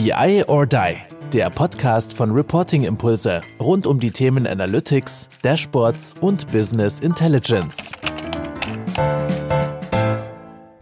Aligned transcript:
BI 0.00 0.44
or 0.46 0.64
Die, 0.64 0.96
der 1.32 1.50
Podcast 1.50 2.12
von 2.12 2.30
Reporting 2.30 2.84
Impulse 2.84 3.40
rund 3.58 3.84
um 3.84 3.98
die 3.98 4.12
Themen 4.12 4.46
Analytics, 4.46 5.28
Dashboards 5.42 6.14
und 6.20 6.52
Business 6.52 7.00
Intelligence. 7.00 7.90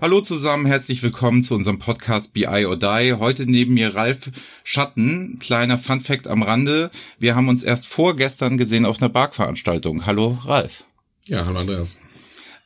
Hallo 0.02 0.20
zusammen, 0.20 0.66
herzlich 0.66 1.02
willkommen 1.02 1.42
zu 1.42 1.54
unserem 1.54 1.78
Podcast 1.78 2.34
BI 2.34 2.66
or 2.66 2.76
Die. 2.76 3.14
Heute 3.18 3.46
neben 3.46 3.72
mir 3.72 3.94
Ralf 3.94 4.30
Schatten. 4.64 5.38
Kleiner 5.38 5.78
Fun 5.78 6.02
Fact 6.02 6.28
am 6.28 6.42
Rande. 6.42 6.90
Wir 7.18 7.36
haben 7.36 7.48
uns 7.48 7.64
erst 7.64 7.86
vorgestern 7.86 8.58
gesehen 8.58 8.84
auf 8.84 9.00
einer 9.00 9.08
Bark-Veranstaltung. 9.08 10.04
Hallo 10.04 10.36
Ralf. 10.44 10.84
Ja, 11.24 11.46
hallo 11.46 11.60
Andreas. 11.60 11.96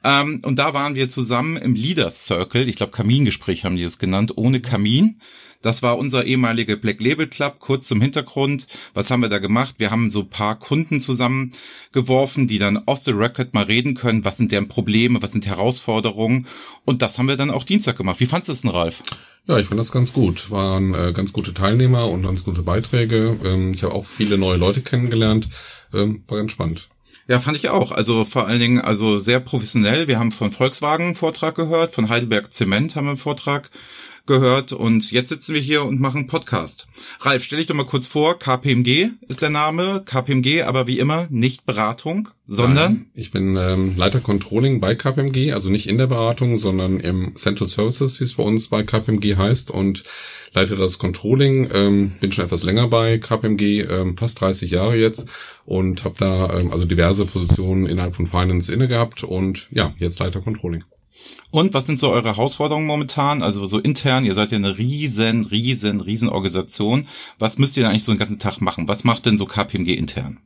Ähm, 0.03 0.41
und 0.43 0.59
da 0.59 0.75
waren 0.75 0.95
wir 0.95 1.09
zusammen 1.09 1.57
im 1.57 1.75
Leaders 1.75 2.25
Circle. 2.27 2.69
Ich 2.69 2.77
glaube, 2.77 2.93
Kamingespräch 2.93 3.65
haben 3.65 3.77
die 3.77 3.83
es 3.83 3.99
genannt, 3.99 4.33
ohne 4.37 4.61
Kamin. 4.61 5.21
Das 5.63 5.83
war 5.83 5.99
unser 5.99 6.25
ehemaliger 6.25 6.77
Black 6.77 7.03
Label 7.03 7.27
Club. 7.27 7.59
Kurz 7.59 7.87
zum 7.87 8.01
Hintergrund. 8.01 8.67
Was 8.95 9.11
haben 9.11 9.21
wir 9.21 9.29
da 9.29 9.39
gemacht? 9.39 9.75
Wir 9.77 9.91
haben 9.91 10.11
so 10.11 10.25
paar 10.25 10.59
Kunden 10.59 11.03
zusammengeworfen, 11.03 12.49
die 12.49 12.59
dann 12.59 12.79
off 12.87 13.01
the 13.01 13.11
record 13.11 13.53
mal 13.53 13.65
reden 13.65 13.95
können. 13.95 14.25
Was 14.25 14.39
sind 14.39 14.53
deren 14.53 14.69
Probleme? 14.69 15.23
Was 15.23 15.33
sind 15.33 15.47
Herausforderungen? 15.47 16.47
Und 16.87 17.03
das 17.03 17.19
haben 17.19 17.29
wir 17.29 17.37
dann 17.37 17.51
auch 17.51 17.65
Dienstag 17.65 17.99
gemacht. 17.99 18.21
Wie 18.21 18.27
fandest 18.27 18.49
du 18.49 18.53
es 18.53 18.61
denn, 18.63 18.71
Ralf? 18.71 19.03
Ja, 19.47 19.59
ich 19.59 19.67
fand 19.67 19.79
das 19.79 19.93
ganz 19.93 20.15
gut. 20.15 20.51
Waren 20.51 20.95
äh, 20.95 21.13
ganz 21.13 21.33
gute 21.35 21.53
Teilnehmer 21.53 22.09
und 22.09 22.23
ganz 22.23 22.43
gute 22.43 22.63
Beiträge. 22.63 23.37
Ähm, 23.45 23.75
ich 23.75 23.83
habe 23.83 23.95
auch 23.95 24.07
viele 24.07 24.39
neue 24.39 24.57
Leute 24.57 24.81
kennengelernt. 24.81 25.49
Ähm, 25.93 26.25
war 26.27 26.39
ganz 26.39 26.53
spannend. 26.53 26.89
Ja, 27.29 27.39
fand 27.39 27.57
ich 27.57 27.69
auch. 27.69 27.93
Also 27.93 28.25
vor 28.25 28.47
allen 28.47 28.61
Dingen, 28.61 28.81
also 28.81 29.19
sehr 29.19 29.41
professionell. 29.41 30.09
Wir 30.09 30.19
haben 30.19 30.33
von 30.33 30.51
Volkswagen 30.51 31.07
einen 31.07 31.15
Vortrag 31.15 31.55
gehört, 31.55 31.93
von 31.93 32.09
Heidelberg 32.09 32.53
Zement 32.53 32.97
haben 32.97 33.05
wir 33.07 33.11
einen 33.11 33.19
Vortrag 33.19 33.71
gehört 34.31 34.73
und 34.73 35.11
jetzt 35.11 35.29
sitzen 35.29 35.55
wir 35.55 35.61
hier 35.61 35.85
und 35.85 35.99
machen 35.99 36.29
Podcast. 36.29 36.87
Ralf, 37.19 37.43
stell 37.43 37.59
dich 37.59 37.67
doch 37.67 37.75
mal 37.75 37.85
kurz 37.85 38.07
vor, 38.07 38.39
KPMG 38.39 39.09
ist 39.27 39.43
der 39.43 39.51
Name, 39.51 40.05
KPMG, 40.05 40.63
aber 40.63 40.87
wie 40.87 41.01
immer 41.01 41.27
nicht 41.31 41.67
Beratung, 41.67 42.29
sondern? 42.45 42.93
Nein, 42.93 43.07
ich 43.15 43.33
bin 43.33 43.57
ähm, 43.57 43.97
Leiter 43.97 44.21
Controlling 44.21 44.79
bei 44.79 44.95
KPMG, 44.95 45.53
also 45.53 45.69
nicht 45.69 45.89
in 45.89 45.99
der 45.99 46.07
Beratung, 46.07 46.59
sondern 46.59 47.01
im 47.01 47.35
Central 47.35 47.69
Services, 47.69 48.21
wie 48.21 48.25
es 48.25 48.35
bei 48.35 48.45
uns 48.45 48.69
bei 48.69 48.85
KPMG 48.85 49.37
heißt 49.37 49.73
und 49.73 50.05
leite 50.53 50.77
das 50.77 50.99
Controlling, 50.99 51.69
ähm, 51.75 52.13
bin 52.21 52.31
schon 52.31 52.45
etwas 52.45 52.63
länger 52.63 52.87
bei 52.87 53.19
KPMG, 53.19 53.81
ähm, 53.81 54.17
fast 54.17 54.41
30 54.41 54.71
Jahre 54.71 54.97
jetzt 54.97 55.27
und 55.65 56.05
habe 56.05 56.15
da 56.19 56.57
ähm, 56.57 56.71
also 56.71 56.85
diverse 56.85 57.27
Positionen 57.27 57.87
innerhalb 57.87 58.15
von 58.15 58.29
Finance 58.29 58.73
inne 58.73 58.87
gehabt 58.87 59.25
und 59.25 59.67
ja, 59.73 59.93
jetzt 59.99 60.21
Leiter 60.21 60.41
Controlling. 60.41 60.85
Und 61.51 61.75
was 61.75 61.87
sind 61.87 61.99
so 61.99 62.11
eure 62.11 62.29
Herausforderungen 62.29 62.87
momentan? 62.87 63.43
Also 63.43 63.67
so 63.67 63.79
intern, 63.79 64.25
ihr 64.25 64.35
seid 64.35 64.53
ja 64.53 64.57
eine 64.57 64.79
riesen, 64.79 65.45
riesen, 65.45 66.01
riesen 66.01 66.29
Organisation. 66.29 67.09
Was 67.39 67.59
müsst 67.59 67.77
ihr 67.77 67.83
denn 67.83 67.91
eigentlich 67.91 68.05
so 68.05 68.13
einen 68.13 68.21
ganzen 68.21 68.39
Tag 68.39 68.61
machen? 68.61 68.87
Was 68.87 69.05
macht 69.05 69.27
denn 69.27 69.37
so 69.37 69.47
KPMG 69.47 69.95
intern? 69.95 70.39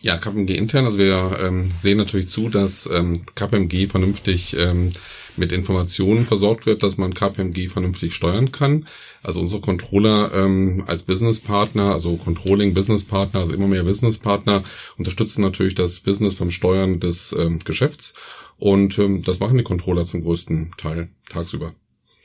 Ja, 0.00 0.16
KPMG 0.16 0.50
intern, 0.56 0.84
also 0.84 0.98
wir 0.98 1.38
ähm, 1.40 1.72
sehen 1.80 1.98
natürlich 1.98 2.30
zu, 2.30 2.48
dass 2.48 2.86
ähm, 2.86 3.26
KPMG 3.34 3.88
vernünftig 3.88 4.56
ähm, 4.56 4.92
mit 5.38 5.52
Informationen 5.52 6.26
versorgt 6.26 6.66
wird, 6.66 6.82
dass 6.82 6.96
man 6.98 7.14
KPMG 7.14 7.68
vernünftig 7.68 8.14
steuern 8.14 8.52
kann. 8.52 8.86
Also 9.22 9.40
unsere 9.40 9.60
Controller 9.60 10.32
ähm, 10.34 10.84
als 10.86 11.02
Businesspartner, 11.02 11.92
also 11.92 12.16
Controlling 12.16 12.74
Businesspartner, 12.74 13.40
also 13.40 13.54
immer 13.54 13.66
mehr 13.66 13.84
Businesspartner, 13.84 14.62
unterstützen 14.96 15.42
natürlich 15.42 15.74
das 15.74 16.00
Business 16.00 16.34
beim 16.34 16.50
Steuern 16.50 17.00
des 17.00 17.34
ähm, 17.38 17.60
Geschäfts. 17.64 18.14
Und 18.58 18.98
ähm, 18.98 19.22
das 19.22 19.40
machen 19.40 19.56
die 19.56 19.64
Controller 19.64 20.04
zum 20.04 20.22
größten 20.22 20.72
Teil 20.76 21.08
tagsüber. 21.30 21.74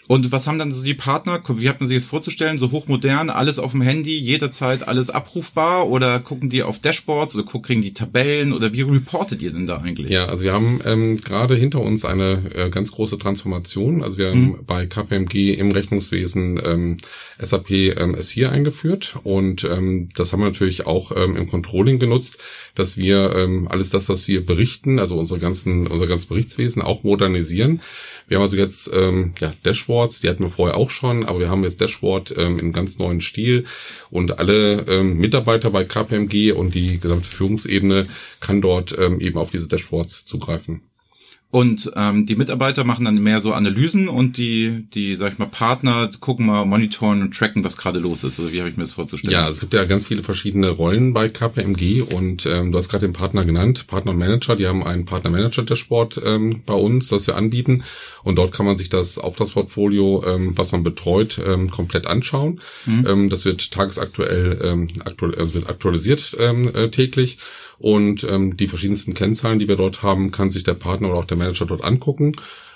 Und 0.07 0.31
was 0.33 0.47
haben 0.47 0.59
dann 0.59 0.71
so 0.71 0.83
die 0.83 0.93
Partner? 0.93 1.41
Wie 1.47 1.69
hat 1.69 1.79
man 1.79 1.87
sich 1.87 1.97
das 1.97 2.05
vorzustellen? 2.05 2.57
So 2.57 2.71
hochmodern, 2.71 3.29
alles 3.29 3.57
auf 3.57 3.71
dem 3.71 3.81
Handy, 3.81 4.17
jederzeit 4.17 4.87
alles 4.87 5.09
abrufbar? 5.09 5.87
Oder 5.89 6.19
gucken 6.19 6.49
die 6.49 6.61
auf 6.61 6.79
Dashboards 6.79 7.35
oder 7.35 7.45
kriegen 7.61 7.81
die 7.81 7.93
Tabellen? 7.93 8.51
Oder 8.51 8.73
wie 8.73 8.81
reportet 8.81 9.41
ihr 9.41 9.51
denn 9.51 9.65
da 9.65 9.77
eigentlich? 9.77 10.11
Ja, 10.11 10.25
also 10.25 10.43
wir 10.43 10.51
haben 10.51 10.81
ähm, 10.85 11.21
gerade 11.21 11.55
hinter 11.55 11.79
uns 11.79 12.03
eine 12.03 12.41
äh, 12.53 12.69
ganz 12.69 12.91
große 12.91 13.17
Transformation. 13.17 14.03
Also 14.03 14.17
wir 14.17 14.31
haben 14.31 14.47
mhm. 14.47 14.65
bei 14.65 14.85
KPMG 14.85 15.53
im 15.53 15.71
Rechnungswesen 15.71 16.61
ähm, 16.65 16.97
SAP 17.39 17.71
ähm, 17.71 18.15
S4 18.15 18.49
eingeführt 18.49 19.15
und 19.23 19.63
ähm, 19.63 20.09
das 20.15 20.31
haben 20.31 20.41
wir 20.41 20.47
natürlich 20.47 20.85
auch 20.85 21.11
ähm, 21.15 21.35
im 21.35 21.47
Controlling 21.47 21.99
genutzt, 21.99 22.37
dass 22.75 22.97
wir 22.97 23.35
ähm, 23.35 23.67
alles 23.69 23.89
das, 23.89 24.09
was 24.09 24.27
wir 24.27 24.45
berichten, 24.45 24.99
also 24.99 25.17
unsere 25.17 25.39
ganzen, 25.39 25.87
unser 25.87 26.07
ganzes 26.07 26.27
Berichtswesen 26.27 26.81
auch 26.81 27.03
modernisieren. 27.03 27.81
Wir 28.27 28.37
haben 28.37 28.43
also 28.43 28.55
jetzt 28.55 28.89
ähm, 28.93 29.33
ja, 29.39 29.53
Dashboards, 29.63 30.21
die 30.21 30.29
hatten 30.29 30.43
wir 30.43 30.49
vorher 30.49 30.77
auch 30.77 30.89
schon, 30.89 31.25
aber 31.25 31.39
wir 31.39 31.49
haben 31.49 31.63
jetzt 31.63 31.81
Dashboard 31.81 32.33
ähm, 32.37 32.59
in 32.59 32.73
ganz 32.73 32.97
neuen 32.99 33.21
Stil 33.21 33.65
und 34.09 34.39
alle 34.39 34.85
ähm, 34.87 35.17
Mitarbeiter 35.17 35.69
bei 35.71 35.83
KPMG 35.83 36.53
und 36.53 36.75
die 36.75 36.99
gesamte 36.99 37.27
Führungsebene 37.27 38.07
kann 38.39 38.61
dort 38.61 38.97
ähm, 38.97 39.19
eben 39.19 39.37
auf 39.37 39.51
diese 39.51 39.67
Dashboards 39.67 40.25
zugreifen. 40.25 40.81
Und 41.53 41.91
ähm, 41.95 42.25
die 42.25 42.35
Mitarbeiter 42.35 42.83
machen 42.83 43.05
dann 43.05 43.21
mehr 43.21 43.39
so 43.39 43.53
Analysen 43.53 44.07
und 44.07 44.37
die, 44.37 44.87
die, 44.95 45.15
sag 45.15 45.33
ich 45.33 45.37
mal, 45.37 45.45
Partner 45.45 46.09
gucken 46.19 46.47
mal, 46.47 46.65
monitoren 46.65 47.21
und 47.21 47.37
tracken, 47.37 47.63
was 47.63 47.77
gerade 47.77 47.99
los 47.99 48.23
ist. 48.23 48.39
Oder 48.39 48.51
wie 48.51 48.59
habe 48.59 48.71
ich 48.71 48.75
mir 48.75 48.81
das 48.81 48.93
vorzustellen? 48.93 49.31
Ja, 49.31 49.47
es 49.47 49.59
gibt 49.59 49.71
ja 49.75 49.83
ganz 49.85 50.07
viele 50.07 50.23
verschiedene 50.23 50.69
Rollen 50.69 51.13
bei 51.13 51.29
KPMG 51.29 52.01
und 52.11 52.47
ähm, 52.47 52.71
du 52.71 52.77
hast 52.79 52.89
gerade 52.89 53.05
den 53.05 53.13
Partner 53.13 53.45
genannt, 53.45 53.85
Partner 53.85 54.13
und 54.13 54.17
Manager. 54.17 54.55
Die 54.55 54.65
haben 54.65 54.83
einen 54.83 55.05
Partner-Manager-Dashboard 55.05 56.21
ähm, 56.25 56.63
bei 56.65 56.73
uns, 56.73 57.09
das 57.09 57.27
wir 57.27 57.35
anbieten. 57.35 57.83
Und 58.23 58.37
dort 58.37 58.51
kann 58.51 58.65
man 58.65 58.75
sich 58.75 58.89
das 58.89 59.19
Auftragsportfolio, 59.19 60.23
ähm, 60.25 60.53
was 60.55 60.71
man 60.71 60.81
betreut, 60.81 61.39
ähm, 61.45 61.69
komplett 61.69 62.07
anschauen. 62.07 62.61
Mhm. 62.87 63.05
Ähm, 63.07 63.29
das 63.29 63.45
wird 63.45 63.71
tagesaktuell 63.71 64.59
ähm, 64.63 64.87
aktuell, 65.05 65.35
also 65.35 65.53
wird 65.53 65.69
aktualisiert 65.69 66.35
ähm, 66.39 66.73
äh, 66.73 66.89
täglich. 66.89 67.37
Und 67.83 68.25
ähm, 68.31 68.55
die 68.55 68.69
verschiedensten 68.69 69.13
Kennzahlen, 69.13 69.59
die 69.59 69.67
wir 69.67 69.75
dort 69.75 70.03
haben, 70.03 70.31
kann 70.31 70.49
sich 70.49 70.63
der 70.63 70.73
Partner 70.73 71.09
oder 71.09 71.19
auch 71.19 71.25
der 71.25 71.35
Manager 71.35 71.65
dort 71.65 71.83
angucken. 71.83 72.31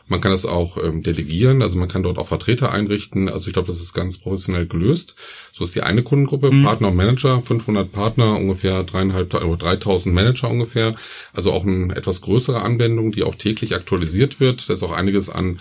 Man 0.10 0.20
kann 0.20 0.34
das 0.34 0.46
auch 0.46 0.78
ähm, 0.84 1.02
delegieren, 1.02 1.62
also 1.62 1.78
man 1.78 1.88
kann 1.88 2.04
dort 2.04 2.18
auch 2.18 2.28
Vertreter 2.28 2.74
einrichten. 2.74 3.30
Also 3.30 3.48
ich 3.48 3.54
glaube, 3.54 3.70
das 3.70 3.80
ist 3.80 3.94
ganz 3.94 4.18
professionell 4.18 4.68
gelöst. 4.68 5.16
So 5.54 5.64
ist 5.64 5.76
die 5.76 5.82
eine 5.82 6.04
Kundengruppe, 6.04 6.52
mhm. 6.52 6.66
Partner 6.66 6.90
und 6.90 6.98
Manager, 6.98 7.42
500 7.42 7.90
Partner, 7.90 8.36
ungefähr 8.36 8.84
dreieinhalb 8.84 9.34
oder 9.34 9.56
3000 9.56 10.14
Manager 10.14 10.50
ungefähr. 10.50 10.94
Also 11.32 11.54
auch 11.54 11.66
eine 11.66 11.96
etwas 11.96 12.20
größere 12.20 12.62
Anwendung, 12.62 13.14
die 13.14 13.24
auch 13.24 13.36
täglich 13.36 13.76
aktualisiert 13.76 14.42
wird. 14.42 14.68
Da 14.68 14.74
ist 14.74 14.84
auch 14.84 14.92
einiges 14.92 15.30
an 15.30 15.60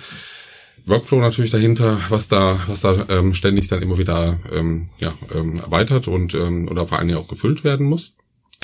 Workflow 0.86 1.20
natürlich 1.20 1.52
dahinter, 1.52 2.00
was 2.08 2.26
da, 2.26 2.58
was 2.66 2.80
da 2.80 3.06
ähm, 3.10 3.32
ständig 3.32 3.68
dann 3.68 3.80
immer 3.80 3.96
wieder 3.96 4.40
ähm, 4.52 4.88
ja, 4.98 5.14
ähm, 5.32 5.60
erweitert 5.60 6.08
und 6.08 6.34
ähm, 6.34 6.66
oder 6.68 6.88
vor 6.88 6.98
allen 6.98 7.06
Dingen 7.06 7.20
auch 7.20 7.28
gefüllt 7.28 7.62
werden 7.62 7.86
muss. 7.86 8.16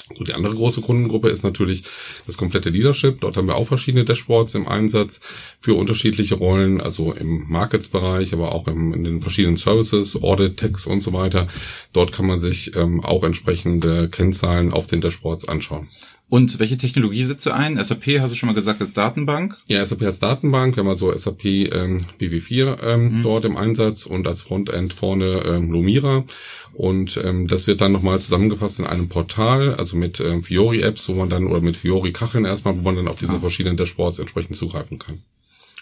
So, 0.09 0.25
die 0.25 0.35
andere 0.35 0.55
große 0.55 0.81
Kundengruppe 0.81 1.29
ist 1.29 1.45
natürlich 1.45 1.85
das 2.27 2.37
komplette 2.37 2.71
Leadership. 2.71 3.21
Dort 3.21 3.37
haben 3.37 3.47
wir 3.47 3.57
auch 3.57 3.69
verschiedene 3.69 4.05
Dashboards 4.05 4.55
im 4.55 4.67
Einsatz 4.67 5.21
für 5.61 5.75
unterschiedliche 5.75 6.35
Rollen, 6.35 6.81
also 6.81 7.13
im 7.13 7.49
Markets-Bereich, 7.49 8.33
aber 8.33 8.53
auch 8.53 8.69
im, 8.69 8.93
in 8.93 9.05
den 9.05 9.23
verschiedenen 9.23 9.57
Services, 9.57 10.21
Audit, 10.23 10.59
Tax 10.59 10.87
und 10.87 11.01
so 11.01 11.13
weiter. 11.13 11.47
Dort 11.93 12.13
kann 12.13 12.27
man 12.27 12.41
sich 12.41 12.77
ähm, 12.77 13.05
auch 13.05 13.23
entsprechende 13.25 14.09
Kennzahlen 14.09 14.73
auf 14.73 14.87
den 14.87 15.01
Dashboards 15.01 15.49
anschauen. 15.49 15.89
Und 16.33 16.59
welche 16.61 16.79
Technologie 16.79 17.25
setzt 17.25 17.45
du 17.45 17.51
ein? 17.51 17.77
SAP 17.77 18.19
hast 18.21 18.31
du 18.31 18.37
schon 18.37 18.47
mal 18.47 18.55
gesagt 18.55 18.81
als 18.81 18.95
Datenbank? 18.95 19.59
Ja, 19.67 19.85
SAP 19.85 20.01
als 20.01 20.19
Datenbank. 20.19 20.75
Wir 20.75 20.83
haben 20.83 20.89
also 20.89 21.15
SAP 21.15 21.45
ähm, 21.45 21.99
BW4 22.19 22.79
ähm, 22.83 23.19
mhm. 23.19 23.23
dort 23.23 23.45
im 23.45 23.59
Einsatz 23.59 24.07
und 24.07 24.27
als 24.27 24.41
Frontend 24.41 24.95
vorne 24.95 25.43
ähm, 25.47 25.71
Lumira. 25.71 26.25
Und 26.73 27.21
ähm, 27.23 27.49
das 27.49 27.67
wird 27.67 27.83
dann 27.83 27.93
nochmal 27.93 28.19
zusammengefasst 28.19 28.79
in 28.79 28.87
einem 28.87 29.11
Portal, 29.11 29.75
also 29.75 29.95
mit 29.95 30.21
ähm, 30.21 30.43
Fiori-Apps, 30.43 31.11
wo 31.11 31.13
man 31.13 31.29
dann, 31.29 31.49
oder 31.49 31.61
mit 31.61 31.77
Fiori-Kacheln 31.77 32.47
erstmal, 32.47 32.79
wo 32.79 32.81
man 32.81 32.97
dann 32.97 33.09
auf 33.09 33.19
diese 33.19 33.35
ah. 33.35 33.41
verschiedenen 33.41 33.77
Dashboards 33.77 34.19
entsprechend 34.19 34.57
zugreifen 34.57 34.99
kann. 34.99 35.19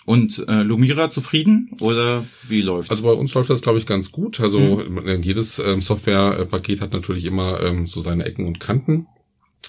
Und 0.04 0.44
äh, 0.48 0.62
Lumira 0.62 1.10
zufrieden 1.10 1.76
oder 1.78 2.26
wie 2.48 2.62
läuft? 2.62 2.90
Also 2.90 3.04
bei 3.04 3.12
uns 3.12 3.32
läuft 3.34 3.50
das, 3.50 3.62
glaube 3.62 3.78
ich, 3.78 3.86
ganz 3.86 4.10
gut. 4.10 4.40
Also 4.40 4.58
mhm. 4.58 5.22
jedes 5.22 5.60
ähm, 5.60 5.80
Softwarepaket 5.80 6.80
hat 6.80 6.92
natürlich 6.92 7.26
immer 7.26 7.62
ähm, 7.62 7.86
so 7.86 8.00
seine 8.00 8.24
Ecken 8.24 8.48
und 8.48 8.58
Kanten. 8.58 9.06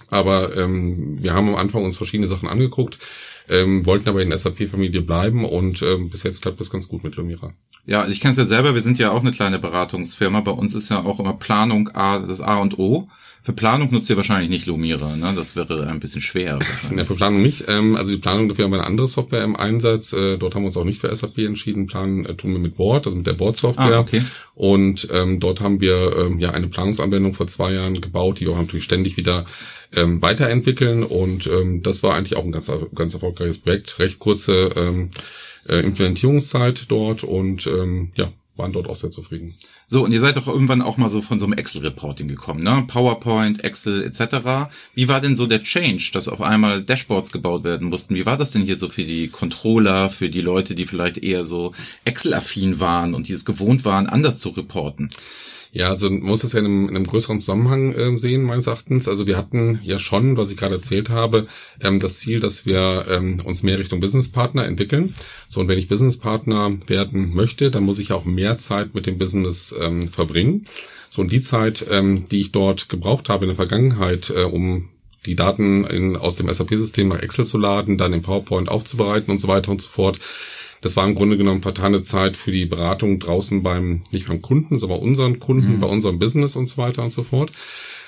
Aber 0.09 0.55
ähm, 0.57 1.21
wir 1.21 1.33
haben 1.33 1.49
am 1.49 1.55
Anfang 1.55 1.83
uns 1.83 1.97
verschiedene 1.97 2.27
Sachen 2.27 2.49
angeguckt, 2.49 2.99
ähm, 3.49 3.85
wollten 3.85 4.09
aber 4.09 4.21
in 4.21 4.29
der 4.29 4.39
SAP-Familie 4.39 5.01
bleiben 5.01 5.45
und 5.45 5.81
ähm, 5.81 6.09
bis 6.09 6.23
jetzt 6.23 6.41
klappt 6.41 6.59
das 6.59 6.69
ganz 6.69 6.88
gut 6.88 7.03
mit 7.03 7.15
Lumira. 7.15 7.53
Ja, 7.86 8.07
ich 8.07 8.19
kenne 8.22 8.31
es 8.31 8.38
ja 8.38 8.45
selber, 8.45 8.74
wir 8.74 8.81
sind 8.81 9.00
ja 9.00 9.12
auch 9.12 9.22
eine 9.22 9.31
kleine 9.31 9.60
Beratungsfirma. 9.60 10.42
Bei 10.42 10.51
uns 10.51 10.75
ist 10.75 10.89
ja 10.89 11.04
auch 11.04 11.19
immer 11.19 11.33
Planung 11.33 11.89
A, 11.89 12.19
das 12.19 12.42
A 12.42 12.57
und 12.57 12.78
O. 12.78 13.07
Für 13.44 13.54
Planung 13.54 13.92
nutzt 13.92 14.07
ihr 14.07 14.18
wahrscheinlich 14.18 14.51
nicht 14.51 14.68
Lumira, 14.68 15.16
ne? 15.16 15.33
Das 15.36 15.56
wäre 15.56 15.88
ein 15.88 16.00
bisschen 16.00 16.22
schwer. 16.22 16.60
Ja, 16.95 17.06
für 17.06 17.16
Planung 17.16 17.42
nicht. 17.42 17.66
Ähm, 17.68 17.95
also 17.95 18.12
die 18.12 18.19
Planung, 18.19 18.48
dafür 18.48 18.66
haben 18.66 18.72
wir 18.72 18.78
eine 18.78 18.86
andere 18.86 19.07
Software 19.07 19.44
im 19.44 19.56
Einsatz. 19.56 20.13
Äh, 20.13 20.38
dort 20.38 20.54
haben 20.54 20.62
wir 20.62 20.68
uns 20.68 20.78
auch 20.78 20.83
nicht 20.83 21.01
für 21.01 21.16
SAP 21.16 21.39
entschieden. 21.39 21.88
Planen 21.88 22.24
äh, 22.28 22.36
tun 22.36 22.51
wir 22.51 22.60
mit 22.60 22.75
Board, 22.75 23.07
also 23.07 23.18
mit 23.18 23.25
der 23.25 23.33
Board-Software. 23.33 23.95
Ah, 23.95 24.00
okay. 24.00 24.22
Und 24.54 25.07
ähm, 25.12 25.39
dort 25.39 25.60
haben 25.60 25.81
wir 25.81 26.16
ähm, 26.19 26.39
ja 26.39 26.51
eine 26.51 26.68
Planungsanwendung 26.68 27.34
vor 27.34 27.48
zwei 27.48 27.74
Jahren 27.74 28.00
gebaut, 28.00 28.39
die 28.39 28.45
wir 28.45 28.56
natürlich 28.56 28.86
ständig 28.86 29.18
wieder 29.18 29.45
ähm, 29.95 30.22
weiterentwickeln. 30.22 31.04
Und 31.04 31.48
ähm, 31.48 31.81
das 31.81 32.04
war 32.04 32.13
eigentlich 32.13 32.38
auch 32.38 32.45
ein 32.45 32.51
ganz, 32.51 32.72
ganz 32.94 33.16
erfolgreiches 33.16 33.57
Projekt. 33.57 33.98
Recht 33.98 34.19
kurze 34.19 34.69
ähm, 34.75 35.10
äh, 35.68 35.80
Implementierungszeit 35.80 36.86
dort 36.90 37.24
und 37.24 37.68
ähm, 37.68 38.12
ja, 38.16 38.31
waren 38.56 38.74
dort 38.74 38.88
auch 38.88 38.96
sehr 38.96 39.12
zufrieden. 39.12 39.56
So, 39.88 40.06
und 40.06 40.12
ihr 40.12 40.19
seid 40.19 40.38
doch 40.38 40.48
irgendwann 40.48 40.81
auch 40.81 40.98
mal 40.98 41.10
so 41.10 41.22
von 41.22 41.40
so 41.40 41.46
einem 41.46 41.54
Excel-Reporting 41.54 42.28
gekommen, 42.28 42.63
ne? 42.63 42.86
PowerPoint, 42.88 43.63
Excel 43.63 44.04
etc. 44.04 44.69
Wie 44.94 45.08
war 45.10 45.19
denn 45.19 45.36
so 45.36 45.48
der 45.48 45.63
Change, 45.63 46.12
dass 46.13 46.30
auf 46.30 46.42
einmal 46.42 46.84
Dashboards 46.84 47.31
gebaut 47.31 47.63
werden 47.63 47.90
mussten? 47.90 48.16
Wie 48.16 48.25
war 48.25 48.38
das 48.38 48.52
denn 48.52 48.62
hier 48.62 48.78
so 48.78 48.88
für 48.88 49.04
die 49.04 49.28
Controller, 49.28 50.10
für 50.10 50.30
die 50.30 50.42
Leute, 50.42 50.75
die 50.75 50.88
vielleicht 50.88 51.18
eher 51.18 51.44
so 51.44 51.74
Excel-affin 52.06 52.80
waren 52.80 53.13
und 53.13 53.28
die 53.28 53.34
es 53.34 53.46
gewohnt 53.46 53.84
waren, 53.84 54.08
anders 54.08 54.38
zu 54.38 54.50
reporten? 54.50 55.10
Ja, 55.73 55.88
also 55.88 56.09
man 56.09 56.21
muss 56.21 56.41
das 56.41 56.51
ja 56.51 56.59
in 56.59 56.65
einem, 56.65 56.89
in 56.89 56.95
einem 56.97 57.07
größeren 57.07 57.39
Zusammenhang 57.39 57.94
äh, 57.94 58.19
sehen, 58.19 58.44
meines 58.44 58.68
Erachtens. 58.68 59.07
Also 59.07 59.25
wir 59.25 59.38
hatten 59.38 59.79
ja 59.83 60.00
schon, 60.00 60.35
was 60.35 60.51
ich 60.51 60.57
gerade 60.57 60.75
erzählt 60.75 61.09
habe, 61.09 61.47
ähm, 61.81 62.00
das 62.00 62.19
Ziel, 62.19 62.41
dass 62.41 62.65
wir 62.65 63.06
ähm, 63.09 63.39
uns 63.45 63.63
mehr 63.63 63.79
Richtung 63.79 64.01
Businesspartner 64.01 64.65
entwickeln. 64.65 65.13
So, 65.47 65.62
und 65.62 65.69
wenn 65.69 65.79
ich 65.79 65.88
Businesspartner 65.88 66.73
werden 66.88 67.33
möchte, 67.33 67.71
dann 67.71 67.83
muss 67.83 68.00
ich 68.00 68.12
auch 68.12 68.25
mehr 68.25 68.57
Zeit 68.57 68.94
mit 68.94 69.06
dem 69.06 69.18
Business 69.18 69.73
ähm, 69.79 70.09
verbringen. 70.09 70.65
So, 71.09 71.21
und 71.21 71.31
die 71.31 71.41
Zeit, 71.41 71.85
ähm, 71.89 72.27
die 72.29 72.41
ich 72.41 72.51
dort 72.51 72.89
gebraucht 72.89 73.29
habe 73.29 73.45
in 73.45 73.50
der 73.50 73.56
Vergangenheit, 73.56 74.29
äh, 74.29 74.44
um 74.44 74.89
die 75.25 75.35
Daten 75.35 75.85
in, 75.85 76.17
aus 76.17 76.35
dem 76.35 76.51
SAP-System 76.51 77.07
nach 77.07 77.21
Excel 77.21 77.45
zu 77.45 77.57
laden, 77.57 77.97
dann 77.97 78.12
in 78.12 78.24
PowerPoint 78.24 78.67
aufzubereiten 78.67 79.31
und 79.31 79.38
so 79.38 79.47
weiter 79.47 79.71
und 79.71 79.81
so 79.81 79.88
fort, 79.88 80.19
das 80.81 80.95
war 80.95 81.07
im 81.07 81.16
Grunde 81.16 81.38
genommen 81.38 81.62
vertane 81.62 82.01
Zeit 82.01 82.36
für 82.36 82.51
die 82.51 82.66
Beratung 82.66 83.19
draußen 83.19 83.63
beim, 83.63 84.01
nicht 84.12 84.28
beim 84.28 84.42
Kunden, 84.42 84.80
sondern 84.80 85.00
bei 85.00 85.06
unseren 85.06 85.39
Kunden, 85.39 85.75
mhm. 85.75 85.80
bei 85.80 85.88
unserem 85.88 86.19
Business 86.19 86.56
und 86.56 86.68
so 86.68 86.78
weiter 86.78 87.04
und 87.04 87.13
so 87.13 87.24
fort. 87.24 87.51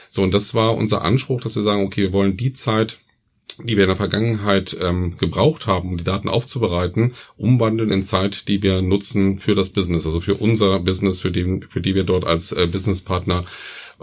So, 0.10 0.22
und 0.22 0.34
das 0.34 0.54
war 0.54 0.76
unser 0.76 1.04
Anspruch, 1.04 1.42
dass 1.42 1.56
wir 1.56 1.64
sagen, 1.64 1.86
okay, 1.86 2.02
wir 2.02 2.14
wollen 2.14 2.38
die 2.38 2.54
Zeit, 2.54 3.00
die 3.60 3.78
wir 3.78 3.84
in 3.84 3.90
der 3.90 3.96
Vergangenheit 3.96 4.76
ähm, 4.82 5.18
gebraucht 5.18 5.68
haben, 5.68 5.90
um 5.90 5.98
die 5.98 6.04
Daten 6.04 6.30
aufzubereiten, 6.30 7.14
umwandeln 7.38 7.92
in 7.92 8.04
Zeit, 8.04 8.48
die 8.48 8.64
wir 8.64 8.82
nutzen 8.82 9.40
für 9.40 9.56
das 9.56 9.70
Business, 9.70 10.06
also 10.06 10.20
für 10.20 10.36
unser 10.36 10.80
Business, 10.80 11.22
für, 11.22 11.32
den, 11.32 11.62
für 11.62 11.82
die 11.82 11.94
wir 11.94 12.04
dort 12.04 12.26
als 12.26 12.52
äh, 12.52 12.68
Businesspartner 12.68 13.46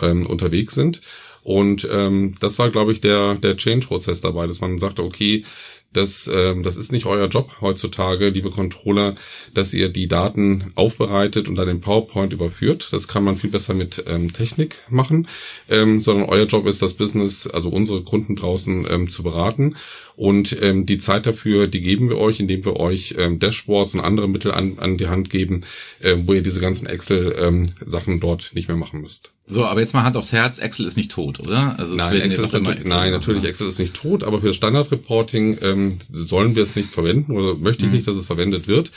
ähm, 0.01 0.27
unterwegs 0.27 0.75
sind. 0.75 1.01
Und 1.43 1.89
ähm, 1.91 2.37
das 2.41 2.59
war, 2.59 2.71
glaube 2.71 2.93
ich, 2.93 3.01
der, 3.01 3.35
der 3.35 3.57
Change-Prozess 3.57 4.21
dabei, 4.21 4.47
dass 4.47 4.61
man 4.61 4.79
sagte, 4.79 5.03
okay, 5.03 5.45
das, 5.93 6.31
ähm, 6.33 6.63
das 6.63 6.77
ist 6.77 6.93
nicht 6.93 7.07
euer 7.07 7.27
Job 7.27 7.57
heutzutage, 7.61 8.29
liebe 8.29 8.51
Controller, 8.51 9.15
dass 9.55 9.75
ihr 9.75 9.89
die 9.89 10.07
Daten 10.07 10.73
aufbereitet 10.77 11.49
und 11.49 11.57
dann 11.57 11.69
in 11.69 11.81
PowerPoint 11.81 12.33
überführt. 12.33 12.89
Das 12.93 13.09
kann 13.09 13.25
man 13.25 13.37
viel 13.37 13.51
besser 13.51 13.75
mit 13.75 14.05
ähm, 14.09 14.33
Technik 14.33 14.77
machen, 14.89 15.27
ähm, 15.69 16.01
sondern 16.01 16.29
euer 16.29 16.47
Job 16.47 16.67
ist 16.67 16.83
das 16.83 16.95
Business, 16.95 17.47
also 17.49 17.71
unsere 17.71 18.03
Kunden 18.03 18.37
draußen 18.37 18.87
ähm, 18.89 19.11
zu 19.11 19.23
beraten. 19.23 19.77
Und 20.15 20.57
ähm, 20.63 20.87
die 20.87 20.99
Zeit 20.99 21.27
dafür, 21.27 21.67
die 21.67 21.81
geben 21.81 22.09
wir 22.09 22.19
euch, 22.19 22.41
indem 22.41 22.65
wir 22.65 22.77
euch 22.77 23.17
ähm, 23.19 23.39
Dashboards 23.39 23.95
und 23.95 24.01
andere 24.01 24.29
Mittel 24.29 24.53
an, 24.53 24.79
an 24.79 24.97
die 24.97 25.09
Hand 25.09 25.31
geben, 25.31 25.65
äh, 26.01 26.15
wo 26.25 26.35
ihr 26.35 26.43
diese 26.43 26.61
ganzen 26.61 26.87
Excel-Sachen 26.87 28.15
ähm, 28.15 28.21
dort 28.21 28.51
nicht 28.55 28.69
mehr 28.69 28.77
machen 28.77 29.01
müsst. 29.01 29.33
So, 29.51 29.65
aber 29.67 29.81
jetzt 29.81 29.95
mal 29.95 30.05
Hand 30.05 30.17
aufs 30.17 30.33
Herz, 30.33 30.61
Excel 30.61 30.87
ist 30.87 30.97
nicht 30.97 31.11
tot, 31.11 31.41
oder? 31.41 31.75
Also 31.77 31.97
nein, 31.97 32.21
Excel 32.21 32.45
ist 32.45 32.53
natürlich, 32.53 32.81
Excel 32.81 32.97
nein, 32.97 33.11
natürlich, 33.11 33.45
Excel 33.45 33.67
ist 33.67 33.81
nicht 33.81 33.95
tot, 33.95 34.23
aber 34.23 34.41
für 34.41 34.47
das 34.47 34.57
Standardreporting 34.57 35.59
ähm, 35.63 35.99
sollen 36.13 36.55
wir 36.55 36.63
es 36.63 36.77
nicht 36.77 36.91
verwenden 36.91 37.33
oder 37.33 37.57
möchte 37.57 37.83
ich 37.83 37.91
mhm. 37.91 37.97
nicht, 37.97 38.07
dass 38.07 38.15
es 38.15 38.27
verwendet 38.27 38.69
wird. 38.69 38.93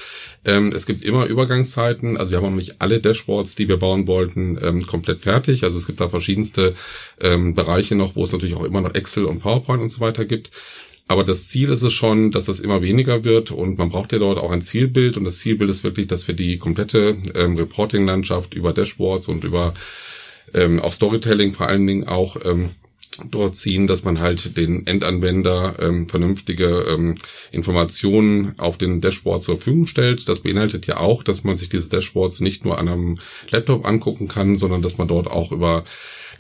Ähm, 0.45 0.71
es 0.75 0.85
gibt 0.85 1.03
immer 1.03 1.25
Übergangszeiten, 1.25 2.17
also 2.17 2.29
wir 2.29 2.37
haben 2.37 2.45
noch 2.45 2.51
nicht 2.51 2.81
alle 2.83 2.99
Dashboards, 2.99 3.55
die 3.55 3.67
wir 3.67 3.77
bauen 3.77 4.05
wollten, 4.05 4.59
ähm, 4.61 4.85
komplett 4.85 5.21
fertig. 5.21 5.63
Also 5.63 5.79
es 5.79 5.87
gibt 5.87 5.99
da 5.99 6.07
verschiedenste 6.07 6.75
ähm, 7.19 7.55
Bereiche 7.55 7.95
noch, 7.95 8.15
wo 8.15 8.23
es 8.23 8.31
natürlich 8.31 8.55
auch 8.55 8.63
immer 8.63 8.81
noch 8.81 8.93
Excel 8.93 9.25
und 9.25 9.39
PowerPoint 9.39 9.81
und 9.81 9.89
so 9.89 10.01
weiter 10.01 10.25
gibt. 10.25 10.51
Aber 11.07 11.23
das 11.23 11.47
Ziel 11.47 11.69
ist 11.69 11.81
es 11.81 11.93
schon, 11.93 12.29
dass 12.29 12.45
das 12.45 12.59
immer 12.59 12.81
weniger 12.83 13.23
wird 13.23 13.49
und 13.49 13.77
man 13.77 13.89
braucht 13.89 14.13
ja 14.13 14.19
dort 14.19 14.37
auch 14.37 14.51
ein 14.51 14.61
Zielbild 14.61 15.17
und 15.17 15.25
das 15.25 15.39
Zielbild 15.39 15.69
ist 15.69 15.83
wirklich, 15.83 16.07
dass 16.07 16.27
wir 16.27 16.35
die 16.35 16.59
komplette 16.59 17.17
ähm, 17.35 17.57
Reporting-Landschaft 17.57 18.53
über 18.53 18.71
Dashboards 18.71 19.27
und 19.27 19.43
über 19.43 19.73
ähm, 20.53 20.79
auch 20.79 20.93
Storytelling 20.93 21.53
vor 21.53 21.67
allen 21.67 21.87
Dingen 21.87 22.07
auch 22.07 22.37
ähm, 22.45 22.69
dort 23.29 23.55
ziehen, 23.55 23.87
dass 23.87 24.03
man 24.03 24.19
halt 24.19 24.57
den 24.57 24.87
Endanwender 24.87 25.75
ähm, 25.81 26.09
vernünftige 26.09 26.85
ähm, 26.89 27.15
Informationen 27.51 28.55
auf 28.57 28.77
den 28.77 29.01
Dashboard 29.01 29.43
zur 29.43 29.57
Verfügung 29.57 29.87
stellt. 29.87 30.27
Das 30.27 30.41
beinhaltet 30.41 30.87
ja 30.87 30.97
auch, 30.97 31.23
dass 31.23 31.43
man 31.43 31.57
sich 31.57 31.69
diese 31.69 31.89
Dashboards 31.89 32.39
nicht 32.39 32.65
nur 32.65 32.77
an 32.77 32.87
einem 32.87 33.19
Laptop 33.49 33.85
angucken 33.85 34.27
kann, 34.27 34.57
sondern 34.57 34.81
dass 34.81 34.97
man 34.97 35.07
dort 35.07 35.27
auch 35.27 35.51
über 35.51 35.83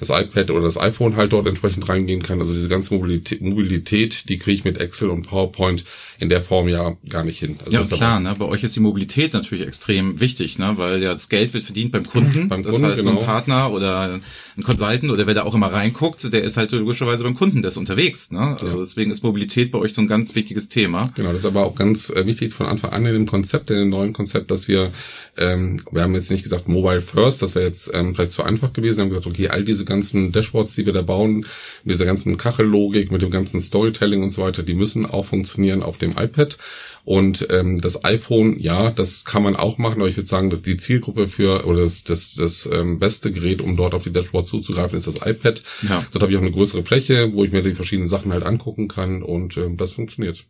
das 0.03 0.09
iPad 0.09 0.51
oder 0.51 0.65
das 0.65 0.77
iPhone 0.77 1.15
halt 1.15 1.33
dort 1.33 1.47
entsprechend 1.47 1.87
reingehen 1.89 2.23
kann. 2.23 2.39
Also 2.39 2.53
diese 2.53 2.69
ganze 2.69 2.93
Mobilität, 2.93 3.41
Mobilität 3.41 4.29
die 4.29 4.37
kriege 4.37 4.55
ich 4.55 4.63
mit 4.63 4.79
Excel 4.79 5.09
und 5.09 5.27
PowerPoint 5.27 5.83
in 6.19 6.29
der 6.29 6.41
Form 6.41 6.67
ja 6.67 6.95
gar 7.09 7.23
nicht 7.23 7.39
hin. 7.39 7.57
Also 7.65 7.71
ja, 7.71 7.83
klar, 7.83 8.19
ne? 8.19 8.35
bei 8.37 8.45
euch 8.45 8.63
ist 8.63 8.75
die 8.75 8.79
Mobilität 8.79 9.33
natürlich 9.33 9.67
extrem 9.67 10.19
wichtig, 10.19 10.57
ne? 10.59 10.73
weil 10.77 11.01
ja 11.01 11.13
das 11.13 11.29
Geld 11.29 11.53
wird 11.53 11.63
verdient 11.63 11.91
beim 11.91 12.05
Kunden. 12.05 12.47
beim 12.49 12.63
das 12.63 12.71
Kunden, 12.71 12.87
heißt, 12.87 13.03
genau. 13.03 13.19
ein. 13.19 13.25
Partner 13.25 13.71
oder 13.71 14.19
ein 14.57 14.63
Consultant 14.63 15.11
oder 15.11 15.27
wer 15.27 15.33
da 15.33 15.43
auch 15.43 15.55
immer 15.55 15.71
reinguckt, 15.71 16.31
der 16.31 16.43
ist 16.43 16.57
halt 16.57 16.71
logischerweise 16.71 17.23
beim 17.23 17.35
Kunden, 17.35 17.61
der 17.61 17.69
ist 17.69 17.77
unterwegs. 17.77 18.31
Ne? 18.31 18.39
Also 18.39 18.67
ja. 18.67 18.75
deswegen 18.77 19.11
ist 19.11 19.23
Mobilität 19.23 19.71
bei 19.71 19.79
euch 19.79 19.93
so 19.93 20.01
ein 20.01 20.07
ganz 20.07 20.35
wichtiges 20.35 20.69
Thema. 20.69 21.11
Genau, 21.15 21.29
das 21.29 21.39
ist 21.39 21.45
aber 21.45 21.65
auch 21.65 21.75
ganz 21.75 22.09
äh, 22.09 22.25
wichtig 22.25 22.53
von 22.53 22.67
Anfang 22.67 22.91
an 22.91 23.05
in 23.05 23.13
dem 23.13 23.25
Konzept, 23.25 23.69
in 23.69 23.77
dem 23.77 23.89
neuen 23.89 24.13
Konzept, 24.13 24.51
dass 24.51 24.67
wir, 24.67 24.91
ähm, 25.37 25.81
wir 25.91 26.03
haben 26.03 26.15
jetzt 26.15 26.31
nicht 26.31 26.43
gesagt 26.43 26.67
Mobile 26.67 27.01
First, 27.01 27.41
das 27.41 27.55
wäre 27.55 27.65
jetzt 27.65 27.91
ähm, 27.93 28.15
vielleicht 28.15 28.31
zu 28.31 28.43
einfach 28.43 28.73
gewesen, 28.73 28.97
wir 28.97 29.03
haben 29.03 29.09
gesagt, 29.09 29.27
okay, 29.27 29.49
all 29.49 29.63
diese 29.63 29.85
ganzen 29.93 30.31
Dashboards, 30.31 30.75
die 30.75 30.85
wir 30.85 30.93
da 30.93 31.01
bauen, 31.01 31.45
mit 31.83 31.93
dieser 31.93 32.05
ganzen 32.05 32.37
Kachellogik, 32.37 33.11
mit 33.11 33.21
dem 33.21 33.31
ganzen 33.31 33.61
Storytelling 33.61 34.23
und 34.23 34.31
so 34.31 34.41
weiter, 34.41 34.63
die 34.63 34.73
müssen 34.73 35.05
auch 35.05 35.25
funktionieren 35.25 35.83
auf 35.83 35.97
dem 35.97 36.11
iPad. 36.11 36.57
Und 37.05 37.47
ähm, 37.51 37.81
das 37.81 38.05
iPhone, 38.05 38.57
ja, 38.59 38.89
das 38.89 39.25
kann 39.25 39.43
man 39.43 39.55
auch 39.57 39.77
machen, 39.77 39.99
aber 39.99 40.09
ich 40.09 40.15
würde 40.15 40.29
sagen, 40.29 40.49
dass 40.49 40.61
die 40.61 40.77
Zielgruppe 40.77 41.27
für 41.27 41.65
oder 41.65 41.81
das, 41.81 42.05
das, 42.05 42.35
das 42.35 42.67
ähm, 42.71 42.97
beste 42.97 43.31
Gerät, 43.31 43.61
um 43.61 43.75
dort 43.75 43.93
auf 43.93 44.03
die 44.03 44.13
Dashboards 44.13 44.49
zuzugreifen, 44.49 44.97
ist 44.97 45.07
das 45.07 45.25
iPad. 45.25 45.61
Ja. 45.87 46.05
Dort 46.11 46.21
habe 46.21 46.31
ich 46.31 46.37
auch 46.37 46.41
eine 46.41 46.51
größere 46.51 46.83
Fläche, 46.83 47.33
wo 47.33 47.43
ich 47.43 47.51
mir 47.51 47.61
die 47.61 47.75
verschiedenen 47.75 48.09
Sachen 48.09 48.31
halt 48.31 48.43
angucken 48.43 48.87
kann 48.87 49.21
und 49.21 49.57
ähm, 49.57 49.75
das 49.75 49.91
funktioniert. 49.91 50.45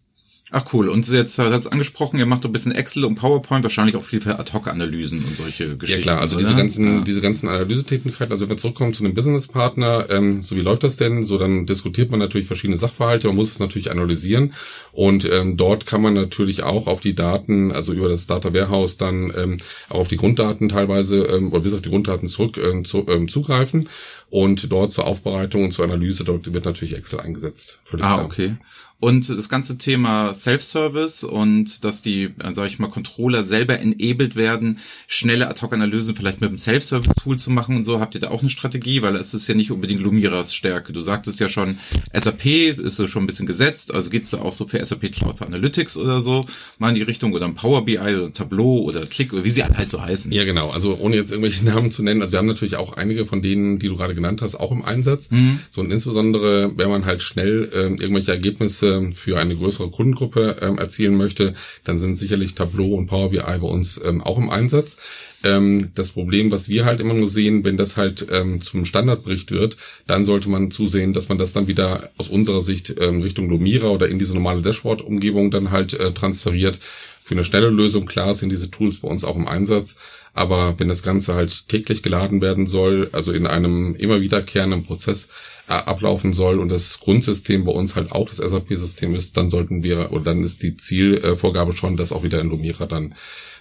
Ach 0.56 0.66
cool. 0.72 0.88
Und 0.88 1.10
jetzt 1.10 1.40
hat 1.40 1.52
es 1.52 1.66
angesprochen, 1.66 2.20
ihr 2.20 2.28
macht 2.28 2.46
ein 2.46 2.52
bisschen 2.52 2.74
Excel 2.74 3.06
und 3.06 3.16
PowerPoint, 3.16 3.64
wahrscheinlich 3.64 3.96
auch 3.96 4.04
viel 4.04 4.22
für 4.22 4.38
Ad-Hoc-Analysen 4.38 5.26
und 5.26 5.36
solche 5.36 5.76
Geschichten. 5.78 6.02
Ja 6.02 6.04
klar, 6.04 6.22
also 6.22 6.36
oder? 6.36 6.46
diese 6.46 6.56
ganzen, 6.56 6.98
ja. 6.98 7.02
diese 7.02 7.22
ganzen 7.22 7.50
Analysetätigkeiten, 7.50 8.32
also 8.32 8.46
wenn 8.46 8.52
wir 8.52 8.58
zurückkommen 8.58 8.94
zu 8.94 9.04
einem 9.04 9.16
Businesspartner, 9.16 10.12
ähm, 10.12 10.44
so 10.44 10.56
wie 10.56 10.62
läuft 10.62 10.84
das 10.84 10.98
denn? 10.98 11.24
So 11.24 11.40
dann 11.40 11.66
diskutiert 11.66 12.12
man 12.12 12.20
natürlich 12.20 12.46
verschiedene 12.46 12.78
Sachverhalte, 12.78 13.26
man 13.26 13.38
muss 13.38 13.50
es 13.50 13.58
natürlich 13.58 13.90
analysieren 13.90 14.54
und 14.92 15.28
ähm, 15.28 15.58
dort 15.58 15.88
kann 15.88 16.04
man 16.04 16.14
natürlich 16.14 16.62
auch 16.62 16.86
auf 16.86 17.02
die 17.02 17.16
Daten, 17.16 17.72
also 17.72 17.92
über 17.92 18.08
das 18.08 18.28
Data 18.28 18.54
Warehouse 18.54 18.98
dann 18.98 19.34
ähm, 19.36 19.58
auch 19.90 20.02
auf 20.02 20.08
die 20.08 20.18
Grunddaten 20.18 20.70
teilweise 20.70 21.24
ähm, 21.24 21.52
oder 21.52 21.62
bis 21.62 21.74
auf 21.74 21.82
die 21.82 21.90
Grunddaten 21.90 22.30
zurück 22.30 22.60
ähm, 22.64 22.86
zu, 22.86 23.08
ähm, 23.10 23.28
zugreifen 23.28 23.90
und 24.30 24.72
dort 24.72 24.92
zur 24.92 25.08
Aufbereitung 25.08 25.64
und 25.64 25.74
zur 25.74 25.86
Analyse, 25.86 26.24
dort 26.24 26.54
wird 26.54 26.66
natürlich 26.66 26.96
Excel 26.96 27.22
eingesetzt. 27.22 27.80
ah, 27.94 27.98
klar. 27.98 28.26
okay. 28.26 28.56
Und 29.04 29.28
das 29.28 29.50
ganze 29.50 29.78
Thema 29.78 30.34
Self-Service 30.34 31.26
und 31.26 31.84
dass 31.84 32.02
die, 32.02 32.30
äh, 32.42 32.54
sag 32.54 32.68
ich 32.68 32.80
mal, 32.80 32.88
Controller 32.88 33.44
selber 33.44 33.78
enabled 33.78 34.38
werden, 34.38 34.80
schnelle 35.08 35.50
Ad-Hoc-Analysen 35.50 36.16
vielleicht 36.16 36.40
mit 36.40 36.48
einem 36.48 36.58
Self-Service-Tool 36.58 37.38
zu 37.38 37.52
machen 37.52 37.76
und 37.76 37.84
so. 37.84 38.00
Habt 38.00 38.16
ihr 38.16 38.22
da 38.22 38.30
auch 38.30 38.40
eine 38.40 38.50
Strategie? 38.50 39.02
Weil 39.02 39.18
es 39.18 39.34
ist 39.34 39.46
ja 39.50 39.56
nicht 39.56 39.72
unbedingt 39.72 40.00
Lumiras 40.00 40.54
Stärke. 40.56 40.94
Du 40.94 41.02
sagtest 41.02 41.42
ja 41.42 41.50
schon, 41.50 41.80
SAP 42.14 42.46
ist 42.46 42.96
so 42.96 43.08
schon 43.08 43.26
ein 43.26 43.28
bisschen 43.28 43.46
gesetzt. 43.46 43.94
Also 43.94 44.10
geht's 44.10 44.30
da 44.30 44.38
auch 44.38 44.54
so 44.54 44.68
für 44.68 44.84
SAP 44.86 45.12
Cloud 45.12 45.38
für 45.38 45.48
Analytics 45.48 45.98
oder 45.98 46.22
so 46.22 46.46
mal 46.78 46.88
in 46.88 46.96
die 46.96 47.02
Richtung 47.02 47.34
oder 47.34 47.46
ein 47.46 47.56
Power 47.56 47.84
BI 47.84 47.98
oder 47.98 48.32
Tableau 48.32 48.84
oder 48.84 49.06
Click 49.06 49.34
oder 49.34 49.44
wie 49.44 49.50
sie 49.50 49.66
halt 49.66 49.90
so 49.90 50.02
heißen. 50.02 50.32
Ja, 50.32 50.46
genau. 50.46 50.70
Also 50.70 50.98
ohne 50.98 51.18
jetzt 51.18 51.32
irgendwelche 51.32 51.66
Namen 51.66 51.92
zu 51.92 52.04
nennen. 52.04 52.22
Also 52.22 52.32
wir 52.32 52.40
haben 52.40 52.48
natürlich 52.48 52.78
auch 52.78 52.94
einige 52.96 53.26
von 53.26 53.42
denen, 53.42 53.80
die 53.80 53.90
du 53.90 53.98
gerade 53.98 54.16
genannt 54.16 54.42
hast, 54.42 54.56
auch 54.56 54.72
im 54.72 54.86
Einsatz. 54.86 55.30
Mhm. 55.30 55.60
So 55.72 55.82
und 55.82 55.92
insbesondere, 55.92 56.72
wenn 56.78 56.90
man 56.90 57.04
halt 57.04 57.22
schnell 57.22 57.70
äh, 57.74 58.02
irgendwelche 58.02 58.32
Ergebnisse 58.32 58.93
für 59.14 59.40
eine 59.40 59.56
größere 59.56 59.90
Kundengruppe 59.90 60.58
ähm, 60.62 60.78
erzielen 60.78 61.18
möchte, 61.18 61.54
dann 61.84 62.00
sind 62.00 62.18
sicherlich 62.18 62.56
Tableau 62.56 62.96
und 62.96 63.08
Power 63.08 63.30
BI 63.30 63.40
bei 63.40 63.68
uns 63.68 64.00
ähm, 64.04 64.22
auch 64.22 64.38
im 64.38 64.50
Einsatz. 64.50 64.98
Ähm, 65.44 65.92
das 65.96 66.12
Problem, 66.12 66.52
was 66.52 66.70
wir 66.70 66.86
halt 66.86 67.02
immer 67.02 67.14
nur 67.14 67.28
sehen, 67.28 67.64
wenn 67.66 67.76
das 67.76 67.98
halt 67.98 68.28
ähm, 68.32 68.62
zum 68.62 68.86
Standardbericht 68.86 69.52
wird, 69.52 69.78
dann 70.08 70.24
sollte 70.24 70.50
man 70.50 70.72
zusehen, 70.72 71.14
dass 71.14 71.28
man 71.30 71.38
das 71.38 71.52
dann 71.52 71.68
wieder 71.68 72.10
aus 72.18 72.30
unserer 72.30 72.62
Sicht 72.62 72.96
ähm, 73.02 73.22
Richtung 73.22 73.50
Lumira 73.50 73.90
oder 73.90 74.08
in 74.08 74.20
diese 74.20 74.34
normale 74.34 74.62
Dashboard-Umgebung 74.62 75.52
dann 75.52 75.72
halt 75.72 75.94
äh, 75.94 76.12
transferiert. 76.12 76.80
Für 77.24 77.36
eine 77.36 77.46
schnelle 77.46 77.70
Lösung, 77.70 78.06
klar, 78.06 78.36
sind 78.36 78.50
diese 78.50 78.70
Tools 78.70 79.00
bei 79.00 79.08
uns 79.08 79.24
auch 79.24 79.38
im 79.38 79.48
Einsatz. 79.48 79.98
Aber 80.34 80.80
wenn 80.80 80.90
das 80.90 81.04
Ganze 81.04 81.36
halt 81.36 81.70
täglich 81.70 82.04
geladen 82.04 82.42
werden 82.42 82.68
soll, 82.68 83.10
also 83.14 83.32
in 83.32 83.48
einem 83.48 83.96
immer 83.96 84.20
wiederkehrenden 84.20 84.84
Prozess, 84.84 85.30
äh, 85.70 85.74
ablaufen 85.74 86.34
soll 86.34 86.60
und 86.60 86.70
das 86.70 87.00
Grundsystem 87.00 87.64
bei 87.64 87.72
uns 87.72 87.96
halt 87.96 88.12
auch 88.12 88.28
das 88.28 88.38
SAP-System 88.38 89.16
ist, 89.16 89.38
dann 89.38 89.50
sollten 89.50 89.84
wir, 89.84 90.12
oder 90.12 90.26
dann 90.26 90.44
ist 90.44 90.64
die 90.64 90.76
Zielvorgabe 90.76 91.74
schon, 91.74 91.96
das 91.96 92.12
auch 92.12 92.24
wieder 92.24 92.42
in 92.42 92.50
Lumira 92.50 92.86
dann 92.86 93.16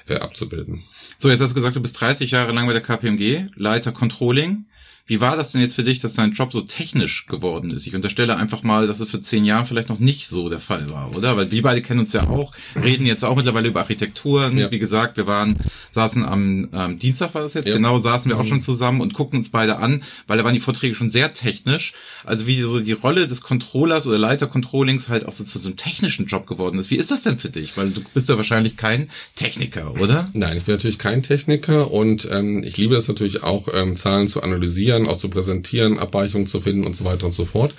äh, 0.08 0.16
abzubilden. 0.16 0.82
So, 1.18 1.30
jetzt 1.30 1.40
hast 1.40 1.50
du 1.50 1.54
gesagt, 1.54 1.76
du 1.76 1.80
bist 1.80 2.00
30 2.00 2.32
Jahre 2.32 2.52
lang 2.52 2.66
bei 2.66 2.72
der 2.72 2.82
KPMG, 2.82 3.46
Leiter 3.54 3.92
Controlling. 3.92 4.64
Wie 5.04 5.20
war 5.20 5.36
das 5.36 5.50
denn 5.50 5.60
jetzt 5.60 5.74
für 5.74 5.82
dich, 5.82 5.98
dass 5.98 6.14
dein 6.14 6.30
Job 6.30 6.52
so 6.52 6.60
technisch 6.60 7.26
geworden 7.26 7.72
ist? 7.72 7.88
Ich 7.88 7.94
unterstelle 7.96 8.36
einfach 8.36 8.62
mal, 8.62 8.86
dass 8.86 9.00
es 9.00 9.10
für 9.10 9.20
zehn 9.20 9.44
Jahren 9.44 9.66
vielleicht 9.66 9.88
noch 9.88 9.98
nicht 9.98 10.28
so 10.28 10.48
der 10.48 10.60
Fall 10.60 10.92
war, 10.92 11.16
oder? 11.16 11.36
Weil 11.36 11.50
wir 11.50 11.62
beide 11.62 11.82
kennen 11.82 12.00
uns 12.00 12.12
ja 12.12 12.28
auch, 12.28 12.52
reden 12.80 13.04
jetzt 13.04 13.24
auch 13.24 13.34
mittlerweile 13.34 13.68
über 13.68 13.80
Architekturen. 13.80 14.56
Ja. 14.56 14.70
Wie 14.70 14.78
gesagt, 14.78 15.16
wir 15.16 15.26
waren, 15.26 15.58
saßen 15.90 16.24
am 16.24 16.68
ähm, 16.72 16.98
Dienstag 17.00 17.34
war 17.34 17.42
das 17.42 17.54
jetzt, 17.54 17.68
ja. 17.68 17.74
genau, 17.74 17.98
saßen 17.98 18.30
wir 18.30 18.38
auch 18.38 18.44
schon 18.44 18.62
zusammen 18.62 19.00
und 19.00 19.12
gucken 19.12 19.40
uns 19.40 19.50
beide 19.50 19.78
an, 19.78 20.04
weil 20.28 20.38
da 20.38 20.44
waren 20.44 20.54
die 20.54 20.60
Vorträge 20.60 20.94
schon 20.94 21.10
sehr 21.10 21.34
technisch. 21.34 21.94
Also 22.24 22.46
wie 22.46 22.60
so 22.60 22.78
die 22.78 22.92
Rolle 22.92 23.26
des 23.26 23.40
Controllers 23.40 24.06
oder 24.06 24.18
Leiter 24.18 24.46
Controllings 24.46 25.08
halt 25.08 25.26
auch 25.26 25.32
so 25.32 25.42
zu 25.42 25.58
so 25.58 25.66
einem 25.66 25.76
technischen 25.76 26.26
Job 26.26 26.46
geworden 26.46 26.78
ist. 26.78 26.90
Wie 26.90 26.96
ist 26.96 27.10
das 27.10 27.22
denn 27.22 27.40
für 27.40 27.50
dich? 27.50 27.76
Weil 27.76 27.90
du 27.90 28.02
bist 28.14 28.28
ja 28.28 28.36
wahrscheinlich 28.36 28.76
kein 28.76 29.10
Techniker, 29.34 30.00
oder? 30.00 30.30
Nein, 30.32 30.58
ich 30.58 30.62
bin 30.62 30.76
natürlich 30.76 31.00
kein 31.00 31.24
Techniker 31.24 31.90
und 31.90 32.28
ähm, 32.30 32.62
ich 32.62 32.76
liebe 32.76 32.94
es 32.94 33.08
natürlich 33.08 33.42
auch, 33.42 33.66
ähm, 33.74 33.96
Zahlen 33.96 34.28
zu 34.28 34.44
analysieren 34.44 34.91
analysieren, 34.92 35.08
auch 35.08 35.18
zu 35.18 35.28
präsentieren, 35.28 35.98
Abweichungen 35.98 36.46
zu 36.46 36.60
finden 36.60 36.84
und 36.84 36.96
so 36.96 37.04
weiter 37.04 37.26
und 37.26 37.34
so 37.34 37.44
fort. 37.44 37.74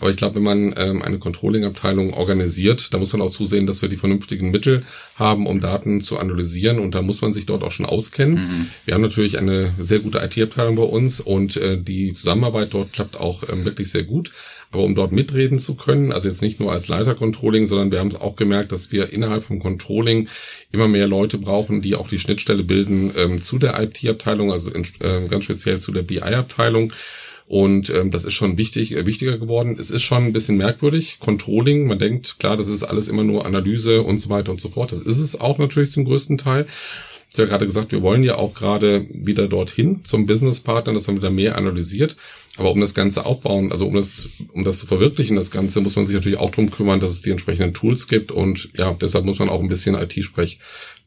Aber 0.00 0.10
ich 0.10 0.16
glaube, 0.16 0.36
wenn 0.36 0.42
man 0.42 0.74
ähm, 0.78 1.00
eine 1.00 1.20
Controlling-Abteilung 1.20 2.12
organisiert, 2.14 2.92
da 2.92 2.98
muss 2.98 3.12
man 3.12 3.22
auch 3.22 3.30
zusehen, 3.30 3.68
dass 3.68 3.82
wir 3.82 3.88
die 3.88 3.96
vernünftigen 3.96 4.50
Mittel 4.50 4.82
haben, 5.14 5.46
um 5.46 5.60
Daten 5.60 6.00
zu 6.00 6.18
analysieren. 6.18 6.80
Und 6.80 6.96
da 6.96 7.02
muss 7.02 7.20
man 7.20 7.32
sich 7.32 7.46
dort 7.46 7.62
auch 7.62 7.70
schon 7.70 7.86
auskennen. 7.86 8.34
Mhm. 8.34 8.66
Wir 8.84 8.94
haben 8.94 9.02
natürlich 9.02 9.38
eine 9.38 9.72
sehr 9.78 10.00
gute 10.00 10.18
IT-Abteilung 10.18 10.74
bei 10.74 10.82
uns 10.82 11.20
und 11.20 11.56
äh, 11.56 11.80
die 11.80 12.12
Zusammenarbeit 12.14 12.74
dort 12.74 12.92
klappt 12.92 13.16
auch 13.16 13.44
ähm, 13.48 13.64
wirklich 13.64 13.90
sehr 13.90 14.02
gut. 14.02 14.32
Aber 14.72 14.84
um 14.84 14.94
dort 14.94 15.12
mitreden 15.12 15.58
zu 15.58 15.74
können, 15.74 16.12
also 16.12 16.28
jetzt 16.28 16.42
nicht 16.42 16.58
nur 16.58 16.72
als 16.72 16.88
Leiter 16.88 17.14
Controlling, 17.14 17.66
sondern 17.66 17.92
wir 17.92 18.00
haben 18.00 18.08
es 18.08 18.20
auch 18.20 18.36
gemerkt, 18.36 18.72
dass 18.72 18.90
wir 18.90 19.12
innerhalb 19.12 19.44
vom 19.44 19.58
Controlling 19.58 20.28
immer 20.72 20.88
mehr 20.88 21.06
Leute 21.06 21.38
brauchen, 21.38 21.82
die 21.82 21.94
auch 21.94 22.08
die 22.08 22.18
Schnittstelle 22.18 22.64
bilden 22.64 23.12
ähm, 23.16 23.40
zu 23.40 23.58
der 23.58 23.80
IT-Abteilung, 23.80 24.50
also 24.50 24.70
in, 24.70 24.84
äh, 25.00 25.28
ganz 25.28 25.44
speziell 25.44 25.78
zu 25.78 25.92
der 25.92 26.02
BI-Abteilung 26.02 26.92
und 27.52 27.90
ähm, 27.90 28.10
das 28.10 28.24
ist 28.24 28.32
schon 28.32 28.56
wichtig, 28.56 28.96
äh, 28.96 29.04
wichtiger 29.04 29.36
geworden. 29.36 29.76
Es 29.78 29.90
ist 29.90 30.02
schon 30.02 30.24
ein 30.24 30.32
bisschen 30.32 30.56
merkwürdig. 30.56 31.18
Controlling, 31.20 31.86
man 31.86 31.98
denkt, 31.98 32.38
klar, 32.38 32.56
das 32.56 32.68
ist 32.68 32.82
alles 32.82 33.08
immer 33.08 33.24
nur 33.24 33.44
Analyse 33.44 34.02
und 34.02 34.20
so 34.20 34.30
weiter 34.30 34.52
und 34.52 34.60
so 34.60 34.70
fort. 34.70 34.92
Das 34.92 35.02
ist 35.02 35.18
es 35.18 35.38
auch 35.38 35.58
natürlich 35.58 35.92
zum 35.92 36.06
größten 36.06 36.38
Teil. 36.38 36.66
Ich 37.32 37.38
habe 37.38 37.44
ja 37.44 37.48
gerade 37.48 37.66
gesagt, 37.66 37.92
wir 37.92 38.02
wollen 38.02 38.22
ja 38.24 38.36
auch 38.36 38.52
gerade 38.52 39.06
wieder 39.08 39.48
dorthin 39.48 40.04
zum 40.04 40.26
Businesspartner, 40.26 40.92
dass 40.92 41.06
man 41.06 41.16
wieder 41.16 41.30
mehr 41.30 41.56
analysiert. 41.56 42.14
Aber 42.58 42.70
um 42.70 42.78
das 42.78 42.92
Ganze 42.92 43.24
aufbauen, 43.24 43.72
also 43.72 43.86
um 43.86 43.94
das, 43.94 44.28
um 44.52 44.64
das 44.64 44.80
zu 44.80 44.86
verwirklichen, 44.86 45.36
das 45.36 45.50
Ganze, 45.50 45.80
muss 45.80 45.96
man 45.96 46.06
sich 46.06 46.14
natürlich 46.14 46.38
auch 46.38 46.50
drum 46.50 46.70
kümmern, 46.70 47.00
dass 47.00 47.10
es 47.10 47.22
die 47.22 47.30
entsprechenden 47.30 47.72
Tools 47.72 48.06
gibt. 48.06 48.32
Und 48.32 48.68
ja, 48.76 48.92
deshalb 48.92 49.24
muss 49.24 49.38
man 49.38 49.48
auch 49.48 49.60
ein 49.60 49.68
bisschen 49.68 49.94
IT-Sprech 49.94 50.58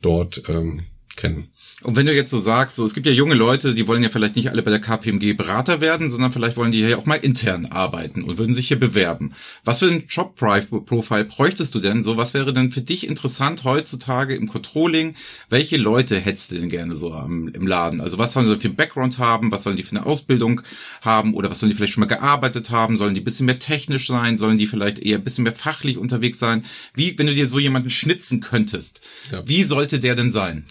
dort 0.01 0.41
ähm, 0.50 0.82
kennen. 1.15 1.50
Und 1.84 1.98
wenn 1.98 2.05
du 2.05 2.13
jetzt 2.13 2.32
so 2.32 2.38
sagst, 2.38 2.77
so 2.77 2.86
es 2.86 2.94
gibt 2.94 3.05
ja 3.05 3.12
junge 3.12 3.36
Leute, 3.36 3.75
die 3.75 3.88
wollen 3.88 4.01
ja 4.01 4.10
vielleicht 4.10 4.38
nicht 4.38 4.50
alle 4.50 4.63
bei 4.63 4.72
der 4.72 4.79
KPMG 4.79 5.34
Berater 5.34 5.82
werden, 5.82 6.10
sondern 6.10 6.32
vielleicht 6.32 6.55
wollen 6.55 6.72
die 6.72 6.79
ja 6.79 6.98
auch 6.98 7.05
mal 7.05 7.15
intern 7.15 7.65
arbeiten 7.65 8.24
und 8.24 8.38
würden 8.38 8.53
sich 8.53 8.70
hier 8.70 8.79
bewerben. 8.79 9.34
Was 9.65 9.79
für 9.79 9.88
ein 9.88 10.05
Job-Profile 10.08 11.25
bräuchtest 11.25 11.75
du 11.75 11.79
denn 11.79 12.01
so? 12.01 12.15
Was 12.15 12.34
wäre 12.34 12.53
denn 12.53 12.72
für 12.72 12.82
dich 12.82 13.08
interessant 13.08 13.65
heutzutage 13.65 14.36
im 14.36 14.48
Controlling? 14.48 15.15
Welche 15.50 15.75
Leute 15.75 16.17
hättest 16.17 16.51
du 16.51 16.55
denn 16.55 16.70
gerne 16.70 16.96
so 16.96 17.13
am, 17.13 17.50
im 17.50 17.67
Laden? 17.67 18.00
Also 18.00 18.17
was 18.17 18.32
sollen 18.32 18.48
sie 18.48 18.58
für 18.58 18.67
einen 18.67 18.77
Background 18.77 19.20
haben? 19.20 19.51
Was 19.51 19.63
sollen 19.63 19.75
die 19.75 19.84
für 19.84 19.98
eine 19.98 20.05
Ausbildung 20.05 20.62
haben? 21.01 21.34
Oder 21.34 21.51
was 21.51 21.60
sollen 21.60 21.72
die 21.72 21.75
vielleicht 21.75 21.94
schon 21.94 22.01
mal 22.01 22.08
gearbeitet 22.08 22.70
haben? 22.70 22.98
Sollen 22.98 23.15
die 23.15 23.22
ein 23.22 23.25
bisschen 23.25 23.48
mehr 23.48 23.60
technisch 23.60 24.08
sein? 24.08 24.38
Sollen 24.38 24.58
die 24.58 24.67
vielleicht 24.67 25.00
eher 25.00 25.17
ein 25.17 25.24
bisschen 25.25 25.44
mehr 25.44 25.53
fachlich 25.53 25.98
unterwegs 25.98 26.39
sein? 26.39 26.63
Wie, 26.94 27.20
wenn 27.20 27.27
du 27.27 27.34
dir 27.34 27.50
so 27.50 27.60
jemanden 27.60 27.89
schnitzen 27.89 28.39
könntest, 28.39 29.01
ja. 29.32 29.44
wie 29.46 29.63
sollte 29.63 30.00
der 30.00 30.15
denn 30.15 30.32
sein? 30.32 30.65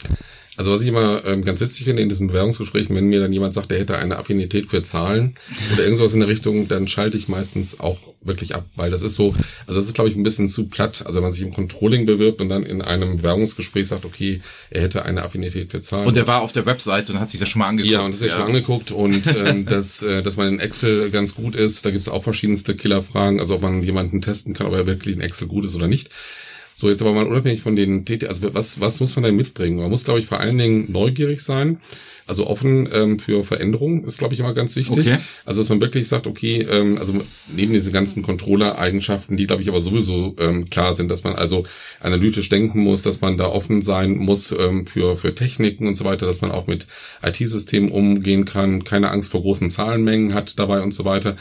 Also 0.56 0.72
was 0.72 0.82
ich 0.82 0.88
immer 0.88 1.24
ähm, 1.24 1.44
ganz 1.44 1.60
witzig 1.60 1.84
finde 1.84 2.02
in 2.02 2.08
diesen 2.08 2.28
Bewerbungsgesprächen, 2.28 2.94
wenn 2.94 3.08
mir 3.08 3.20
dann 3.20 3.32
jemand 3.32 3.54
sagt, 3.54 3.70
der 3.70 3.80
hätte 3.80 3.98
eine 3.98 4.18
Affinität 4.18 4.70
für 4.70 4.82
Zahlen 4.82 5.32
oder 5.72 5.84
irgendwas 5.84 6.14
in 6.14 6.20
der 6.20 6.28
Richtung, 6.28 6.68
dann 6.68 6.86
schalte 6.86 7.16
ich 7.16 7.28
meistens 7.28 7.80
auch 7.80 7.98
wirklich 8.22 8.54
ab, 8.54 8.64
weil 8.76 8.90
das 8.90 9.02
ist 9.02 9.14
so, 9.14 9.34
also 9.66 9.80
das 9.80 9.88
ist 9.88 9.94
glaube 9.94 10.10
ich 10.10 10.16
ein 10.16 10.22
bisschen 10.22 10.48
zu 10.48 10.66
platt. 10.66 11.02
Also 11.06 11.16
wenn 11.16 11.24
man 11.24 11.32
sich 11.32 11.42
im 11.42 11.52
Controlling 11.52 12.06
bewirbt 12.06 12.40
und 12.40 12.48
dann 12.48 12.62
in 12.62 12.82
einem 12.82 13.16
Bewerbungsgespräch 13.16 13.88
sagt, 13.88 14.04
okay, 14.04 14.40
er 14.70 14.82
hätte 14.82 15.04
eine 15.04 15.24
Affinität 15.24 15.72
für 15.72 15.80
Zahlen. 15.80 16.06
Und 16.06 16.16
er 16.16 16.26
war 16.26 16.42
auf 16.42 16.52
der 16.52 16.66
Webseite 16.66 17.12
und 17.12 17.20
hat 17.20 17.30
sich 17.30 17.40
das 17.40 17.48
schon 17.48 17.58
mal 17.58 17.68
angeguckt. 17.68 17.92
Ja, 17.92 18.02
und 18.02 18.14
das 18.14 18.20
ja. 18.20 18.26
sich 18.26 18.36
schon 18.36 18.46
angeguckt 18.46 18.92
und 18.92 19.22
ähm, 19.44 19.66
dass, 19.68 20.02
äh, 20.02 20.22
dass 20.22 20.36
man 20.36 20.52
in 20.52 20.60
Excel 20.60 21.10
ganz 21.10 21.34
gut 21.34 21.56
ist. 21.56 21.84
Da 21.84 21.90
gibt 21.90 22.02
es 22.02 22.08
auch 22.08 22.22
verschiedenste 22.22 22.76
Killerfragen, 22.76 23.40
also 23.40 23.56
ob 23.56 23.62
man 23.62 23.82
jemanden 23.82 24.22
testen 24.22 24.54
kann, 24.54 24.68
ob 24.68 24.74
er 24.74 24.86
wirklich 24.86 25.16
in 25.16 25.20
Excel 25.20 25.48
gut 25.48 25.64
ist 25.64 25.74
oder 25.74 25.88
nicht. 25.88 26.10
So, 26.84 26.90
jetzt 26.90 27.00
aber 27.00 27.14
mal 27.14 27.26
unabhängig 27.26 27.62
von 27.62 27.76
den 27.76 28.04
TT, 28.04 28.28
also 28.28 28.52
was, 28.52 28.78
was 28.78 29.00
muss 29.00 29.16
man 29.16 29.22
da 29.22 29.32
mitbringen? 29.32 29.78
Man 29.78 29.88
muss, 29.88 30.04
glaube 30.04 30.20
ich, 30.20 30.26
vor 30.26 30.40
allen 30.40 30.58
Dingen 30.58 30.92
neugierig 30.92 31.40
sein. 31.40 31.78
Also 32.26 32.46
offen 32.46 32.86
ähm, 32.92 33.18
für 33.18 33.42
Veränderungen 33.42 34.04
ist, 34.04 34.18
glaube 34.18 34.34
ich, 34.34 34.40
immer 34.40 34.52
ganz 34.52 34.76
wichtig. 34.76 35.06
Okay. 35.06 35.16
Also 35.46 35.62
dass 35.62 35.70
man 35.70 35.80
wirklich 35.80 36.06
sagt, 36.08 36.26
okay, 36.26 36.58
ähm, 36.70 36.98
also 36.98 37.14
neben 37.50 37.72
diesen 37.72 37.90
ganzen 37.90 38.22
Controller-Eigenschaften, 38.22 39.38
die, 39.38 39.46
glaube 39.46 39.62
ich, 39.62 39.70
aber 39.70 39.80
sowieso 39.80 40.36
ähm, 40.38 40.68
klar 40.68 40.92
sind, 40.92 41.10
dass 41.10 41.24
man 41.24 41.36
also 41.36 41.64
analytisch 42.00 42.50
denken 42.50 42.80
muss, 42.80 43.00
dass 43.00 43.22
man 43.22 43.38
da 43.38 43.46
offen 43.46 43.80
sein 43.80 44.18
muss 44.18 44.52
ähm, 44.52 44.86
für, 44.86 45.16
für 45.16 45.34
Techniken 45.34 45.88
und 45.88 45.96
so 45.96 46.04
weiter, 46.04 46.26
dass 46.26 46.42
man 46.42 46.50
auch 46.50 46.66
mit 46.66 46.86
IT-Systemen 47.22 47.90
umgehen 47.90 48.44
kann, 48.44 48.84
keine 48.84 49.10
Angst 49.10 49.30
vor 49.30 49.40
großen 49.40 49.70
Zahlenmengen 49.70 50.34
hat 50.34 50.58
dabei 50.58 50.82
und 50.82 50.92
so 50.92 51.06
weiter. 51.06 51.34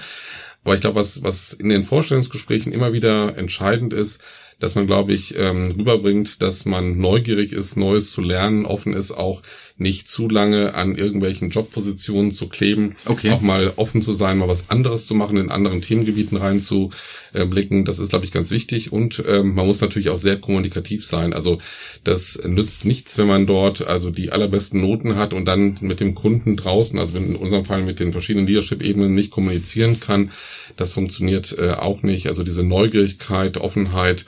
Aber 0.63 0.75
ich 0.75 0.81
glaube, 0.81 1.01
was, 1.01 1.21
was 1.23 1.51
in 1.51 1.67
den 1.67 1.83
Vorstellungsgesprächen 1.83 2.71
immer 2.71 2.93
wieder 2.93 3.38
entscheidend 3.38 3.91
ist, 3.91 4.21
dass 4.60 4.75
man, 4.75 4.88
glaube 4.88 5.13
ich, 5.13 5.38
ähm, 5.38 5.72
rüberbringt, 5.77 6.41
dass 6.41 6.65
man 6.65 6.98
neugierig 6.98 7.53
ist, 7.53 7.77
Neues 7.77 8.12
zu 8.12 8.22
lernen, 8.22 8.65
offen 8.65 8.93
ist, 8.93 9.12
auch 9.12 9.41
nicht 9.77 10.07
zu 10.07 10.29
lange 10.29 10.75
an 10.75 10.95
irgendwelchen 10.95 11.50
Jobpositionen 11.50 12.31
zu 12.31 12.48
kleben, 12.48 12.95
okay. 13.05 13.31
auch 13.31 13.41
mal 13.41 13.74
offen 13.75 14.01
zu 14.01 14.13
sein, 14.13 14.38
mal 14.38 14.48
was 14.48 14.69
anderes 14.69 15.07
zu 15.07 15.15
machen, 15.15 15.38
in 15.38 15.50
anderen 15.50 15.81
Themengebieten 15.81 16.38
reinzublicken. 16.38 17.83
Das 17.83 17.98
ist, 17.98 18.10
glaube 18.10 18.25
ich, 18.25 18.31
ganz 18.31 18.51
wichtig. 18.51 18.91
Und 18.91 19.24
ähm, 19.27 19.55
man 19.55 19.65
muss 19.65 19.81
natürlich 19.81 20.10
auch 20.10 20.19
sehr 20.19 20.38
kommunikativ 20.38 21.05
sein. 21.05 21.33
Also 21.33 21.57
das 22.03 22.39
nützt 22.45 22.86
nichts, 22.86 23.17
wenn 23.17 23.27
man 23.27 23.48
dort 23.48 23.86
also 23.86 24.12
die 24.12 24.31
allerbesten 24.31 24.79
Noten 24.81 25.15
hat 25.15 25.33
und 25.33 25.45
dann 25.45 25.77
mit 25.81 26.00
dem 26.00 26.13
Kunden 26.13 26.55
draußen, 26.55 27.00
also 27.00 27.17
in 27.17 27.36
unserem 27.36 27.65
Fall 27.65 27.81
mit 27.81 28.00
den 28.00 28.12
verschiedenen 28.12 28.45
Leadership-Ebenen 28.48 29.13
nicht 29.13 29.31
kommunizieren 29.31 30.00
kann. 30.00 30.31
Das 30.75 30.93
funktioniert 30.93 31.55
äh, 31.57 31.72
auch 31.72 32.03
nicht. 32.03 32.27
Also 32.27 32.43
diese 32.43 32.63
Neugierigkeit, 32.63 33.57
Offenheit, 33.57 34.25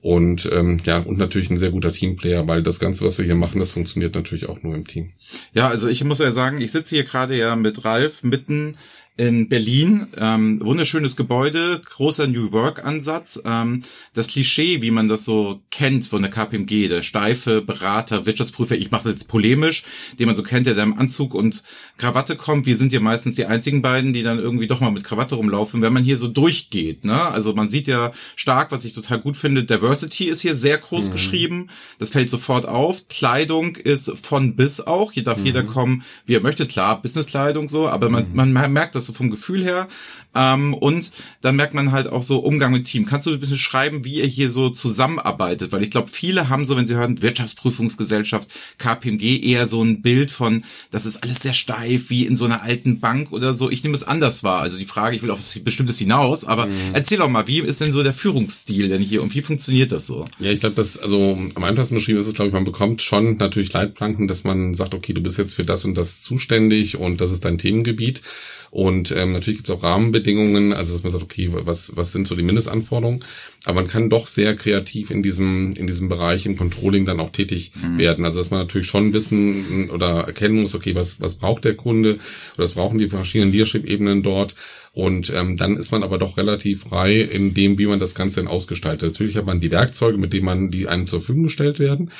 und 0.00 0.48
ähm, 0.52 0.80
ja, 0.84 0.98
und 0.98 1.18
natürlich 1.18 1.50
ein 1.50 1.58
sehr 1.58 1.70
guter 1.70 1.92
Teamplayer, 1.92 2.46
weil 2.46 2.62
das 2.62 2.78
Ganze, 2.78 3.04
was 3.04 3.18
wir 3.18 3.24
hier 3.24 3.34
machen, 3.34 3.58
das 3.58 3.72
funktioniert 3.72 4.14
natürlich 4.14 4.48
auch 4.48 4.62
nur 4.62 4.74
im 4.74 4.86
Team. 4.86 5.12
Ja, 5.52 5.68
also 5.68 5.88
ich 5.88 6.04
muss 6.04 6.20
ja 6.20 6.30
sagen, 6.30 6.60
ich 6.60 6.70
sitze 6.70 6.94
hier 6.94 7.04
gerade 7.04 7.36
ja 7.36 7.56
mit 7.56 7.84
Ralf 7.84 8.22
mitten 8.22 8.76
in 9.18 9.48
Berlin. 9.48 10.06
Ähm, 10.16 10.64
wunderschönes 10.64 11.16
Gebäude, 11.16 11.82
großer 11.84 12.28
New 12.28 12.52
Work-Ansatz. 12.52 13.42
Ähm, 13.44 13.82
das 14.14 14.28
Klischee, 14.28 14.80
wie 14.80 14.92
man 14.92 15.08
das 15.08 15.24
so 15.24 15.60
kennt 15.72 16.06
von 16.06 16.22
der 16.22 16.30
KPMG, 16.30 16.88
der 16.88 17.02
steife 17.02 17.60
Berater, 17.60 18.26
Wirtschaftsprüfer, 18.26 18.76
ich 18.76 18.92
mache 18.92 19.04
das 19.04 19.14
jetzt 19.14 19.28
polemisch, 19.28 19.82
den 20.18 20.26
man 20.26 20.36
so 20.36 20.44
kennt, 20.44 20.68
der 20.68 20.74
da 20.74 20.84
im 20.84 20.96
Anzug 20.96 21.34
und 21.34 21.64
Krawatte 21.96 22.36
kommt. 22.36 22.66
Wir 22.66 22.76
sind 22.76 22.92
ja 22.92 23.00
meistens 23.00 23.34
die 23.34 23.46
einzigen 23.46 23.82
beiden, 23.82 24.12
die 24.12 24.22
dann 24.22 24.38
irgendwie 24.38 24.68
doch 24.68 24.80
mal 24.80 24.92
mit 24.92 25.02
Krawatte 25.02 25.34
rumlaufen, 25.34 25.82
wenn 25.82 25.92
man 25.92 26.04
hier 26.04 26.16
so 26.16 26.28
durchgeht. 26.28 27.04
Ne? 27.04 27.20
Also 27.20 27.54
man 27.54 27.68
sieht 27.68 27.88
ja 27.88 28.12
stark, 28.36 28.70
was 28.70 28.84
ich 28.84 28.92
total 28.92 29.18
gut 29.18 29.36
finde, 29.36 29.64
Diversity 29.64 30.26
ist 30.26 30.42
hier 30.42 30.54
sehr 30.54 30.78
groß 30.78 31.08
mhm. 31.08 31.12
geschrieben. 31.12 31.70
Das 31.98 32.10
fällt 32.10 32.30
sofort 32.30 32.66
auf. 32.66 33.08
Kleidung 33.08 33.74
ist 33.74 34.12
von 34.16 34.54
bis 34.54 34.80
auch. 34.80 35.10
Hier 35.10 35.24
darf 35.24 35.40
mhm. 35.40 35.46
jeder 35.46 35.64
kommen, 35.64 36.04
wie 36.24 36.36
er 36.36 36.40
möchte. 36.40 36.66
Klar, 36.66 37.02
Businesskleidung 37.02 37.68
so, 37.68 37.88
aber 37.88 38.10
man, 38.10 38.30
mhm. 38.30 38.52
man 38.52 38.72
merkt 38.72 38.94
das 38.94 39.07
so 39.08 39.12
vom 39.12 39.30
Gefühl 39.30 39.64
her. 39.64 39.88
Ähm, 40.34 40.74
und 40.74 41.10
dann 41.40 41.56
merkt 41.56 41.74
man 41.74 41.90
halt 41.90 42.06
auch 42.06 42.22
so 42.22 42.38
Umgang 42.38 42.72
mit 42.72 42.84
Team. 42.84 43.06
Kannst 43.06 43.26
du 43.26 43.32
ein 43.32 43.40
bisschen 43.40 43.56
schreiben, 43.56 44.04
wie 44.04 44.20
ihr 44.20 44.26
hier 44.26 44.50
so 44.50 44.70
zusammenarbeitet? 44.70 45.72
Weil 45.72 45.82
ich 45.82 45.90
glaube, 45.90 46.08
viele 46.08 46.48
haben 46.48 46.66
so, 46.66 46.76
wenn 46.76 46.86
sie 46.86 46.94
hören 46.94 47.22
Wirtschaftsprüfungsgesellschaft, 47.22 48.48
KPMG, 48.78 49.42
eher 49.42 49.66
so 49.66 49.82
ein 49.82 50.02
Bild 50.02 50.30
von, 50.30 50.64
das 50.90 51.06
ist 51.06 51.22
alles 51.22 51.40
sehr 51.40 51.54
steif, 51.54 52.10
wie 52.10 52.26
in 52.26 52.36
so 52.36 52.44
einer 52.44 52.62
alten 52.62 53.00
Bank 53.00 53.32
oder 53.32 53.54
so. 53.54 53.70
Ich 53.70 53.82
nehme 53.82 53.96
es 53.96 54.04
anders 54.04 54.44
wahr. 54.44 54.60
Also 54.60 54.78
die 54.78 54.84
Frage, 54.84 55.16
ich 55.16 55.22
will 55.22 55.30
auf 55.30 55.38
was 55.38 55.58
Bestimmtes 55.58 55.98
hinaus, 55.98 56.44
aber 56.44 56.66
mhm. 56.66 56.72
erzähl 56.92 57.18
doch 57.18 57.28
mal, 57.28 57.48
wie 57.48 57.60
ist 57.60 57.80
denn 57.80 57.92
so 57.92 58.02
der 58.02 58.14
Führungsstil 58.14 58.88
denn 58.88 59.02
hier 59.02 59.22
und 59.22 59.34
wie 59.34 59.42
funktioniert 59.42 59.92
das 59.92 60.06
so? 60.06 60.26
Ja, 60.38 60.50
ich 60.50 60.60
glaube, 60.60 60.76
das, 60.76 60.98
also 60.98 61.38
am 61.54 61.64
einfachsten 61.64 61.94
beschrieben 61.94 62.20
ist 62.20 62.26
es, 62.26 62.34
glaube 62.34 62.48
ich, 62.48 62.54
man 62.54 62.64
bekommt 62.64 63.02
schon 63.02 63.38
natürlich 63.38 63.72
Leitplanken, 63.72 64.28
dass 64.28 64.44
man 64.44 64.74
sagt, 64.74 64.94
okay, 64.94 65.14
du 65.14 65.22
bist 65.22 65.38
jetzt 65.38 65.54
für 65.54 65.64
das 65.64 65.84
und 65.84 65.94
das 65.94 66.22
zuständig 66.22 66.96
und 66.96 67.20
das 67.20 67.32
ist 67.32 67.44
dein 67.44 67.58
Themengebiet. 67.58 68.22
Und 68.70 69.12
ähm, 69.16 69.32
natürlich 69.32 69.58
gibt 69.58 69.68
es 69.68 69.74
auch 69.74 69.82
Rahmenbedingungen, 69.82 70.72
also 70.72 70.92
dass 70.92 71.02
man 71.02 71.12
sagt, 71.12 71.24
okay, 71.24 71.50
was, 71.52 71.96
was 71.96 72.12
sind 72.12 72.28
so 72.28 72.36
die 72.36 72.42
Mindestanforderungen? 72.42 73.24
Aber 73.64 73.82
man 73.82 73.88
kann 73.88 74.10
doch 74.10 74.28
sehr 74.28 74.56
kreativ 74.56 75.10
in 75.10 75.22
diesem, 75.22 75.72
in 75.72 75.86
diesem 75.86 76.08
Bereich 76.08 76.46
im 76.46 76.56
Controlling 76.56 77.04
dann 77.04 77.20
auch 77.20 77.30
tätig 77.30 77.72
mhm. 77.74 77.98
werden. 77.98 78.24
Also 78.24 78.38
dass 78.38 78.50
man 78.50 78.60
natürlich 78.60 78.86
schon 78.86 79.12
wissen 79.12 79.90
oder 79.90 80.24
erkennen 80.26 80.62
muss, 80.62 80.74
okay, 80.74 80.94
was, 80.94 81.20
was 81.20 81.36
braucht 81.36 81.64
der 81.64 81.74
Kunde 81.74 82.14
oder 82.54 82.64
was 82.64 82.72
brauchen 82.72 82.98
die 82.98 83.08
verschiedenen 83.08 83.52
Leadership-Ebenen 83.52 84.22
dort. 84.22 84.54
Und 84.92 85.32
ähm, 85.34 85.56
dann 85.56 85.76
ist 85.76 85.92
man 85.92 86.02
aber 86.02 86.18
doch 86.18 86.36
relativ 86.36 86.82
frei 86.82 87.20
in 87.20 87.54
dem, 87.54 87.78
wie 87.78 87.86
man 87.86 88.00
das 88.00 88.14
Ganze 88.14 88.40
dann 88.40 88.48
ausgestaltet. 88.48 89.12
Natürlich 89.12 89.36
hat 89.36 89.46
man 89.46 89.60
die 89.60 89.70
Werkzeuge, 89.70 90.18
mit 90.18 90.32
denen 90.32 90.46
man 90.46 90.70
die 90.70 90.88
einem 90.88 91.06
zur 91.06 91.20
Verfügung 91.20 91.44
gestellt 91.44 91.78
werden. 91.78 92.10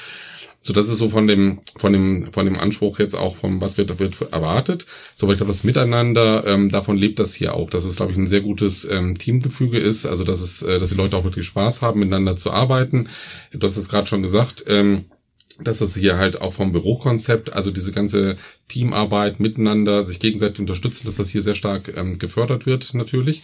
So, 0.62 0.72
das 0.72 0.88
ist 0.88 0.98
so 0.98 1.08
von 1.08 1.26
dem, 1.26 1.60
von 1.76 1.92
dem, 1.92 2.32
von 2.32 2.44
dem 2.44 2.58
Anspruch 2.58 2.98
jetzt 2.98 3.14
auch 3.14 3.36
vom, 3.36 3.60
was 3.60 3.78
wird, 3.78 3.98
wird 3.98 4.20
erwartet. 4.32 4.86
So, 5.16 5.26
aber 5.26 5.32
ich 5.32 5.38
glaube, 5.38 5.52
das 5.52 5.64
Miteinander, 5.64 6.46
ähm, 6.46 6.70
davon 6.70 6.96
lebt 6.96 7.18
das 7.18 7.34
hier 7.34 7.54
auch, 7.54 7.70
dass 7.70 7.84
es, 7.84 7.96
glaube 7.96 8.12
ich, 8.12 8.18
ein 8.18 8.26
sehr 8.26 8.40
gutes 8.40 8.84
ähm, 8.84 9.16
Teamgefüge 9.16 9.78
ist. 9.78 10.06
Also, 10.06 10.24
dass 10.24 10.40
es, 10.40 10.62
äh, 10.62 10.78
dass 10.78 10.90
die 10.90 10.96
Leute 10.96 11.16
auch 11.16 11.24
wirklich 11.24 11.46
Spaß 11.46 11.82
haben, 11.82 12.00
miteinander 12.00 12.36
zu 12.36 12.50
arbeiten. 12.50 13.08
Du 13.52 13.66
hast 13.66 13.76
es 13.76 13.88
gerade 13.88 14.06
schon 14.06 14.22
gesagt. 14.22 14.64
Ähm, 14.66 15.06
dass 15.60 15.78
das 15.78 15.94
hier 15.94 16.18
halt 16.18 16.40
auch 16.40 16.52
vom 16.52 16.72
Bürokonzept, 16.72 17.52
also 17.52 17.70
diese 17.70 17.90
ganze 17.92 18.36
Teamarbeit 18.68 19.40
miteinander, 19.40 20.04
sich 20.04 20.20
gegenseitig 20.20 20.60
unterstützen, 20.60 21.06
dass 21.06 21.16
das 21.16 21.30
hier 21.30 21.42
sehr 21.42 21.54
stark 21.54 21.92
ähm, 21.96 22.18
gefördert 22.18 22.66
wird 22.66 22.94
natürlich. 22.94 23.42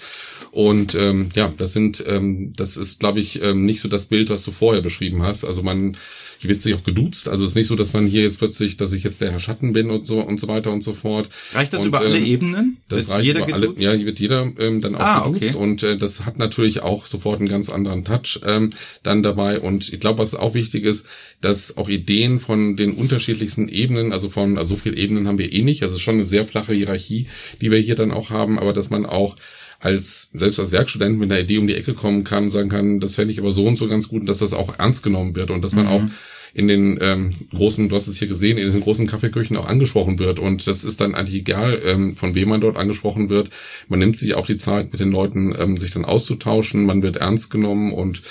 Und 0.50 0.94
ähm, 0.94 1.30
ja, 1.34 1.52
das 1.56 1.72
sind, 1.72 2.04
ähm, 2.06 2.52
das 2.56 2.76
ist, 2.76 3.00
glaube 3.00 3.20
ich, 3.20 3.42
ähm, 3.42 3.64
nicht 3.64 3.80
so 3.80 3.88
das 3.88 4.06
Bild, 4.06 4.30
was 4.30 4.44
du 4.44 4.52
vorher 4.52 4.82
beschrieben 4.82 5.22
hast. 5.22 5.44
Also 5.44 5.62
man 5.62 5.96
hier 6.44 6.50
wird 6.50 6.60
sich 6.60 6.74
auch 6.74 6.84
geduzt. 6.84 7.28
Also 7.28 7.44
es 7.44 7.52
ist 7.52 7.54
nicht 7.56 7.68
so, 7.68 7.74
dass 7.74 7.94
man 7.94 8.06
hier 8.06 8.20
jetzt 8.22 8.38
plötzlich, 8.38 8.76
dass 8.76 8.92
ich 8.92 9.02
jetzt 9.02 9.20
der 9.22 9.32
Herr 9.32 9.40
Schatten 9.40 9.72
bin 9.72 9.90
und 9.90 10.04
so 10.04 10.20
und 10.20 10.38
so 10.38 10.46
weiter 10.46 10.72
und 10.72 10.82
so 10.82 10.92
fort. 10.92 11.30
Reicht 11.54 11.72
das 11.72 11.80
und, 11.80 11.88
über 11.88 12.00
alle 12.00 12.18
ähm, 12.18 12.24
Ebenen? 12.26 12.76
Das 12.88 13.06
Wird 13.06 13.10
reicht 13.10 13.24
jeder 13.24 13.38
über 13.46 13.54
alle. 13.54 13.62
geduzt? 13.62 13.82
Ja, 13.82 13.92
hier 13.92 14.04
wird 14.04 14.20
jeder 14.20 14.52
ähm, 14.58 14.82
dann 14.82 14.94
auch 14.94 15.00
Ah, 15.00 15.28
geduzt 15.28 15.54
okay. 15.54 15.56
und 15.56 15.82
äh, 15.82 15.96
das 15.96 16.26
hat 16.26 16.36
natürlich 16.36 16.82
auch 16.82 17.06
sofort 17.06 17.40
einen 17.40 17.48
ganz 17.48 17.70
anderen 17.70 18.04
Touch 18.04 18.40
ähm, 18.44 18.74
dann 19.02 19.22
dabei. 19.22 19.58
Und 19.58 19.90
ich 19.90 20.00
glaube, 20.00 20.18
was 20.18 20.34
auch 20.34 20.52
wichtig 20.52 20.84
ist, 20.84 21.06
dass 21.40 21.78
auch 21.78 21.88
Ideen 21.88 22.40
von 22.40 22.76
den 22.76 22.92
unterschiedlichsten 22.92 23.68
Ebenen, 23.68 24.12
also 24.12 24.28
von 24.28 24.58
also 24.58 24.74
so 24.74 24.80
viele 24.82 24.96
Ebenen 24.96 25.13
haben 25.26 25.38
wir 25.38 25.52
eh 25.52 25.62
nicht. 25.62 25.82
Also 25.82 25.98
schon 25.98 26.16
eine 26.16 26.26
sehr 26.26 26.46
flache 26.46 26.72
Hierarchie, 26.72 27.28
die 27.60 27.70
wir 27.70 27.78
hier 27.78 27.96
dann 27.96 28.10
auch 28.10 28.30
haben, 28.30 28.58
aber 28.58 28.72
dass 28.72 28.90
man 28.90 29.06
auch 29.06 29.36
als 29.80 30.30
selbst 30.32 30.60
als 30.60 30.72
Werkstudent 30.72 31.18
mit 31.18 31.30
einer 31.30 31.40
Idee 31.40 31.58
um 31.58 31.66
die 31.66 31.74
Ecke 31.74 31.94
kommen 31.94 32.24
kann, 32.24 32.50
sagen 32.50 32.70
kann, 32.70 33.00
das 33.00 33.16
fände 33.16 33.32
ich 33.32 33.40
aber 33.40 33.52
so 33.52 33.66
und 33.66 33.78
so 33.78 33.86
ganz 33.88 34.08
gut, 34.08 34.22
und 34.22 34.26
dass 34.26 34.38
das 34.38 34.54
auch 34.54 34.78
ernst 34.78 35.02
genommen 35.02 35.36
wird 35.36 35.50
und 35.50 35.62
dass 35.62 35.74
man 35.74 35.86
auch 35.86 36.02
in 36.54 36.68
den 36.68 36.98
ähm, 37.02 37.34
großen, 37.52 37.88
du 37.88 37.96
hast 37.96 38.06
es 38.06 38.18
hier 38.18 38.28
gesehen, 38.28 38.56
in 38.56 38.70
den 38.70 38.80
großen 38.80 39.08
Kaffeeküchen 39.08 39.56
auch 39.56 39.66
angesprochen 39.66 40.20
wird. 40.20 40.38
Und 40.38 40.66
das 40.68 40.84
ist 40.84 41.00
dann 41.00 41.16
eigentlich 41.16 41.40
egal, 41.40 41.80
ähm, 41.84 42.16
von 42.16 42.36
wem 42.36 42.48
man 42.48 42.60
dort 42.60 42.76
angesprochen 42.76 43.28
wird. 43.28 43.50
Man 43.88 43.98
nimmt 43.98 44.16
sich 44.16 44.36
auch 44.36 44.46
die 44.46 44.56
Zeit, 44.56 44.92
mit 44.92 45.00
den 45.00 45.10
Leuten 45.10 45.54
ähm, 45.58 45.76
sich 45.78 45.90
dann 45.90 46.04
auszutauschen, 46.04 46.86
man 46.86 47.02
wird 47.02 47.16
ernst 47.16 47.50
genommen 47.50 47.92
und 47.92 48.22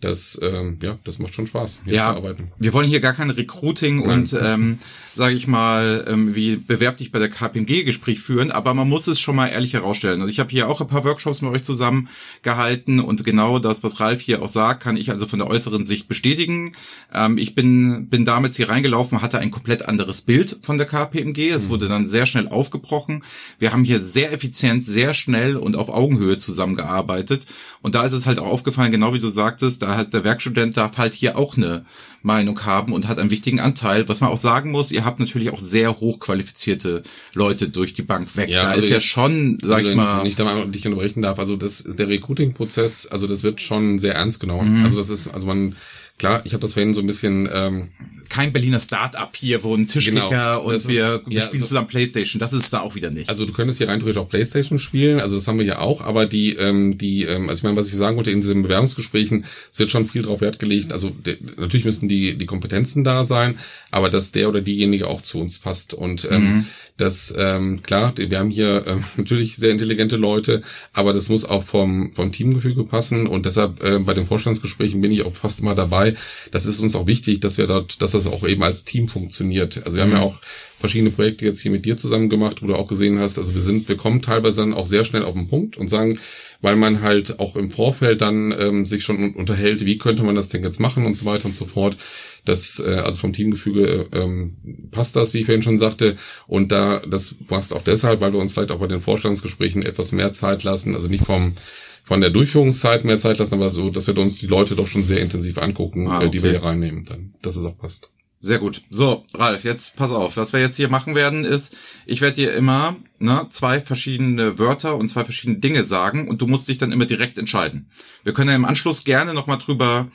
das, 0.00 0.38
ähm, 0.42 0.78
ja, 0.82 0.98
das 1.04 1.18
macht 1.18 1.34
schon 1.34 1.46
Spaß, 1.46 1.80
hier 1.84 1.94
ja, 1.94 2.10
zu 2.10 2.16
arbeiten. 2.16 2.46
wir 2.58 2.72
wollen 2.72 2.88
hier 2.88 3.00
gar 3.00 3.12
kein 3.12 3.30
Recruiting 3.30 4.00
und 4.00 4.32
ähm, 4.40 4.78
sage 5.14 5.34
ich 5.34 5.46
mal, 5.46 6.04
ähm, 6.08 6.34
wie 6.34 6.56
bewerb 6.56 6.96
dich 6.96 7.12
bei 7.12 7.18
der 7.18 7.28
KPMG-Gespräch 7.28 8.20
führen, 8.20 8.50
aber 8.50 8.74
man 8.74 8.88
muss 8.88 9.06
es 9.06 9.20
schon 9.20 9.36
mal 9.36 9.48
ehrlich 9.48 9.74
herausstellen. 9.74 10.20
Also 10.20 10.30
ich 10.30 10.40
habe 10.40 10.50
hier 10.50 10.68
auch 10.68 10.80
ein 10.80 10.86
paar 10.86 11.04
Workshops 11.04 11.42
mit 11.42 11.52
euch 11.52 11.62
zusammen 11.62 12.08
gehalten 12.42 13.00
und 13.00 13.24
genau 13.24 13.58
das, 13.58 13.82
was 13.82 14.00
Ralf 14.00 14.20
hier 14.20 14.42
auch 14.42 14.48
sagt, 14.48 14.82
kann 14.82 14.96
ich 14.96 15.10
also 15.10 15.26
von 15.26 15.38
der 15.38 15.48
äußeren 15.48 15.84
Sicht 15.84 16.08
bestätigen. 16.08 16.72
Ähm, 17.14 17.38
ich 17.38 17.54
bin 17.54 18.06
bin 18.06 18.24
damals 18.24 18.56
hier 18.56 18.70
reingelaufen, 18.70 19.20
hatte 19.20 19.38
ein 19.38 19.50
komplett 19.50 19.86
anderes 19.86 20.22
Bild 20.22 20.58
von 20.62 20.78
der 20.78 20.86
KPMG. 20.86 21.50
Es 21.50 21.68
wurde 21.68 21.88
dann 21.88 22.06
sehr 22.06 22.26
schnell 22.26 22.48
aufgebrochen. 22.48 23.24
Wir 23.58 23.72
haben 23.72 23.84
hier 23.84 24.00
sehr 24.00 24.32
effizient, 24.32 24.84
sehr 24.84 25.14
schnell 25.14 25.56
und 25.56 25.76
auf 25.76 25.88
Augenhöhe 25.88 26.38
zusammengearbeitet. 26.38 27.46
Und 27.82 27.94
da 27.94 28.04
ist 28.04 28.12
es 28.12 28.26
halt 28.26 28.38
auch 28.38 28.46
aufgefallen, 28.46 28.90
genau 28.90 29.12
wie 29.12 29.18
du 29.18 29.28
sagtest, 29.28 29.82
da 29.82 29.89
hat 29.96 30.12
der 30.12 30.24
Werkstudent 30.24 30.76
darf 30.76 30.98
halt 30.98 31.14
hier 31.14 31.38
auch 31.38 31.56
eine 31.56 31.84
Meinung 32.22 32.64
haben 32.64 32.92
und 32.92 33.08
hat 33.08 33.18
einen 33.18 33.30
wichtigen 33.30 33.60
Anteil. 33.60 34.08
Was 34.08 34.20
man 34.20 34.30
auch 34.30 34.36
sagen 34.36 34.70
muss, 34.70 34.92
ihr 34.92 35.04
habt 35.04 35.20
natürlich 35.20 35.50
auch 35.50 35.58
sehr 35.58 36.00
hochqualifizierte 36.00 37.02
Leute 37.34 37.68
durch 37.68 37.94
die 37.94 38.02
Bank 38.02 38.36
weg. 38.36 38.48
Ja, 38.48 38.64
da 38.64 38.68
also 38.70 38.80
ist 38.80 38.90
ja 38.90 39.00
schon, 39.00 39.58
sag 39.62 39.78
Also 39.78 39.90
ich 39.90 39.96
mal, 39.96 40.20
wenn 40.20 40.26
ich 40.26 40.36
dich 40.72 40.86
unterbrechen 40.86 41.22
darf, 41.22 41.38
also 41.38 41.56
das 41.56 41.84
der 41.84 42.08
Recruiting-Prozess, 42.08 43.06
also 43.06 43.26
das 43.26 43.42
wird 43.42 43.60
schon 43.60 43.98
sehr 43.98 44.14
ernst 44.14 44.40
genommen. 44.40 44.80
Mhm. 44.80 44.84
Also 44.84 44.98
das 44.98 45.08
ist, 45.08 45.28
also 45.28 45.46
man, 45.46 45.76
klar, 46.20 46.42
ich 46.44 46.52
habe 46.52 46.60
das 46.62 46.74
vorhin 46.74 46.94
so 46.94 47.00
ein 47.00 47.06
bisschen 47.06 47.48
ähm, 47.52 47.88
kein 48.28 48.52
Berliner 48.52 48.78
Start-up 48.78 49.34
hier, 49.36 49.64
wo 49.64 49.74
ein 49.74 49.88
Tischkicker 49.88 50.28
Genau, 50.28 50.60
und 50.62 50.74
ist- 50.74 50.86
wir, 50.86 51.22
wir 51.26 51.38
ja, 51.40 51.46
spielen 51.46 51.62
so- 51.62 51.68
zusammen 51.68 51.88
Playstation. 51.88 52.38
Das 52.38 52.52
ist 52.52 52.72
da 52.72 52.80
auch 52.80 52.94
wieder 52.94 53.10
nicht. 53.10 53.28
Also 53.28 53.44
du 53.46 53.52
könntest 53.52 53.78
hier 53.78 53.88
rein 53.88 53.98
theoretisch 53.98 54.22
auch 54.22 54.28
Playstation 54.28 54.78
spielen, 54.78 55.18
also 55.18 55.34
das 55.34 55.48
haben 55.48 55.58
wir 55.58 55.66
ja 55.66 55.80
auch, 55.80 56.00
aber 56.02 56.26
die, 56.26 56.54
ähm, 56.54 56.96
die, 56.96 57.24
ähm, 57.24 57.48
also 57.48 57.58
ich 57.58 57.62
meine, 57.64 57.74
was 57.76 57.88
ich 57.88 57.94
sagen 57.98 58.16
wollte 58.16 58.30
in 58.30 58.40
diesen 58.40 58.62
Bewerbungsgesprächen, 58.62 59.44
es 59.72 59.78
wird 59.80 59.90
schon 59.90 60.06
viel 60.06 60.22
drauf 60.22 60.40
Wert 60.42 60.58
gelegt, 60.60 60.92
also 60.92 61.10
de, 61.10 61.38
natürlich 61.56 61.84
müssen 61.86 62.08
die, 62.08 62.38
die 62.38 62.46
Kompetenzen 62.46 63.02
da 63.02 63.24
sein, 63.24 63.58
aber 63.90 64.10
dass 64.10 64.30
der 64.30 64.48
oder 64.48 64.60
diejenige 64.60 65.08
auch 65.08 65.22
zu 65.22 65.40
uns 65.40 65.58
passt 65.58 65.94
und 65.94 66.28
ähm, 66.30 66.66
das, 67.00 67.34
ähm, 67.36 67.82
klar, 67.82 68.12
wir 68.16 68.38
haben 68.38 68.50
hier 68.50 68.84
ähm, 68.86 69.04
natürlich 69.16 69.56
sehr 69.56 69.70
intelligente 69.70 70.16
Leute, 70.16 70.62
aber 70.92 71.12
das 71.12 71.28
muss 71.28 71.44
auch 71.44 71.64
vom, 71.64 72.12
vom 72.14 72.32
Teamgefüge 72.32 72.84
passen 72.84 73.26
und 73.26 73.46
deshalb 73.46 73.82
äh, 73.82 73.98
bei 73.98 74.14
den 74.14 74.26
Vorstandsgesprächen 74.26 75.00
bin 75.00 75.12
ich 75.12 75.22
auch 75.22 75.34
fast 75.34 75.60
immer 75.60 75.74
dabei. 75.74 76.14
Das 76.50 76.66
ist 76.66 76.80
uns 76.80 76.94
auch 76.94 77.06
wichtig, 77.06 77.40
dass 77.40 77.58
wir 77.58 77.66
dort, 77.66 78.00
dass 78.02 78.12
das 78.12 78.26
auch 78.26 78.46
eben 78.46 78.62
als 78.62 78.84
Team 78.84 79.08
funktioniert. 79.08 79.82
Also 79.84 79.96
wir 79.96 80.02
haben 80.04 80.12
ja 80.12 80.20
auch 80.20 80.38
verschiedene 80.78 81.10
Projekte 81.10 81.44
jetzt 81.44 81.60
hier 81.60 81.70
mit 81.70 81.84
dir 81.84 81.96
zusammen 81.96 82.28
gemacht, 82.30 82.62
wo 82.62 82.66
du 82.66 82.74
auch 82.74 82.88
gesehen 82.88 83.18
hast, 83.18 83.38
also 83.38 83.54
wir 83.54 83.60
sind, 83.62 83.88
wir 83.88 83.96
kommen 83.96 84.22
teilweise 84.22 84.60
dann 84.60 84.72
auch 84.74 84.86
sehr 84.86 85.04
schnell 85.04 85.24
auf 85.24 85.34
den 85.34 85.48
Punkt 85.48 85.76
und 85.76 85.88
sagen, 85.88 86.18
weil 86.62 86.76
man 86.76 87.00
halt 87.02 87.38
auch 87.38 87.56
im 87.56 87.70
Vorfeld 87.70 88.20
dann 88.20 88.54
ähm, 88.58 88.86
sich 88.86 89.02
schon 89.02 89.16
un- 89.22 89.34
unterhält, 89.34 89.84
wie 89.86 89.98
könnte 89.98 90.22
man 90.22 90.34
das 90.34 90.48
denn 90.50 90.62
jetzt 90.62 90.80
machen 90.80 91.06
und 91.06 91.16
so 91.16 91.24
weiter 91.24 91.46
und 91.46 91.54
so 91.54 91.64
fort. 91.66 91.96
Das, 92.44 92.82
äh, 92.84 92.94
also 92.94 93.16
vom 93.16 93.32
Teamgefüge 93.32 94.08
ähm, 94.12 94.56
passt 94.90 95.16
das, 95.16 95.34
wie 95.34 95.38
ich 95.38 95.46
vorhin 95.46 95.62
schon 95.62 95.78
sagte. 95.78 96.16
Und 96.46 96.72
da, 96.72 97.00
das 97.00 97.34
passt 97.48 97.74
auch 97.74 97.82
deshalb, 97.82 98.20
weil 98.20 98.32
wir 98.32 98.40
uns 98.40 98.52
vielleicht 98.52 98.70
auch 98.70 98.80
bei 98.80 98.86
den 98.86 99.00
Vorstandsgesprächen 99.00 99.82
etwas 99.82 100.12
mehr 100.12 100.32
Zeit 100.32 100.62
lassen, 100.64 100.94
also 100.94 101.08
nicht 101.08 101.24
vom 101.24 101.54
von 102.02 102.20
der 102.20 102.30
Durchführungszeit 102.30 103.04
mehr 103.04 103.18
Zeit 103.18 103.38
lassen, 103.38 103.54
aber 103.54 103.70
so, 103.70 103.90
dass 103.90 104.06
wir 104.06 104.18
uns 104.18 104.38
die 104.38 104.46
Leute 104.46 104.74
doch 104.74 104.86
schon 104.88 105.04
sehr 105.04 105.20
intensiv 105.20 105.58
angucken, 105.58 106.08
Ah, 106.08 106.22
äh, 106.22 106.30
die 106.30 106.42
wir 106.42 106.50
okay. 106.50 106.58
hier 106.58 106.66
reinnehmen, 106.66 107.04
dann, 107.04 107.34
dass 107.42 107.56
es 107.56 107.64
auch 107.64 107.78
passt. 107.78 108.08
Sehr 108.42 108.58
gut. 108.58 108.82
So, 108.88 109.24
Ralf, 109.34 109.64
jetzt 109.64 109.96
pass 109.96 110.10
auf. 110.10 110.38
Was 110.38 110.54
wir 110.54 110.60
jetzt 110.60 110.76
hier 110.76 110.88
machen 110.88 111.14
werden, 111.14 111.44
ist, 111.44 111.76
ich 112.06 112.22
werde 112.22 112.36
dir 112.36 112.54
immer 112.54 112.96
ne, 113.18 113.46
zwei 113.50 113.80
verschiedene 113.82 114.58
Wörter 114.58 114.96
und 114.96 115.08
zwei 115.08 115.24
verschiedene 115.24 115.58
Dinge 115.58 115.84
sagen 115.84 116.26
und 116.26 116.40
du 116.40 116.46
musst 116.46 116.66
dich 116.68 116.78
dann 116.78 116.90
immer 116.90 117.04
direkt 117.04 117.36
entscheiden. 117.36 117.90
Wir 118.24 118.32
können 118.32 118.48
ja 118.48 118.56
im 118.56 118.64
Anschluss 118.64 119.04
gerne 119.04 119.34
nochmal 119.34 119.58
drüber 119.58 120.08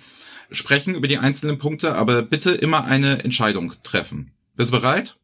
sprechen, 0.52 0.96
über 0.96 1.08
die 1.08 1.18
einzelnen 1.18 1.58
Punkte, 1.58 1.96
aber 1.96 2.22
bitte 2.22 2.52
immer 2.52 2.86
eine 2.86 3.24
Entscheidung 3.24 3.74
treffen. 3.84 4.32
Bist 4.56 4.72
du 4.72 4.80
bereit? 4.80 5.18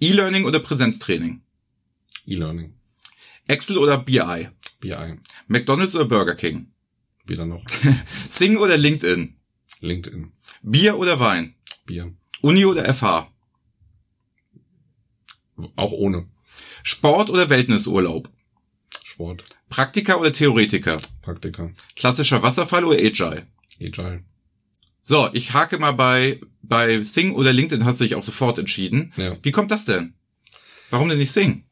E-Learning 0.00 0.44
oder 0.44 0.58
Präsenztraining? 0.58 1.42
E-Learning, 2.26 2.74
Excel 3.46 3.78
oder 3.78 3.98
BI? 3.98 4.48
BI, 4.80 5.18
McDonald's 5.46 5.94
oder 5.96 6.06
Burger 6.06 6.34
King? 6.34 6.68
wieder 7.24 7.46
noch, 7.46 7.64
Sing 8.28 8.56
oder 8.56 8.76
LinkedIn? 8.76 9.36
LinkedIn, 9.80 10.32
Bier 10.62 10.98
oder 10.98 11.20
Wein? 11.20 11.54
Bier, 11.86 12.12
Uni 12.40 12.64
oder 12.64 12.92
FH? 12.92 13.32
auch 15.76 15.92
ohne 15.92 16.28
Sport 16.82 17.30
oder 17.30 17.48
Wellnessurlaub? 17.48 18.28
Sport, 19.04 19.44
Praktiker 19.68 20.20
oder 20.20 20.32
Theoretiker? 20.32 21.00
Praktika, 21.20 21.70
Klassischer 21.94 22.42
Wasserfall 22.42 22.84
oder 22.84 22.98
Agile? 22.98 23.46
Agile. 23.80 24.20
So, 25.00 25.28
ich 25.32 25.52
hake 25.52 25.78
mal 25.78 25.92
bei, 25.92 26.40
bei 26.62 27.02
Sing 27.02 27.32
oder 27.32 27.52
LinkedIn 27.52 27.84
hast 27.84 28.00
du 28.00 28.04
dich 28.04 28.14
auch 28.14 28.22
sofort 28.22 28.58
entschieden. 28.58 29.12
Ja. 29.16 29.36
Wie 29.42 29.50
kommt 29.52 29.70
das 29.70 29.84
denn? 29.84 30.14
Warum 30.90 31.08
denn 31.08 31.18
nicht 31.18 31.32
Sing? 31.32 31.64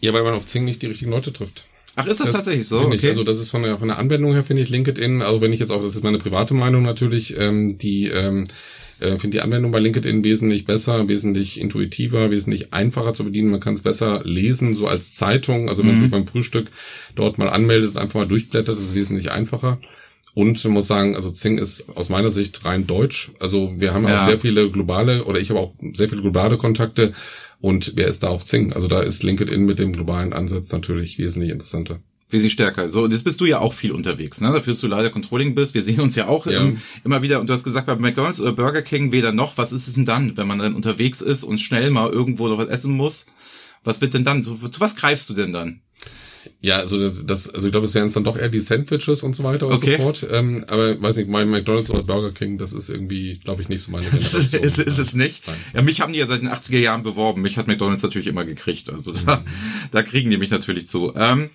Ja, 0.00 0.12
weil 0.12 0.22
man 0.22 0.34
auf 0.34 0.46
Zing 0.46 0.64
nicht 0.64 0.80
die 0.82 0.86
richtigen 0.86 1.10
Leute 1.10 1.32
trifft. 1.32 1.66
Ach, 1.96 2.06
ist 2.06 2.20
das, 2.20 2.32
tatsächlich 2.32 2.68
so? 2.68 2.80
finde 2.80 2.96
Ich, 2.96 3.02
Okay. 3.02 3.10
also 3.10 3.24
das 3.24 3.38
ist 3.38 3.50
von 3.50 3.62
der, 3.62 3.78
von 3.78 3.88
der 3.88 3.98
Anwendung 3.98 4.32
her 4.32 4.44
finde 4.44 4.62
ich 4.62 4.68
LinkedIn, 4.68 5.22
also 5.22 5.40
wenn 5.40 5.52
ich 5.52 5.60
jetzt 5.60 5.70
auch, 5.70 5.82
das 5.82 5.94
ist 5.96 6.04
meine 6.04 6.18
private 6.18 6.52
Meinung 6.54 6.82
natürlich, 6.82 7.38
ähm, 7.38 7.78
die 7.78 8.08
ähm, 8.08 8.46
äh, 9.00 9.18
finde 9.18 9.38
die 9.38 9.40
Anwendung 9.40 9.72
bei 9.72 9.78
LinkedIn 9.78 10.22
wesentlich 10.24 10.64
besser, 10.66 11.08
wesentlich 11.08 11.58
intuitiver, 11.60 12.30
wesentlich 12.30 12.72
einfacher 12.72 13.12
zu 13.14 13.24
bedienen. 13.24 13.50
Man 13.50 13.60
kann 13.60 13.74
es 13.74 13.82
besser 13.82 14.22
lesen, 14.24 14.74
so 14.74 14.86
als 14.88 15.14
Zeitung. 15.14 15.68
Also 15.68 15.80
wenn 15.82 15.86
Mhm. 15.88 15.92
man 15.92 16.00
sich 16.00 16.10
beim 16.10 16.26
Frühstück 16.26 16.70
dort 17.14 17.36
mal 17.38 17.48
anmeldet 17.48 17.90
und 17.90 17.96
einfach 17.98 18.20
mal 18.20 18.28
durchblättert, 18.28 18.76
das 18.76 18.84
ist 18.84 18.94
wesentlich 18.94 19.30
einfacher. 19.30 19.78
Und 20.36 20.62
man 20.64 20.74
muss 20.74 20.86
sagen, 20.86 21.16
also 21.16 21.30
Zing 21.30 21.56
ist 21.56 21.88
aus 21.96 22.10
meiner 22.10 22.30
Sicht 22.30 22.66
rein 22.66 22.86
deutsch. 22.86 23.30
Also 23.40 23.72
wir 23.78 23.94
haben 23.94 24.06
Ja. 24.06 24.20
auch 24.20 24.26
sehr 24.28 24.38
viele 24.38 24.70
globale, 24.70 25.24
oder 25.24 25.40
ich 25.40 25.48
habe 25.48 25.58
auch 25.60 25.72
sehr 25.94 26.10
viele 26.10 26.20
globale 26.20 26.58
Kontakte. 26.58 27.14
Und 27.58 27.92
wer 27.96 28.06
ist 28.06 28.22
da 28.22 28.28
auf 28.28 28.44
Zing? 28.44 28.74
Also 28.74 28.86
da 28.86 29.00
ist 29.00 29.22
LinkedIn 29.22 29.64
mit 29.64 29.78
dem 29.78 29.94
globalen 29.94 30.34
Ansatz 30.34 30.70
natürlich 30.72 31.16
wesentlich 31.18 31.50
interessanter. 31.52 32.00
Wesentlich 32.28 32.52
stärker. 32.52 32.86
So, 32.90 33.04
und 33.04 33.12
jetzt 33.12 33.22
bist 33.24 33.40
du 33.40 33.46
ja 33.46 33.60
auch 33.60 33.72
viel 33.72 33.92
unterwegs, 33.92 34.42
ne? 34.42 34.52
Dafür, 34.52 34.74
dass 34.74 34.80
du 34.82 34.88
leider 34.88 35.08
Controlling 35.08 35.54
bist. 35.54 35.72
Wir 35.72 35.82
sehen 35.82 36.00
uns 36.00 36.16
ja 36.16 36.26
auch 36.28 36.44
Ja. 36.44 36.60
ähm, 36.64 36.76
immer 37.02 37.22
wieder. 37.22 37.40
Und 37.40 37.46
du 37.46 37.54
hast 37.54 37.64
gesagt, 37.64 37.86
bei 37.86 37.96
McDonalds 37.96 38.38
oder 38.42 38.52
Burger 38.52 38.82
King 38.82 39.12
weder 39.12 39.32
noch. 39.32 39.56
Was 39.56 39.72
ist 39.72 39.88
es 39.88 39.94
denn 39.94 40.04
dann, 40.04 40.36
wenn 40.36 40.46
man 40.46 40.58
dann 40.58 40.74
unterwegs 40.74 41.22
ist 41.22 41.44
und 41.44 41.60
schnell 41.62 41.90
mal 41.90 42.10
irgendwo 42.10 42.48
noch 42.48 42.58
was 42.58 42.68
essen 42.68 42.94
muss? 42.94 43.24
Was 43.84 44.02
wird 44.02 44.12
denn 44.12 44.24
dann? 44.24 44.42
So, 44.42 44.54
zu 44.56 44.80
was 44.80 44.96
greifst 44.96 45.30
du 45.30 45.34
denn 45.34 45.54
dann? 45.54 45.80
Ja, 46.60 46.76
also 46.78 46.98
das, 46.98 47.26
das 47.26 47.52
also 47.54 47.66
ich 47.66 47.72
glaube, 47.72 47.86
es 47.86 47.94
wären 47.94 48.12
dann 48.12 48.24
doch 48.24 48.36
eher 48.36 48.48
die 48.48 48.60
Sandwiches 48.60 49.22
und 49.22 49.34
so 49.36 49.44
weiter 49.44 49.66
und 49.66 49.74
Okay. 49.74 49.96
so 49.96 50.02
fort. 50.02 50.26
Ähm, 50.30 50.64
aber 50.68 51.00
weiß 51.00 51.16
nicht, 51.16 51.28
mein 51.28 51.48
McDonald's 51.50 51.90
oder 51.90 52.02
Burger 52.02 52.32
King, 52.32 52.58
das 52.58 52.72
ist 52.72 52.88
irgendwie, 52.88 53.38
glaube 53.44 53.62
ich, 53.62 53.68
nicht 53.68 53.82
so 53.82 53.92
meine 53.92 54.04
Das 54.06 54.34
ist, 54.34 54.50
Generation. 54.52 54.62
ist, 54.62 54.78
ist 54.78 54.98
es 54.98 55.14
nicht. 55.14 55.46
Nein. 55.46 55.56
Ja, 55.74 55.82
mich 55.82 56.00
haben 56.00 56.12
die 56.12 56.18
ja 56.18 56.26
seit 56.26 56.42
den 56.42 56.48
80er 56.50 56.78
Jahren 56.80 57.02
beworben. 57.02 57.42
Mich 57.42 57.56
hat 57.56 57.66
McDonalds 57.66 58.02
natürlich 58.02 58.28
immer 58.28 58.44
gekriegt. 58.44 58.90
Also 58.90 59.12
da, 59.12 59.36
Mhm. 59.36 59.40
da 59.90 60.02
kriegen 60.02 60.30
die 60.30 60.38
mich 60.38 60.50
natürlich 60.50 60.86
zu. 60.86 61.12
Ähm, 61.16 61.50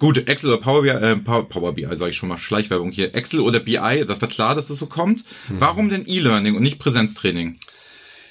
Gut, 0.00 0.28
Excel 0.28 0.50
oder 0.52 0.60
Power 0.62 0.82
BI, 0.82 0.90
äh, 0.90 1.16
Power, 1.16 1.48
Power 1.48 1.72
BI, 1.72 1.84
sage 1.96 2.10
ich 2.10 2.16
schon 2.16 2.28
mal, 2.28 2.38
Schleichwerbung 2.38 2.92
hier. 2.92 3.16
Excel 3.16 3.40
oder 3.40 3.58
BI, 3.58 4.04
das 4.06 4.20
war 4.22 4.28
klar, 4.28 4.54
dass 4.54 4.70
es 4.70 4.78
so 4.78 4.86
kommt. 4.86 5.24
Hm. 5.48 5.56
Warum 5.58 5.90
denn 5.90 6.04
E-Learning 6.06 6.54
und 6.54 6.62
nicht 6.62 6.78
Präsenztraining? 6.78 7.58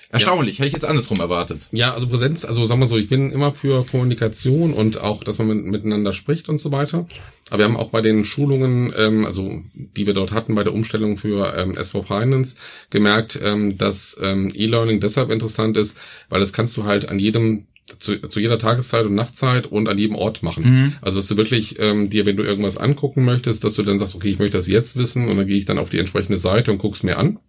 Erstaunlich, 0.10 0.58
ja. 0.58 0.60
hätte 0.60 0.68
ich 0.68 0.74
jetzt 0.74 0.86
andersrum 0.86 1.20
erwartet. 1.20 1.68
Ja, 1.72 1.94
also 1.94 2.08
Präsenz, 2.08 2.46
also 2.46 2.66
sagen 2.66 2.80
wir 2.80 2.88
so, 2.88 2.98
ich 2.98 3.10
bin 3.10 3.32
immer 3.32 3.54
für 3.54 3.86
Kommunikation 3.86 4.74
und 4.74 5.02
auch, 5.02 5.24
dass 5.24 5.38
man 5.38 5.48
mit, 5.48 5.66
miteinander 5.66 6.14
spricht 6.14 6.48
und 6.48 6.60
so 6.60 6.72
weiter. 6.72 7.08
Aber 7.50 7.60
wir 7.60 7.66
haben 7.66 7.78
auch 7.78 7.90
bei 7.90 8.02
den 8.02 8.26
Schulungen, 8.26 8.94
ähm, 8.98 9.26
also 9.26 9.62
die 9.74 10.06
wir 10.06 10.14
dort 10.14 10.32
hatten 10.32 10.56
bei 10.56 10.64
der 10.64 10.74
Umstellung 10.74 11.18
für 11.18 11.54
ähm, 11.58 11.76
SV 11.76 12.04
Finance, 12.04 12.56
gemerkt, 12.90 13.40
ähm, 13.44 13.78
dass 13.78 14.18
ähm, 14.22 14.52
E-Learning 14.54 15.00
deshalb 15.00 15.30
interessant 15.30 15.78
ist, 15.78 15.98
weil 16.30 16.40
das 16.40 16.54
kannst 16.54 16.78
du 16.78 16.86
halt 16.86 17.10
an 17.10 17.20
jedem 17.20 17.68
zu, 18.00 18.18
zu 18.20 18.40
jeder 18.40 18.60
Tageszeit 18.60 19.06
und 19.06 19.16
Nachtzeit 19.16 19.66
und 19.66 19.88
an 19.88 19.98
jedem 19.98 20.16
Ort 20.16 20.44
machen. 20.44 20.64
Mhm. 20.64 20.94
Also 21.02 21.20
dass 21.20 21.28
du 21.28 21.38
wirklich 21.38 21.80
ähm, 21.80 22.10
dir, 22.10 22.26
wenn 22.26 22.36
du 22.36 22.44
irgendwas 22.44 22.78
angucken 22.78 23.24
möchtest, 23.24 23.64
dass 23.64 23.76
du 23.76 23.84
dann 23.84 24.00
sagst, 24.00 24.16
okay, 24.16 24.30
ich 24.30 24.40
möchte 24.40 24.58
das 24.58 24.68
jetzt 24.68 24.98
wissen 24.98 25.30
und 25.30 25.38
dann 25.38 25.48
gehe 25.48 25.58
ich 25.58 25.66
dann 25.66 25.80
auf 25.80 25.90
die 25.90 26.00
entsprechende 26.00 26.38
Seite 26.38 26.72
und 26.72 26.80
guck's 26.80 27.04
mir 27.04 27.18
an. 27.18 27.40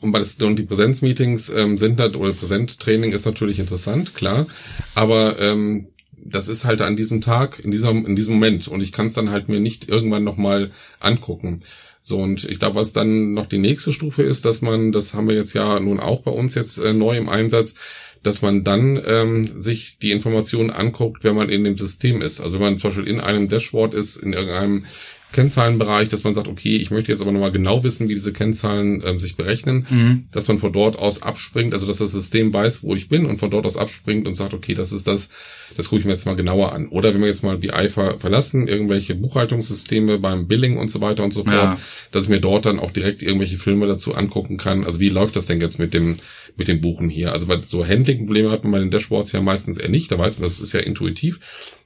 Und, 0.00 0.12
bei 0.12 0.18
das, 0.18 0.34
und 0.34 0.58
die 0.58 0.64
Präsenzmeetings 0.64 1.50
ähm, 1.50 1.76
sind 1.76 2.00
halt, 2.00 2.16
oder 2.16 2.32
Präsenttraining 2.32 3.12
ist 3.12 3.26
natürlich 3.26 3.58
interessant, 3.58 4.14
klar. 4.14 4.46
Aber 4.94 5.38
ähm, 5.40 5.88
das 6.24 6.48
ist 6.48 6.64
halt 6.64 6.80
an 6.80 6.96
diesem 6.96 7.20
Tag, 7.20 7.58
in 7.58 7.70
diesem, 7.70 8.06
in 8.06 8.16
diesem 8.16 8.34
Moment. 8.34 8.68
Und 8.68 8.80
ich 8.80 8.92
kann 8.92 9.06
es 9.06 9.14
dann 9.14 9.30
halt 9.30 9.48
mir 9.48 9.60
nicht 9.60 9.88
irgendwann 9.88 10.24
nochmal 10.24 10.70
angucken. 11.00 11.60
So, 12.02 12.18
und 12.18 12.44
ich 12.44 12.58
glaube, 12.58 12.76
was 12.76 12.92
dann 12.92 13.34
noch 13.34 13.46
die 13.46 13.58
nächste 13.58 13.92
Stufe 13.92 14.22
ist, 14.22 14.44
dass 14.44 14.62
man, 14.62 14.90
das 14.92 15.14
haben 15.14 15.28
wir 15.28 15.34
jetzt 15.34 15.52
ja 15.52 15.78
nun 15.80 16.00
auch 16.00 16.22
bei 16.22 16.30
uns 16.30 16.54
jetzt 16.54 16.78
äh, 16.78 16.92
neu 16.92 17.16
im 17.16 17.28
Einsatz, 17.28 17.74
dass 18.22 18.42
man 18.42 18.64
dann 18.64 19.00
ähm, 19.06 19.62
sich 19.62 19.98
die 19.98 20.10
Informationen 20.10 20.70
anguckt, 20.70 21.24
wenn 21.24 21.36
man 21.36 21.48
in 21.48 21.64
dem 21.64 21.78
System 21.78 22.20
ist. 22.20 22.40
Also 22.40 22.58
wenn 22.58 22.64
man 22.64 22.78
zum 22.78 22.90
Beispiel 22.90 23.06
in 23.06 23.20
einem 23.20 23.48
Dashboard 23.48 23.94
ist, 23.94 24.16
in 24.16 24.32
irgendeinem 24.32 24.84
Kennzahlenbereich, 25.32 26.08
dass 26.08 26.24
man 26.24 26.34
sagt, 26.34 26.48
okay, 26.48 26.76
ich 26.76 26.90
möchte 26.90 27.12
jetzt 27.12 27.20
aber 27.20 27.32
nochmal 27.32 27.52
genau 27.52 27.84
wissen, 27.84 28.08
wie 28.08 28.14
diese 28.14 28.32
Kennzahlen 28.32 29.02
ähm, 29.06 29.20
sich 29.20 29.36
berechnen, 29.36 29.86
mhm. 29.88 30.24
dass 30.32 30.48
man 30.48 30.58
von 30.58 30.72
dort 30.72 30.98
aus 30.98 31.22
abspringt, 31.22 31.72
also 31.72 31.86
dass 31.86 31.98
das 31.98 32.12
System 32.12 32.52
weiß, 32.52 32.82
wo 32.82 32.94
ich 32.94 33.08
bin 33.08 33.26
und 33.26 33.38
von 33.38 33.50
dort 33.50 33.66
aus 33.66 33.76
abspringt 33.76 34.26
und 34.26 34.34
sagt, 34.34 34.54
okay, 34.54 34.74
das 34.74 34.92
ist 34.92 35.06
das, 35.06 35.30
das 35.76 35.88
gucke 35.88 36.00
ich 36.00 36.06
mir 36.06 36.12
jetzt 36.12 36.26
mal 36.26 36.34
genauer 36.34 36.72
an. 36.72 36.88
Oder 36.88 37.14
wenn 37.14 37.20
wir 37.20 37.28
jetzt 37.28 37.44
mal 37.44 37.58
BI 37.58 37.88
ver 37.88 38.18
verlassen, 38.18 38.66
irgendwelche 38.66 39.14
Buchhaltungssysteme 39.14 40.18
beim 40.18 40.48
Billing 40.48 40.78
und 40.78 40.90
so 40.90 41.00
weiter 41.00 41.22
und 41.22 41.32
so 41.32 41.44
fort, 41.44 41.54
ja. 41.54 41.78
dass 42.10 42.24
ich 42.24 42.28
mir 42.28 42.40
dort 42.40 42.66
dann 42.66 42.80
auch 42.80 42.90
direkt 42.90 43.22
irgendwelche 43.22 43.58
Filme 43.58 43.86
dazu 43.86 44.14
angucken 44.14 44.56
kann. 44.56 44.84
Also 44.84 44.98
wie 44.98 45.10
läuft 45.10 45.36
das 45.36 45.46
denn 45.46 45.60
jetzt 45.60 45.78
mit 45.78 45.94
dem, 45.94 46.16
mit 46.56 46.66
dem 46.66 46.80
Buchen 46.80 47.08
hier? 47.08 47.32
Also 47.32 47.46
bei 47.46 47.58
so 47.66 47.86
Handling-Probleme 47.86 48.50
hat 48.50 48.64
man 48.64 48.72
bei 48.72 48.78
den 48.80 48.90
Dashboards 48.90 49.32
ja 49.32 49.40
meistens 49.40 49.78
eher 49.78 49.88
nicht, 49.88 50.10
da 50.10 50.18
weiß 50.18 50.38
man, 50.38 50.48
das 50.48 50.58
ist 50.58 50.72
ja 50.72 50.80
intuitiv. 50.80 51.38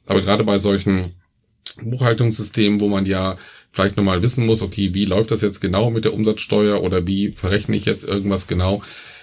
Aber 0.06 0.22
gerade 0.22 0.44
bei 0.44 0.58
solchen 0.58 1.12
Buchhaltungssystem, 1.82 2.80
wo 2.80 2.88
man 2.88 3.06
ja 3.06 3.36
vielleicht 3.72 3.96
nochmal 3.96 4.22
wissen 4.22 4.46
muss, 4.46 4.62
okay, 4.62 4.94
wie 4.94 5.04
läuft 5.04 5.30
das 5.30 5.40
jetzt 5.40 5.60
genau 5.60 5.90
mit 5.90 6.04
der 6.04 6.14
Umsatzsteuer 6.14 6.82
oder 6.82 7.06
wie 7.06 7.32
verrechne 7.32 7.76
ich 7.76 7.84
jetzt 7.84 8.04
irgendwas 8.04 8.46
genau. 8.46 8.82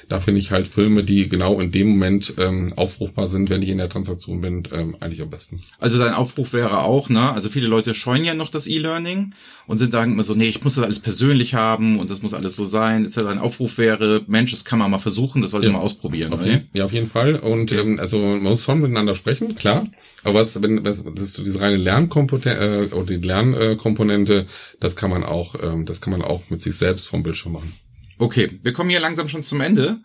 Da 0.10 0.20
finde 0.20 0.40
ich 0.40 0.52
halt 0.52 0.68
Filme, 0.68 1.04
die 1.04 1.30
genau 1.30 1.60
in 1.60 1.72
dem 1.72 1.90
Moment 1.90 2.34
ähm, 2.38 2.74
aufrufbar 2.76 3.28
sind, 3.28 3.50
wenn 3.50 3.62
ich 3.62 3.70
in 3.70 3.78
der 3.78 3.90
Transaktion 3.90 4.42
bin, 4.42 4.64
ähm, 4.74 4.96
eigentlich 5.00 5.22
am 5.22 5.30
besten. 5.30 5.62
Also 5.80 6.00
dein 6.00 6.14
Aufruf 6.14 6.54
wäre 6.54 6.84
auch, 6.84 7.10
ne? 7.10 7.32
Also 7.32 7.50
viele 7.50 7.68
Leute 7.68 7.94
scheuen 7.94 8.26
ja 8.26 8.34
noch 8.34 8.50
das 8.50 8.68
E-Learning 8.68 9.34
und 9.68 9.78
sind 9.78 9.92
sagen 9.92 10.14
immer 10.14 10.24
so, 10.24 10.36
nee, 10.36 10.50
ich 10.50 10.64
muss 10.64 10.76
das 10.76 10.84
alles 10.84 11.00
persönlich 11.00 11.54
haben 11.54 12.00
und 12.00 12.10
das 12.10 12.22
muss 12.22 12.34
alles 12.34 12.56
so 12.56 12.66
sein. 12.66 13.06
Etc. 13.06 13.20
Ein 13.20 13.40
Aufruf 13.40 13.78
wäre, 13.78 14.22
Mensch, 14.28 14.52
das 14.52 14.66
kann 14.66 14.80
man 14.80 14.92
mal 14.92 15.00
versuchen, 15.00 15.42
das 15.42 15.52
sollte 15.52 15.68
ja. 15.68 15.74
man 15.74 15.82
ausprobieren. 15.82 16.34
Auf 16.34 16.46
jeden, 16.46 16.68
ja, 16.74 16.86
auf 16.86 16.94
jeden 16.94 17.10
Fall. 17.10 17.36
Und 17.36 17.72
ähm, 17.72 18.00
also 18.00 18.20
man 18.20 18.44
muss 18.44 18.64
schon 18.64 18.82
miteinander 18.82 19.16
sprechen, 19.16 19.56
klar. 19.56 19.88
Aber 20.24 20.40
was, 20.40 20.62
wenn 20.62 20.86
was, 20.86 21.04
das 21.04 21.24
ist 21.24 21.34
so 21.34 21.44
diese 21.44 21.62
reine 21.62 21.78
Lernkomponente 21.78 22.90
äh, 22.92 22.96
oder 22.96 23.18
die 23.18 23.26
Lernkomponente, 23.26 24.46
das 24.80 24.96
kann 24.96 25.10
man 25.10 25.24
auch, 25.24 25.56
ähm, 25.62 25.86
das 25.86 26.02
kann 26.02 26.12
man 26.12 26.22
auch 26.22 26.44
mit 26.50 26.62
sich 26.62 26.76
selbst 26.76 27.08
vom 27.08 27.24
Bildschirm 27.24 27.54
machen. 27.54 27.74
Okay, 28.22 28.60
wir 28.62 28.72
kommen 28.72 28.92
hier 28.92 29.00
langsam 29.00 29.28
schon 29.28 29.42
zum 29.42 29.62
Ende. 29.62 30.00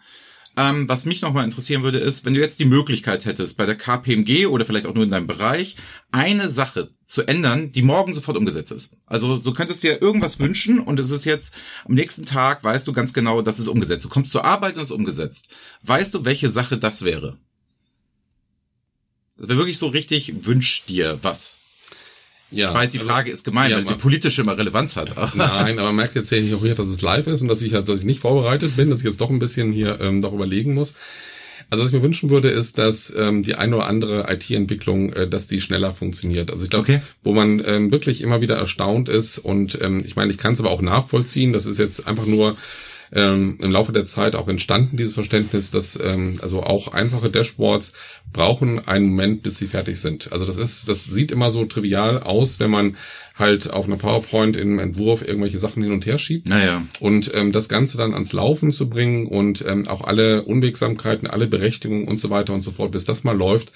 Ähm, 0.56 0.88
was 0.88 1.04
mich 1.04 1.20
nochmal 1.20 1.44
interessieren 1.44 1.82
würde, 1.82 1.98
ist, 1.98 2.24
wenn 2.24 2.32
du 2.32 2.40
jetzt 2.40 2.58
die 2.58 2.64
Möglichkeit 2.64 3.26
hättest, 3.26 3.58
bei 3.58 3.66
der 3.66 3.76
KPMG 3.76 4.46
oder 4.46 4.64
vielleicht 4.64 4.86
auch 4.86 4.94
nur 4.94 5.04
in 5.04 5.10
deinem 5.10 5.26
Bereich, 5.26 5.76
eine 6.12 6.48
Sache 6.48 6.88
zu 7.04 7.28
ändern, 7.28 7.72
die 7.72 7.82
morgen 7.82 8.14
sofort 8.14 8.38
umgesetzt 8.38 8.72
ist. 8.72 8.96
Also 9.04 9.36
du 9.36 9.52
könntest 9.52 9.82
dir 9.82 10.00
irgendwas 10.00 10.40
wünschen 10.40 10.80
und 10.80 10.98
es 10.98 11.10
ist 11.10 11.26
jetzt 11.26 11.52
am 11.84 11.92
nächsten 11.92 12.24
Tag, 12.24 12.64
weißt 12.64 12.88
du 12.88 12.94
ganz 12.94 13.12
genau, 13.12 13.42
das 13.42 13.58
ist 13.58 13.68
umgesetzt. 13.68 14.06
Du 14.06 14.08
kommst 14.08 14.32
zur 14.32 14.46
Arbeit 14.46 14.76
und 14.76 14.82
es 14.82 14.88
ist 14.88 14.96
umgesetzt. 14.96 15.50
Weißt 15.82 16.14
du, 16.14 16.24
welche 16.24 16.48
Sache 16.48 16.78
das 16.78 17.02
wäre? 17.02 17.36
Das 19.36 19.48
wäre 19.48 19.58
wirklich 19.58 19.78
so 19.78 19.88
richtig, 19.88 20.46
wünsch 20.46 20.86
dir 20.86 21.18
was. 21.20 21.58
Ja, 22.50 22.68
ich 22.68 22.74
weiß, 22.74 22.90
die 22.92 22.98
also, 22.98 23.10
Frage 23.10 23.30
ist 23.30 23.44
gemein, 23.44 23.70
ja, 23.70 23.76
weil 23.76 23.84
sie 23.84 23.94
politische 23.94 24.42
immer 24.42 24.56
Relevanz 24.56 24.96
hat. 24.96 25.14
Nein, 25.34 25.78
aber 25.78 25.88
man 25.88 25.96
merkt 25.96 26.14
jetzt 26.14 26.30
hier 26.30 26.56
auch 26.56 26.62
hier, 26.62 26.74
dass 26.74 26.86
es 26.86 27.02
live 27.02 27.26
ist 27.26 27.42
und 27.42 27.48
dass 27.48 27.62
ich 27.62 27.74
halt, 27.74 27.88
dass 27.88 28.00
ich 28.00 28.06
nicht 28.06 28.20
vorbereitet 28.20 28.76
bin, 28.76 28.90
dass 28.90 29.00
ich 29.00 29.06
jetzt 29.06 29.20
doch 29.20 29.30
ein 29.30 29.40
bisschen 29.40 29.72
hier 29.72 29.98
ähm, 30.00 30.20
noch 30.20 30.32
überlegen 30.32 30.74
muss. 30.74 30.94
Also 31.68 31.82
was 31.82 31.90
ich 31.90 31.96
mir 31.96 32.02
wünschen 32.02 32.30
würde, 32.30 32.48
ist, 32.48 32.78
dass 32.78 33.12
ähm, 33.16 33.42
die 33.42 33.56
eine 33.56 33.76
oder 33.76 33.86
andere 33.86 34.32
IT-Entwicklung, 34.32 35.12
äh, 35.12 35.28
dass 35.28 35.48
die 35.48 35.60
schneller 35.60 35.92
funktioniert. 35.92 36.52
Also 36.52 36.64
ich 36.64 36.70
glaube, 36.70 36.84
okay. 36.84 37.02
wo 37.24 37.32
man 37.32 37.60
ähm, 37.66 37.90
wirklich 37.90 38.22
immer 38.22 38.40
wieder 38.40 38.56
erstaunt 38.56 39.08
ist 39.08 39.38
und 39.38 39.78
ähm, 39.82 40.04
ich 40.06 40.14
meine, 40.14 40.30
ich 40.30 40.38
kann 40.38 40.52
es 40.52 40.60
aber 40.60 40.70
auch 40.70 40.82
nachvollziehen. 40.82 41.52
Das 41.52 41.66
ist 41.66 41.78
jetzt 41.78 42.06
einfach 42.06 42.26
nur 42.26 42.56
ähm, 43.12 43.58
im 43.60 43.70
Laufe 43.70 43.92
der 43.92 44.04
Zeit 44.04 44.34
auch 44.34 44.48
entstanden, 44.48 44.96
dieses 44.96 45.14
Verständnis, 45.14 45.70
dass 45.70 45.98
ähm, 46.02 46.38
also 46.42 46.62
auch 46.62 46.92
einfache 46.92 47.30
Dashboards 47.30 47.92
brauchen 48.32 48.86
einen 48.86 49.08
Moment, 49.08 49.42
bis 49.42 49.58
sie 49.58 49.66
fertig 49.66 50.00
sind. 50.00 50.32
Also 50.32 50.44
das 50.44 50.56
ist, 50.56 50.88
das 50.88 51.04
sieht 51.04 51.30
immer 51.30 51.50
so 51.50 51.64
trivial 51.64 52.22
aus, 52.22 52.60
wenn 52.60 52.70
man 52.70 52.96
halt 53.36 53.70
auf 53.70 53.86
einer 53.86 53.96
PowerPoint 53.96 54.56
im 54.56 54.78
Entwurf 54.78 55.26
irgendwelche 55.26 55.58
Sachen 55.58 55.82
hin 55.82 55.92
und 55.92 56.06
her 56.06 56.18
schiebt. 56.18 56.48
Naja. 56.48 56.82
Und 57.00 57.30
ähm, 57.34 57.52
das 57.52 57.68
Ganze 57.68 57.98
dann 57.98 58.14
ans 58.14 58.32
Laufen 58.32 58.72
zu 58.72 58.88
bringen 58.88 59.26
und 59.26 59.64
ähm, 59.66 59.86
auch 59.88 60.02
alle 60.02 60.42
Unwegsamkeiten, 60.42 61.28
alle 61.28 61.46
Berechtigungen 61.46 62.08
und 62.08 62.18
so 62.18 62.30
weiter 62.30 62.54
und 62.54 62.62
so 62.62 62.72
fort, 62.72 62.92
bis 62.92 63.04
das 63.04 63.24
mal 63.24 63.36
läuft, 63.36 63.72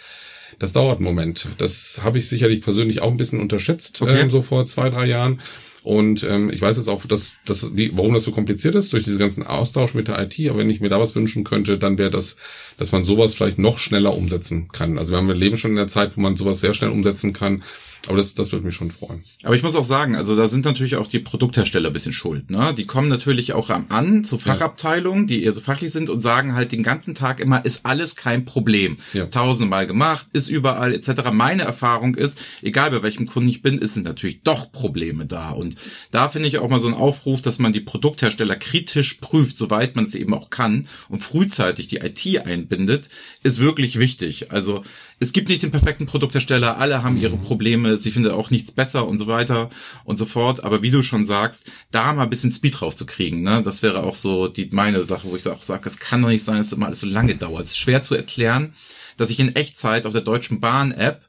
das 0.59 0.73
dauert 0.73 0.97
einen 0.97 1.05
Moment. 1.05 1.49
Das 1.59 2.01
habe 2.03 2.19
ich 2.19 2.29
sicherlich 2.29 2.63
persönlich 2.63 3.03
auch 3.03 3.11
ein 3.11 3.17
bisschen 3.17 3.41
unterschätzt, 3.41 4.01
okay. 4.03 4.21
ähm, 4.21 4.31
so 4.31 4.43
vor 4.43 4.67
zwei, 4.67 4.91
drei 4.91 5.07
Jahren. 5.07 5.41
Und 5.83 6.25
ähm, 6.25 6.51
ich 6.51 6.61
weiß 6.61 6.77
jetzt 6.77 6.89
auch, 6.89 7.05
dass, 7.07 7.35
dass, 7.47 7.75
wie, 7.75 7.91
warum 7.97 8.13
das 8.13 8.25
so 8.25 8.33
kompliziert 8.33 8.75
ist, 8.75 8.93
durch 8.93 9.05
diesen 9.05 9.19
ganzen 9.19 9.47
Austausch 9.47 9.95
mit 9.95 10.09
der 10.09 10.21
IT. 10.21 10.39
Aber 10.49 10.59
wenn 10.59 10.71
ich 10.71 10.81
mir 10.81 10.91
da 10.91 11.01
was 11.01 11.15
wünschen 11.15 11.45
könnte, 11.45 11.79
dann 11.79 11.97
wäre 11.97 12.11
das, 12.11 12.37
dass 12.77 12.93
man 12.93 13.05
sowas 13.05 13.35
vielleicht 13.35 13.59
noch 13.59 13.79
schneller 13.79 14.15
umsetzen 14.15 14.69
kann. 14.69 14.99
Also 14.99 15.13
wir 15.13 15.19
haben 15.19 15.29
wir 15.29 15.35
leben 15.35 15.57
schon 15.57 15.71
in 15.71 15.77
der 15.77 15.89
Zeit, 15.89 16.17
wo 16.17 16.21
man 16.21 16.37
sowas 16.37 16.61
sehr 16.61 16.75
schnell 16.75 16.91
umsetzen 16.91 17.33
kann. 17.33 17.63
Aber 18.07 18.17
das, 18.17 18.35
das 18.35 18.51
würde 18.53 18.67
mich 18.67 18.75
schon 18.75 18.91
freuen. 18.91 19.23
Aber 19.43 19.55
ich 19.55 19.63
muss 19.63 19.77
auch 19.77 19.85
sagen, 19.85 20.17
also 20.17 20.35
da 20.35 20.49
sind 20.49 20.65
natürlich 20.65 20.97
auch 20.97 21.07
die 21.07 21.19
Produkthersteller 21.19 21.91
ein 21.91 21.93
bisschen 21.93 22.13
schuld. 22.13 22.51
Ne? 22.51 22.75
Die 22.77 22.87
kommen 22.87 23.09
natürlich 23.09 23.53
auch 23.53 23.71
an 23.71 24.25
zu 24.25 24.39
Fachabteilungen, 24.39 25.27
die 25.27 25.45
eher 25.45 25.53
so 25.53 25.61
fachlich 25.61 25.93
sind 25.93 26.11
und 26.11 26.21
sagen 26.21 26.55
halt 26.55 26.73
den 26.73 26.83
ganzen 26.83 27.15
Tag 27.15 27.41
immer, 27.41 27.65
ist 27.65 27.85
alles 27.85 28.17
kein 28.17 28.45
Problem. 28.45 28.97
Ja. 29.13 29.27
Tausendmal 29.27 29.87
gemacht, 29.87 30.27
ist 30.33 30.49
überall 30.49 30.95
etc. 30.95 31.31
Meine 31.33 31.63
Erfahrung 31.63 32.15
ist, 32.15 32.41
egal 32.63 32.91
bei 32.91 33.03
welchem 33.03 33.27
Kunden 33.27 33.49
ich 33.49 33.63
bin, 33.63 33.79
ist 33.79 33.95
sind 33.95 34.05
natürlich 34.05 34.43
doch 34.43 34.73
Probleme 34.73 35.27
da. 35.27 35.51
Und 35.51 35.77
da 36.11 36.29
finde 36.29 36.49
ich 36.49 36.59
auch 36.59 36.69
mal 36.69 36.79
so 36.79 36.87
einen 36.87 36.97
Aufruf, 36.97 37.43
dass 37.43 37.59
man 37.59 37.73
die 37.73 37.81
Produkthersteller 37.81 38.57
kritisch 38.57 39.15
prüft, 39.15 39.59
soweit 39.59 39.97
man 39.97 40.05
es 40.05 40.15
eben 40.15 40.35
auch 40.35 40.51
kann 40.51 40.89
und 41.09 41.23
frühzeitig 41.23 41.89
die 41.89 41.99
IT 41.99 42.47
einbindet, 42.47 43.09
ist 43.43 43.59
wirklich 43.59 43.99
wichtig. 43.99 44.53
Also 44.53 44.83
es 45.23 45.35
gibt 45.35 45.51
nicht 45.51 45.63
den 45.63 45.71
perfekten 45.71 46.07
Produkthersteller, 46.07 46.79
alle 46.79 47.03
haben 47.03 47.19
ihre 47.19 47.37
mhm. 47.37 47.43
Probleme, 47.43 47.99
sie 47.99 48.11
findet 48.11 48.33
auch 48.33 48.51
nichts 48.51 48.73
besser 48.73 49.07
und 49.07 49.19
so 49.19 49.27
weiter 49.27 49.69
und 50.05 50.19
so 50.19 50.25
fort. 50.25 50.65
Aber 50.65 50.81
wie 50.83 50.91
du 50.91 51.03
schon 51.03 51.27
sagst, 51.27 51.71
da 51.91 52.15
mal 52.15 52.23
ein 52.23 52.31
bisschen 52.31 52.51
Speed 52.51 52.81
drauf 52.81 52.97
zu 52.97 53.05
kriegen, 53.05 53.43
ne, 53.43 53.63
das 53.63 53.83
wäre 53.83 54.03
auch 54.03 54.15
so 54.15 54.49
die 54.49 54.71
meine 54.73 55.03
Sache, 55.03 55.31
wo 55.31 55.37
ich 55.37 55.47
auch 55.47 55.61
sage, 55.61 55.87
es 55.87 56.01
kann 56.01 56.23
doch 56.23 56.31
nicht 56.31 56.45
sein, 56.45 56.57
dass 56.57 56.69
es 56.69 56.73
immer 56.73 56.87
alles 56.87 57.01
so 57.01 57.07
lange 57.07 57.35
dauert. 57.35 57.65
Es 57.65 57.73
ist 57.73 57.79
schwer 57.79 58.03
zu 58.03 58.15
erklären, 58.15 58.73
dass 59.19 59.29
ich 59.29 59.39
in 59.39 59.55
Echtzeit 59.55 60.07
auf 60.07 60.13
der 60.13 60.23
Deutschen 60.23 60.61
Bahn 60.61 60.93
App 60.93 61.29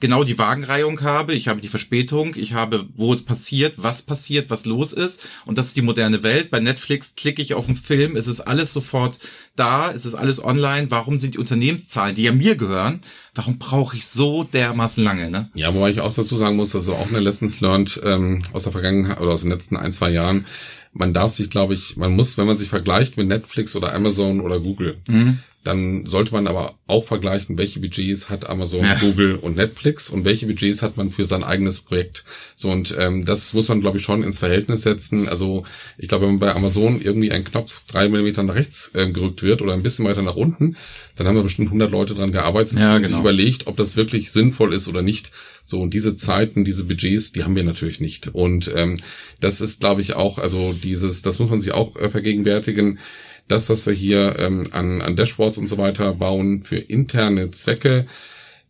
genau 0.00 0.24
die 0.24 0.38
Wagenreihung 0.38 1.02
habe, 1.02 1.34
ich 1.34 1.46
habe 1.48 1.60
die 1.60 1.68
Verspätung, 1.68 2.34
ich 2.34 2.54
habe, 2.54 2.86
wo 2.96 3.12
es 3.12 3.22
passiert, 3.22 3.74
was 3.76 4.02
passiert, 4.02 4.50
was 4.50 4.64
los 4.64 4.92
ist. 4.92 5.26
Und 5.44 5.58
das 5.58 5.68
ist 5.68 5.76
die 5.76 5.82
moderne 5.82 6.22
Welt. 6.22 6.50
Bei 6.50 6.58
Netflix 6.58 7.14
klicke 7.14 7.42
ich 7.42 7.54
auf 7.54 7.68
einen 7.68 7.76
Film, 7.76 8.16
es 8.16 8.26
ist 8.26 8.40
alles 8.40 8.72
sofort 8.72 9.20
da, 9.56 9.92
es 9.92 10.06
ist 10.06 10.14
alles 10.14 10.42
online. 10.42 10.90
Warum 10.90 11.18
sind 11.18 11.34
die 11.34 11.38
Unternehmenszahlen, 11.38 12.14
die 12.14 12.22
ja 12.22 12.32
mir 12.32 12.56
gehören, 12.56 13.00
warum 13.34 13.58
brauche 13.58 13.96
ich 13.96 14.06
so 14.06 14.44
dermaßen 14.44 15.04
lange? 15.04 15.30
Ne? 15.30 15.50
Ja, 15.54 15.74
wobei 15.74 15.90
ich 15.90 16.00
auch 16.00 16.14
dazu 16.14 16.36
sagen 16.36 16.56
muss, 16.56 16.70
dass 16.70 16.88
auch 16.88 17.08
eine 17.08 17.20
Lessons 17.20 17.60
learned 17.60 18.00
ähm, 18.02 18.42
aus 18.52 18.64
der 18.64 18.72
Vergangenheit 18.72 19.20
oder 19.20 19.32
aus 19.32 19.42
den 19.42 19.50
letzten 19.50 19.76
ein, 19.76 19.92
zwei 19.92 20.10
Jahren, 20.10 20.46
man 20.92 21.14
darf 21.14 21.30
sich, 21.30 21.50
glaube 21.50 21.74
ich, 21.74 21.96
man 21.96 22.16
muss, 22.16 22.36
wenn 22.36 22.46
man 22.46 22.58
sich 22.58 22.68
vergleicht 22.68 23.16
mit 23.16 23.28
Netflix 23.28 23.76
oder 23.76 23.94
Amazon 23.94 24.40
oder 24.40 24.58
Google, 24.58 24.98
mhm 25.06 25.38
dann 25.62 26.06
sollte 26.06 26.32
man 26.32 26.46
aber 26.46 26.74
auch 26.86 27.04
vergleichen, 27.04 27.58
welche 27.58 27.80
Budgets 27.80 28.30
hat 28.30 28.48
Amazon, 28.48 28.82
ja. 28.82 28.94
Google 28.94 29.36
und 29.36 29.56
Netflix 29.56 30.08
und 30.08 30.24
welche 30.24 30.46
Budgets 30.46 30.80
hat 30.80 30.96
man 30.96 31.10
für 31.10 31.26
sein 31.26 31.44
eigenes 31.44 31.80
Projekt. 31.80 32.24
So 32.56 32.70
und 32.70 32.96
ähm, 32.98 33.26
das 33.26 33.52
muss 33.52 33.68
man, 33.68 33.82
glaube 33.82 33.98
ich, 33.98 34.04
schon 34.04 34.22
ins 34.22 34.38
Verhältnis 34.38 34.82
setzen. 34.82 35.28
Also 35.28 35.64
ich 35.98 36.08
glaube, 36.08 36.26
wenn 36.26 36.38
bei 36.38 36.54
Amazon 36.54 37.00
irgendwie 37.02 37.30
ein 37.30 37.44
Knopf 37.44 37.82
drei 37.86 38.08
Millimeter 38.08 38.42
nach 38.42 38.54
rechts 38.54 38.92
äh, 38.94 39.10
gerückt 39.10 39.42
wird 39.42 39.60
oder 39.60 39.74
ein 39.74 39.82
bisschen 39.82 40.06
weiter 40.06 40.22
nach 40.22 40.36
unten, 40.36 40.76
dann 41.16 41.26
haben 41.26 41.36
da 41.36 41.42
bestimmt 41.42 41.68
100 41.68 41.90
Leute 41.90 42.14
dran 42.14 42.32
gearbeitet 42.32 42.78
ja, 42.78 42.96
und 42.96 43.02
genau. 43.02 43.16
sich 43.16 43.20
überlegt, 43.20 43.66
ob 43.66 43.76
das 43.76 43.96
wirklich 43.96 44.32
sinnvoll 44.32 44.72
ist 44.72 44.88
oder 44.88 45.02
nicht. 45.02 45.30
So, 45.66 45.80
und 45.80 45.92
diese 45.92 46.16
Zeiten, 46.16 46.64
diese 46.64 46.84
Budgets, 46.84 47.32
die 47.32 47.44
haben 47.44 47.54
wir 47.54 47.62
natürlich 47.62 48.00
nicht. 48.00 48.28
Und 48.28 48.72
ähm, 48.74 48.98
das 49.38 49.60
ist, 49.60 49.80
glaube 49.80 50.00
ich, 50.00 50.14
auch, 50.14 50.38
also 50.38 50.72
dieses, 50.72 51.22
das 51.22 51.38
muss 51.38 51.50
man 51.50 51.60
sich 51.60 51.72
auch 51.72 51.96
äh, 51.96 52.10
vergegenwärtigen 52.10 52.98
das, 53.50 53.70
was 53.70 53.86
wir 53.86 53.92
hier 53.92 54.36
ähm, 54.38 54.68
an, 54.72 55.00
an 55.02 55.16
Dashboards 55.16 55.58
und 55.58 55.66
so 55.66 55.78
weiter 55.78 56.14
bauen 56.14 56.62
für 56.62 56.78
interne 56.78 57.50
Zwecke, 57.50 58.06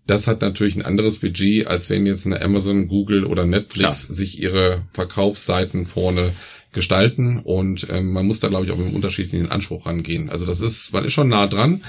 das 0.06 0.26
hat 0.26 0.40
natürlich 0.40 0.76
ein 0.76 0.84
anderes 0.84 1.18
Budget, 1.18 1.66
als 1.66 1.88
wenn 1.90 2.06
jetzt 2.06 2.26
eine 2.26 2.42
Amazon, 2.42 2.88
Google 2.88 3.24
oder 3.24 3.46
Netflix 3.46 4.06
Klar. 4.06 4.16
sich 4.16 4.42
ihre 4.42 4.82
Verkaufsseiten 4.92 5.86
vorne 5.86 6.32
gestalten 6.72 7.40
und 7.42 7.88
ähm, 7.90 8.12
man 8.12 8.26
muss 8.26 8.38
da 8.38 8.48
glaube 8.48 8.64
ich 8.64 8.70
auch 8.70 8.76
mit 8.76 8.86
einem 8.86 8.94
unterschiedlichen 8.94 9.50
Anspruch 9.50 9.86
rangehen. 9.86 10.30
Also 10.30 10.46
das 10.46 10.60
ist, 10.60 10.92
man 10.92 11.04
ist 11.04 11.12
schon 11.12 11.28
nah 11.28 11.46
dran. 11.46 11.82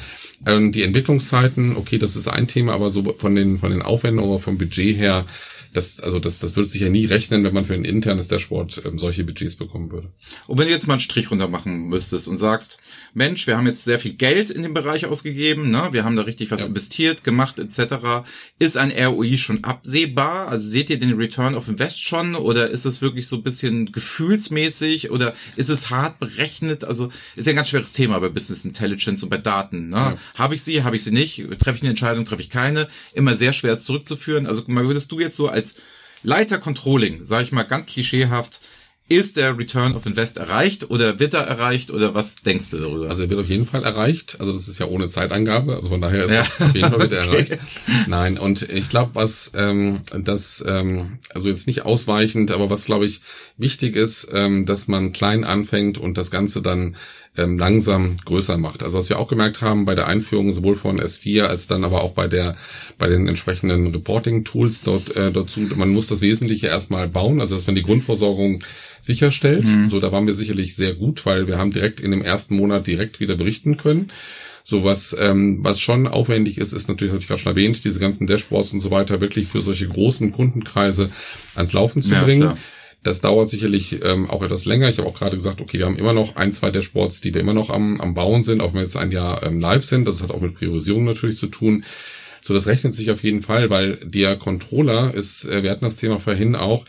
Ähm, 0.48 0.72
die 0.72 0.84
Entwicklungszeiten, 0.84 1.78
okay, 1.78 2.00
das 2.00 2.16
ist 2.16 2.28
ein 2.28 2.48
Thema, 2.48 2.74
aber 2.74 2.90
so 2.90 3.04
von 3.18 3.36
den 3.36 3.60
von 3.60 3.72
den 3.72 3.84
Aufwendungen, 3.84 4.40
vom 4.40 4.58
Budget 4.58 4.98
her 4.98 5.26
das, 5.74 6.02
also 6.02 6.20
das, 6.20 6.40
das 6.40 6.56
würde 6.56 6.70
sich 6.70 6.82
ja 6.82 6.90
nie 6.90 7.06
rechnen, 7.06 7.44
wenn 7.44 7.54
man 7.54 7.66
für 7.66 7.74
ein 7.74 7.86
internes 7.86 8.28
Dashboard 8.28 8.82
ähm, 8.86 9.00
solche 9.00 9.24
Budgets 9.24 9.56
bekommen 9.56 9.92
würde. 9.92 10.12
Und 10.48 10.58
wenn 10.58 10.68
du 10.68 10.72
jetzt 10.72 10.88
mal 10.88 10.96
einen 10.96 11.00
Strich 11.00 11.32
runter 11.32 11.48
machen 11.48 11.88
müsstest 11.88 12.28
und 12.28 12.38
sagst, 12.38 12.80
Mensch, 13.14 13.48
wir 13.48 13.58
haben 13.58 13.68
jetzt 13.68 13.86
sehr 13.86 14.00
viel 14.00 14.14
Geld 14.14 14.50
in 14.50 14.64
dem 14.64 14.74
Bereich 14.74 15.06
ausgegeben, 15.06 15.72
ne? 15.72 15.90
wir 15.92 16.04
haben 16.04 16.16
da 16.16 16.24
richtig 16.24 16.52
was 16.52 16.62
ja. 16.62 16.68
investiert, 16.68 17.24
gemacht 17.24 17.58
etc. 17.58 18.26
Ist 18.60 18.78
ein 18.78 18.92
ROI 18.92 19.38
schon 19.38 19.64
absehbar? 19.64 20.50
Also 20.50 20.68
seht 20.68 20.90
ihr 20.90 21.00
den 21.00 21.14
Return 21.14 21.56
of 21.56 21.70
Invest 21.70 22.02
schon 22.02 22.36
oder 22.36 22.70
ist 22.70 22.86
es 22.86 23.02
wirklich 23.02 23.28
so 23.28 23.38
ein 23.38 23.44
bisschen 23.44 23.92
gefühlsmäßig 23.92 25.10
oder 25.10 25.34
ist 25.56 25.70
es 25.70 25.90
hart 25.90 26.20
berechnet? 26.20 26.84
Also 26.84 27.10
ist 27.36 27.46
ja 27.46 27.54
ein 27.54 27.56
ganz 27.56 27.70
schweres 27.70 27.94
Thema 27.94 28.20
bei 28.20 28.28
Business 28.28 28.66
Intelligence 28.66 29.24
und 29.24 29.30
bei 29.30 29.38
Daten. 29.38 29.90
Ne? 29.90 29.96
Ja. 29.96 30.18
Habe 30.36 30.56
ich 30.56 30.64
sie, 30.64 30.84
habe 30.84 30.98
ich 30.98 31.04
sie 31.04 31.12
nicht? 31.12 31.38
Treffe 31.60 31.78
ich 31.78 31.82
eine 31.82 31.92
Entscheidung, 31.92 32.26
treffe 32.26 32.42
ich 32.42 32.50
keine? 32.50 32.90
Immer 33.14 33.36
sehr 33.36 33.54
schwer 33.54 33.80
zurückzuführen. 33.80 34.48
Also 34.48 34.64
würdest 34.68 35.12
du 35.12 35.20
jetzt 35.20 35.38
so 35.38 35.48
als 35.48 35.61
als 35.62 35.76
Leiter 36.24 36.58
Controlling, 36.58 37.24
sage 37.24 37.44
ich 37.44 37.52
mal 37.52 37.64
ganz 37.64 37.86
klischeehaft, 37.86 38.62
ist 39.10 39.36
der 39.36 39.58
Return 39.58 39.94
of 39.94 40.06
Invest 40.06 40.38
erreicht 40.38 40.90
oder 40.90 41.20
wird 41.20 41.34
er 41.34 41.42
erreicht 41.42 41.92
oder 41.92 42.16
was 42.16 42.38
denkst 42.38 42.70
du 42.70 42.78
darüber? 42.78 43.10
Also 43.10 43.24
er 43.24 43.30
wird 43.30 43.42
auf 43.42 43.50
jeden 43.50 43.68
Fall 43.68 43.84
erreicht. 43.84 44.38
Also 44.40 44.54
das 44.54 44.70
ist 44.70 44.80
ja 44.80 44.86
ohne 44.86 45.10
Zeitangabe. 45.10 45.76
Also 45.76 45.90
von 45.90 46.00
daher 46.00 46.26
ist 46.26 46.32
ja. 46.32 46.44
das 46.44 46.70
auf 46.70 46.76
jeden 46.76 46.90
Fall 46.90 47.00
wird 47.00 47.12
er 47.12 47.24
okay. 47.28 47.36
erreicht. 47.36 47.60
Nein, 48.08 48.38
und 48.38 48.62
ich 48.62 48.90
glaube, 48.90 49.12
was 49.14 49.52
ähm, 49.54 50.00
das, 50.18 50.64
ähm, 50.66 51.20
also 51.36 51.50
jetzt 51.50 51.68
nicht 51.68 51.84
ausweichend, 51.84 52.52
aber 52.52 52.70
was 52.70 52.86
glaube 52.86 53.06
ich 53.06 53.20
wichtig 53.58 53.98
ist, 53.98 54.30
ähm, 54.34 54.66
dass 54.66 54.88
man 54.88 55.12
klein 55.12 55.44
anfängt 55.44 55.98
und 55.98 56.18
das 56.18 56.32
Ganze 56.32 56.62
dann 56.62 56.96
ähm, 57.38 57.58
langsam 57.58 58.18
größer 58.26 58.58
macht. 58.58 58.84
Also 58.84 58.98
was 58.98 59.10
wir 59.10 59.18
auch 59.18 59.28
gemerkt 59.28 59.62
haben 59.62 59.86
bei 59.86 59.96
der 59.96 60.08
Einführung 60.08 60.54
sowohl 60.54 60.76
von 60.76 61.00
S4 61.00 61.44
als 61.44 61.68
dann 61.68 61.84
aber 61.86 62.04
auch 62.04 62.12
bei 62.12 62.28
der 62.28 62.58
bei 62.98 63.08
den 63.08 63.28
entsprechenden 63.28 63.88
Reporting-Tools 63.88 64.82
dort 64.84 65.16
äh, 65.16 65.32
dazu, 65.32 65.62
man 65.76 65.90
muss 65.90 66.08
das 66.08 66.22
Wesentliche 66.22 66.68
erstmal 66.68 67.08
bauen, 67.08 67.40
also 67.40 67.56
dass 67.56 67.68
man 67.68 67.76
die 67.76 67.84
Grundversorgung 67.84 68.64
sicherstellt. 69.02 69.66
Mhm. 69.66 69.90
So, 69.90 70.00
da 70.00 70.12
waren 70.12 70.28
wir 70.28 70.36
sicherlich 70.36 70.76
sehr 70.76 70.94
gut, 70.94 71.26
weil 71.26 71.48
wir 71.48 71.58
haben 71.58 71.72
direkt 71.72 72.02
in 72.02 72.12
dem 72.12 72.22
ersten 72.22 72.56
Monat 72.56 72.86
direkt 72.86 73.20
wieder 73.20 73.36
berichten 73.36 73.78
können. 73.78 74.12
So 74.64 74.84
was, 74.84 75.16
ähm, 75.20 75.60
was 75.62 75.80
schon 75.80 76.08
aufwendig 76.08 76.58
ist, 76.58 76.74
ist 76.74 76.88
natürlich, 76.88 77.14
hatte 77.14 77.22
ich 77.22 77.28
gerade 77.28 77.42
schon 77.42 77.54
erwähnt, 77.54 77.84
diese 77.84 78.00
ganzen 78.00 78.28
Dashboards 78.28 78.74
und 78.74 78.80
so 78.80 78.92
weiter 78.92 79.22
wirklich 79.22 79.48
für 79.48 79.62
solche 79.62 79.88
großen 79.88 80.32
Kundenkreise 80.32 81.10
ans 81.56 81.74
Laufen 81.74 82.04
zu 82.04 82.14
ja, 82.14 82.24
bringen. 82.24 82.42
Klar. 82.42 82.58
Das 83.04 83.22
dauert 83.22 83.50
sicherlich 83.50 84.04
ähm, 84.04 84.30
auch 84.30 84.44
etwas 84.44 84.66
länger. 84.66 84.88
Ich 84.88 85.00
habe 85.00 85.08
auch 85.08 85.18
gerade 85.18 85.36
gesagt, 85.36 85.60
okay, 85.60 85.80
wir 85.80 85.88
haben 85.88 85.98
immer 85.98 86.14
noch 86.14 86.36
ein, 86.36 86.54
zwei 86.54 86.70
Dashboards, 86.70 87.22
die 87.22 87.34
wir 87.34 87.42
immer 87.42 87.54
noch 87.54 87.72
am, 87.72 88.00
am 88.00 88.14
Bauen 88.14 88.44
sind, 88.44 88.62
auch 88.62 88.68
wenn 88.68 88.76
wir 88.76 88.82
jetzt 88.84 88.98
ein 88.98 89.12
Jahr 89.12 89.42
ähm, 89.44 89.60
live 89.60 89.84
sind. 89.84 90.08
Das 90.08 90.22
hat 90.22 90.30
auch 90.30 90.42
mit 90.42 90.54
Priorisierung 90.54 91.06
natürlich 91.06 91.38
zu 91.38 91.48
tun. 91.48 91.84
So, 92.42 92.54
das 92.54 92.68
rechnet 92.68 92.94
sich 92.94 93.10
auf 93.12 93.24
jeden 93.24 93.42
Fall, 93.42 93.70
weil 93.70 93.98
der 94.04 94.36
Controller 94.36 95.14
ist, 95.14 95.46
äh, 95.46 95.64
wir 95.64 95.72
hatten 95.72 95.86
das 95.86 95.98
Thema 95.98 96.20
vorhin 96.20 96.56
auch, 96.56 96.86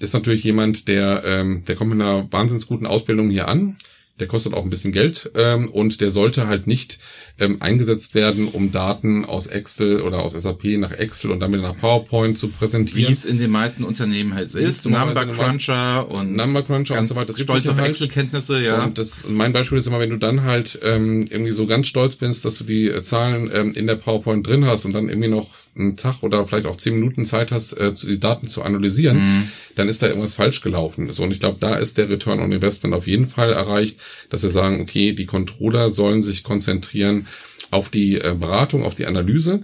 ist 0.00 0.14
natürlich 0.14 0.42
jemand, 0.42 0.88
der, 0.88 1.22
ähm, 1.24 1.64
der 1.66 1.76
kommt 1.76 1.90
mit 1.90 2.00
einer 2.00 2.30
wahnsinnig 2.32 2.66
guten 2.66 2.86
Ausbildung 2.86 3.30
hier 3.30 3.46
an. 3.46 3.76
Der 4.22 4.28
kostet 4.28 4.54
auch 4.54 4.62
ein 4.62 4.70
bisschen 4.70 4.92
Geld 4.92 5.32
ähm, 5.34 5.68
und 5.68 6.00
der 6.00 6.12
sollte 6.12 6.46
halt 6.46 6.68
nicht 6.68 7.00
ähm, 7.40 7.56
eingesetzt 7.58 8.14
werden, 8.14 8.46
um 8.46 8.70
Daten 8.70 9.24
aus 9.24 9.48
Excel 9.48 10.00
oder 10.00 10.22
aus 10.22 10.30
SAP 10.32 10.62
nach 10.78 10.92
Excel 10.92 11.32
und 11.32 11.40
damit 11.40 11.60
nach 11.60 11.76
PowerPoint 11.76 12.38
zu 12.38 12.46
präsentieren. 12.46 13.08
Wie 13.08 13.10
es 13.10 13.24
in 13.24 13.38
den 13.38 13.50
meisten 13.50 13.82
Unternehmen 13.82 14.32
halt 14.32 14.54
ist. 14.54 14.88
Number 14.88 15.26
Cruncher 15.26 16.08
und 16.08 16.36
Number 16.36 16.62
Cruncher 16.62 17.00
und 17.00 17.08
so 17.08 17.16
weiter. 17.16 17.34
Stolz 17.36 17.66
auf 17.66 17.78
halt. 17.78 17.88
Excel-Kenntnisse, 17.88 18.62
ja. 18.62 18.76
So, 18.76 18.82
und 18.84 18.96
das, 18.96 19.24
mein 19.28 19.52
Beispiel 19.52 19.78
ist 19.78 19.88
immer, 19.88 19.98
wenn 19.98 20.10
du 20.10 20.18
dann 20.18 20.42
halt 20.42 20.78
ähm, 20.84 21.26
irgendwie 21.28 21.50
so 21.50 21.66
ganz 21.66 21.88
stolz 21.88 22.14
bist, 22.14 22.44
dass 22.44 22.58
du 22.58 22.62
die 22.64 22.86
äh, 22.86 23.02
Zahlen 23.02 23.50
ähm, 23.52 23.74
in 23.74 23.88
der 23.88 23.96
PowerPoint 23.96 24.46
drin 24.46 24.64
hast 24.64 24.84
und 24.84 24.92
dann 24.92 25.08
irgendwie 25.08 25.30
noch 25.30 25.50
einen 25.76 25.96
Tag 25.96 26.22
oder 26.22 26.46
vielleicht 26.46 26.66
auch 26.66 26.76
zehn 26.76 26.94
Minuten 26.94 27.24
Zeit 27.24 27.50
hast, 27.50 27.72
äh, 27.74 27.92
die 27.92 28.20
Daten 28.20 28.48
zu 28.48 28.62
analysieren, 28.62 29.18
mhm. 29.18 29.48
dann 29.76 29.88
ist 29.88 30.02
da 30.02 30.08
irgendwas 30.08 30.34
falsch 30.34 30.60
gelaufen. 30.60 31.12
So, 31.12 31.22
und 31.22 31.30
ich 31.30 31.40
glaube, 31.40 31.58
da 31.60 31.76
ist 31.76 31.98
der 31.98 32.08
Return 32.08 32.40
on 32.40 32.52
Investment 32.52 32.94
auf 32.94 33.06
jeden 33.06 33.28
Fall 33.28 33.52
erreicht, 33.52 33.98
dass 34.30 34.42
wir 34.42 34.50
sagen, 34.50 34.80
okay, 34.80 35.12
die 35.12 35.26
Controller 35.26 35.90
sollen 35.90 36.22
sich 36.22 36.42
konzentrieren 36.42 37.26
auf 37.70 37.88
die 37.88 38.16
äh, 38.16 38.34
Beratung, 38.38 38.84
auf 38.84 38.94
die 38.94 39.06
Analyse, 39.06 39.62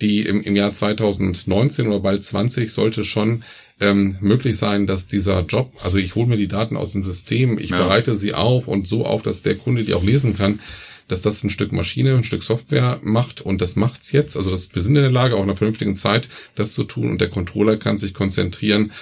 die 0.00 0.20
im, 0.20 0.42
im 0.42 0.54
Jahr 0.54 0.72
2019 0.72 1.88
oder 1.88 2.00
bald 2.00 2.22
20 2.24 2.72
sollte 2.72 3.04
schon 3.04 3.42
ähm, 3.80 4.16
möglich 4.20 4.56
sein, 4.56 4.86
dass 4.86 5.06
dieser 5.06 5.42
Job, 5.42 5.72
also 5.82 5.98
ich 5.98 6.14
hole 6.14 6.26
mir 6.26 6.36
die 6.36 6.48
Daten 6.48 6.76
aus 6.76 6.92
dem 6.92 7.04
System, 7.04 7.58
ich 7.58 7.70
ja. 7.70 7.78
bereite 7.78 8.16
sie 8.16 8.34
auf 8.34 8.68
und 8.68 8.88
so 8.88 9.06
auf, 9.06 9.22
dass 9.22 9.42
der 9.42 9.56
Kunde 9.56 9.84
die 9.84 9.94
auch 9.94 10.02
lesen 10.04 10.36
kann, 10.36 10.60
dass 11.08 11.22
das 11.22 11.42
ein 11.42 11.50
Stück 11.50 11.72
Maschine, 11.72 12.14
ein 12.14 12.24
Stück 12.24 12.42
Software 12.42 13.00
macht 13.02 13.40
und 13.40 13.60
das 13.60 13.76
macht's 13.76 14.12
jetzt. 14.12 14.36
Also 14.36 14.50
das, 14.50 14.74
wir 14.74 14.82
sind 14.82 14.96
in 14.96 15.02
der 15.02 15.10
Lage, 15.10 15.34
auch 15.34 15.42
in 15.42 15.44
einer 15.44 15.56
vernünftigen 15.56 15.96
Zeit 15.96 16.28
das 16.54 16.72
zu 16.72 16.84
tun 16.84 17.10
und 17.10 17.20
der 17.20 17.30
Controller 17.30 17.76
kann 17.76 17.98
sich 17.98 18.14
konzentrieren 18.14 18.92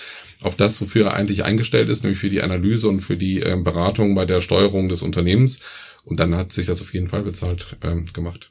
auf 0.43 0.57
das, 0.57 0.81
wofür 0.81 1.07
er 1.07 1.15
eigentlich 1.15 1.45
eingestellt 1.45 1.89
ist, 1.89 2.05
nämlich 2.05 2.21
für 2.21 2.31
die 2.31 2.43
Analyse 2.43 2.89
und 2.89 3.01
für 3.01 3.17
die 3.17 3.43
äh, 3.43 3.57
Beratung 3.63 4.15
bei 4.15 4.25
der 4.25 4.41
Steuerung 4.41 4.89
des 4.89 5.03
Unternehmens. 5.03 5.61
Und 6.05 6.21
dann 6.21 6.37
hat 6.37 6.53
sich 6.53 6.67
das 6.67 6.81
auf 6.81 6.95
jeden 6.95 7.09
Fall 7.09 7.23
bezahlt 7.23 7.77
ähm, 7.83 8.07
gemacht. 8.13 8.51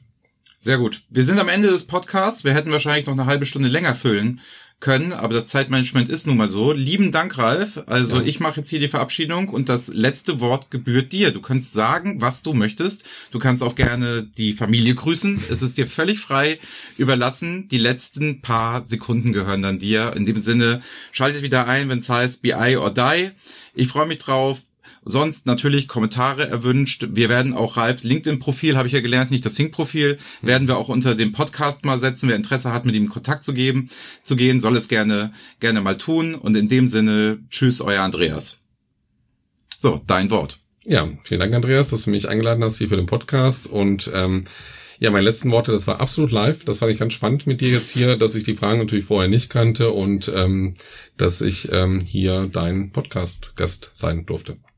Sehr 0.58 0.78
gut. 0.78 1.02
Wir 1.10 1.24
sind 1.24 1.38
am 1.38 1.48
Ende 1.48 1.68
des 1.68 1.84
Podcasts. 1.84 2.44
Wir 2.44 2.54
hätten 2.54 2.72
wahrscheinlich 2.72 3.06
noch 3.06 3.14
eine 3.14 3.26
halbe 3.26 3.46
Stunde 3.46 3.68
länger 3.68 3.94
füllen 3.94 4.40
können, 4.78 5.12
aber 5.12 5.34
das 5.34 5.46
Zeitmanagement 5.46 6.08
ist 6.08 6.26
nun 6.26 6.36
mal 6.36 6.48
so. 6.48 6.72
Lieben 6.72 7.10
Dank, 7.10 7.38
Ralf. 7.38 7.82
Also 7.86 8.18
ja. 8.18 8.26
ich 8.26 8.40
mache 8.40 8.60
jetzt 8.60 8.68
hier 8.68 8.78
die 8.78 8.88
Verabschiedung 8.88 9.48
und 9.48 9.68
das 9.68 9.88
letzte 9.88 10.40
Wort 10.40 10.70
gebührt 10.70 11.12
dir. 11.12 11.30
Du 11.30 11.40
kannst 11.40 11.72
sagen, 11.72 12.20
was 12.20 12.42
du 12.42 12.52
möchtest. 12.52 13.04
Du 13.30 13.38
kannst 13.38 13.62
auch 13.62 13.74
gerne 13.74 14.22
die 14.36 14.52
Familie 14.52 14.94
grüßen. 14.94 15.42
Es 15.50 15.62
ist 15.62 15.78
dir 15.78 15.86
völlig 15.86 16.20
frei 16.20 16.58
überlassen. 16.98 17.68
Die 17.68 17.78
letzten 17.78 18.42
paar 18.42 18.84
Sekunden 18.84 19.32
gehören 19.32 19.62
dann 19.62 19.78
dir. 19.78 20.12
In 20.14 20.26
dem 20.26 20.40
Sinne, 20.40 20.82
schaltet 21.10 21.42
wieder 21.42 21.66
ein, 21.66 21.88
wenn 21.88 21.98
es 21.98 22.10
heißt 22.10 22.42
BI 22.42 22.76
or 22.76 22.92
Die. 22.92 23.30
Ich 23.74 23.88
freue 23.88 24.06
mich 24.06 24.18
drauf. 24.18 24.62
Sonst 25.08 25.46
natürlich 25.46 25.86
Kommentare 25.86 26.48
erwünscht. 26.48 27.06
Wir 27.12 27.28
werden 27.28 27.54
auch 27.54 27.76
Ralfs 27.76 28.02
LinkedIn-Profil, 28.02 28.76
habe 28.76 28.88
ich 28.88 28.92
ja 28.92 29.00
gelernt, 29.00 29.30
nicht 29.30 29.46
das 29.46 29.54
Sync-Profil, 29.54 30.18
werden 30.42 30.66
wir 30.66 30.76
auch 30.76 30.88
unter 30.88 31.14
dem 31.14 31.30
Podcast 31.30 31.84
mal 31.84 31.96
setzen. 31.96 32.28
Wer 32.28 32.34
Interesse 32.34 32.72
hat, 32.72 32.84
mit 32.84 32.96
ihm 32.96 33.04
in 33.04 33.08
Kontakt 33.08 33.44
zu 33.44 33.54
geben, 33.54 33.88
zu 34.24 34.34
gehen, 34.34 34.58
soll 34.58 34.76
es 34.76 34.88
gerne, 34.88 35.32
gerne 35.60 35.80
mal 35.80 35.96
tun. 35.96 36.34
Und 36.34 36.56
in 36.56 36.68
dem 36.68 36.88
Sinne, 36.88 37.38
tschüss, 37.50 37.80
euer 37.80 38.02
Andreas. 38.02 38.58
So, 39.78 40.00
dein 40.08 40.28
Wort. 40.32 40.58
Ja, 40.84 41.08
vielen 41.22 41.38
Dank, 41.38 41.54
Andreas, 41.54 41.90
dass 41.90 42.02
du 42.02 42.10
mich 42.10 42.28
eingeladen 42.28 42.64
hast 42.64 42.78
hier 42.78 42.88
für 42.88 42.96
den 42.96 43.06
Podcast 43.06 43.68
und 43.68 44.10
ähm, 44.12 44.44
ja, 44.98 45.12
meine 45.12 45.24
letzten 45.24 45.52
Worte, 45.52 45.70
das 45.70 45.86
war 45.86 46.00
absolut 46.00 46.32
live. 46.32 46.64
Das 46.64 46.78
fand 46.78 46.90
ich 46.90 46.98
ganz 46.98 47.12
spannend 47.12 47.46
mit 47.46 47.60
dir 47.60 47.68
jetzt 47.68 47.90
hier, 47.90 48.16
dass 48.16 48.34
ich 48.34 48.42
die 48.42 48.56
Fragen 48.56 48.80
natürlich 48.80 49.04
vorher 49.04 49.28
nicht 49.28 49.50
kannte 49.50 49.92
und 49.92 50.32
ähm, 50.34 50.74
dass 51.16 51.42
ich 51.42 51.70
ähm, 51.70 52.00
hier 52.00 52.48
dein 52.50 52.90
Podcast-Gast 52.90 53.90
sein 53.92 54.26
durfte. 54.26 54.56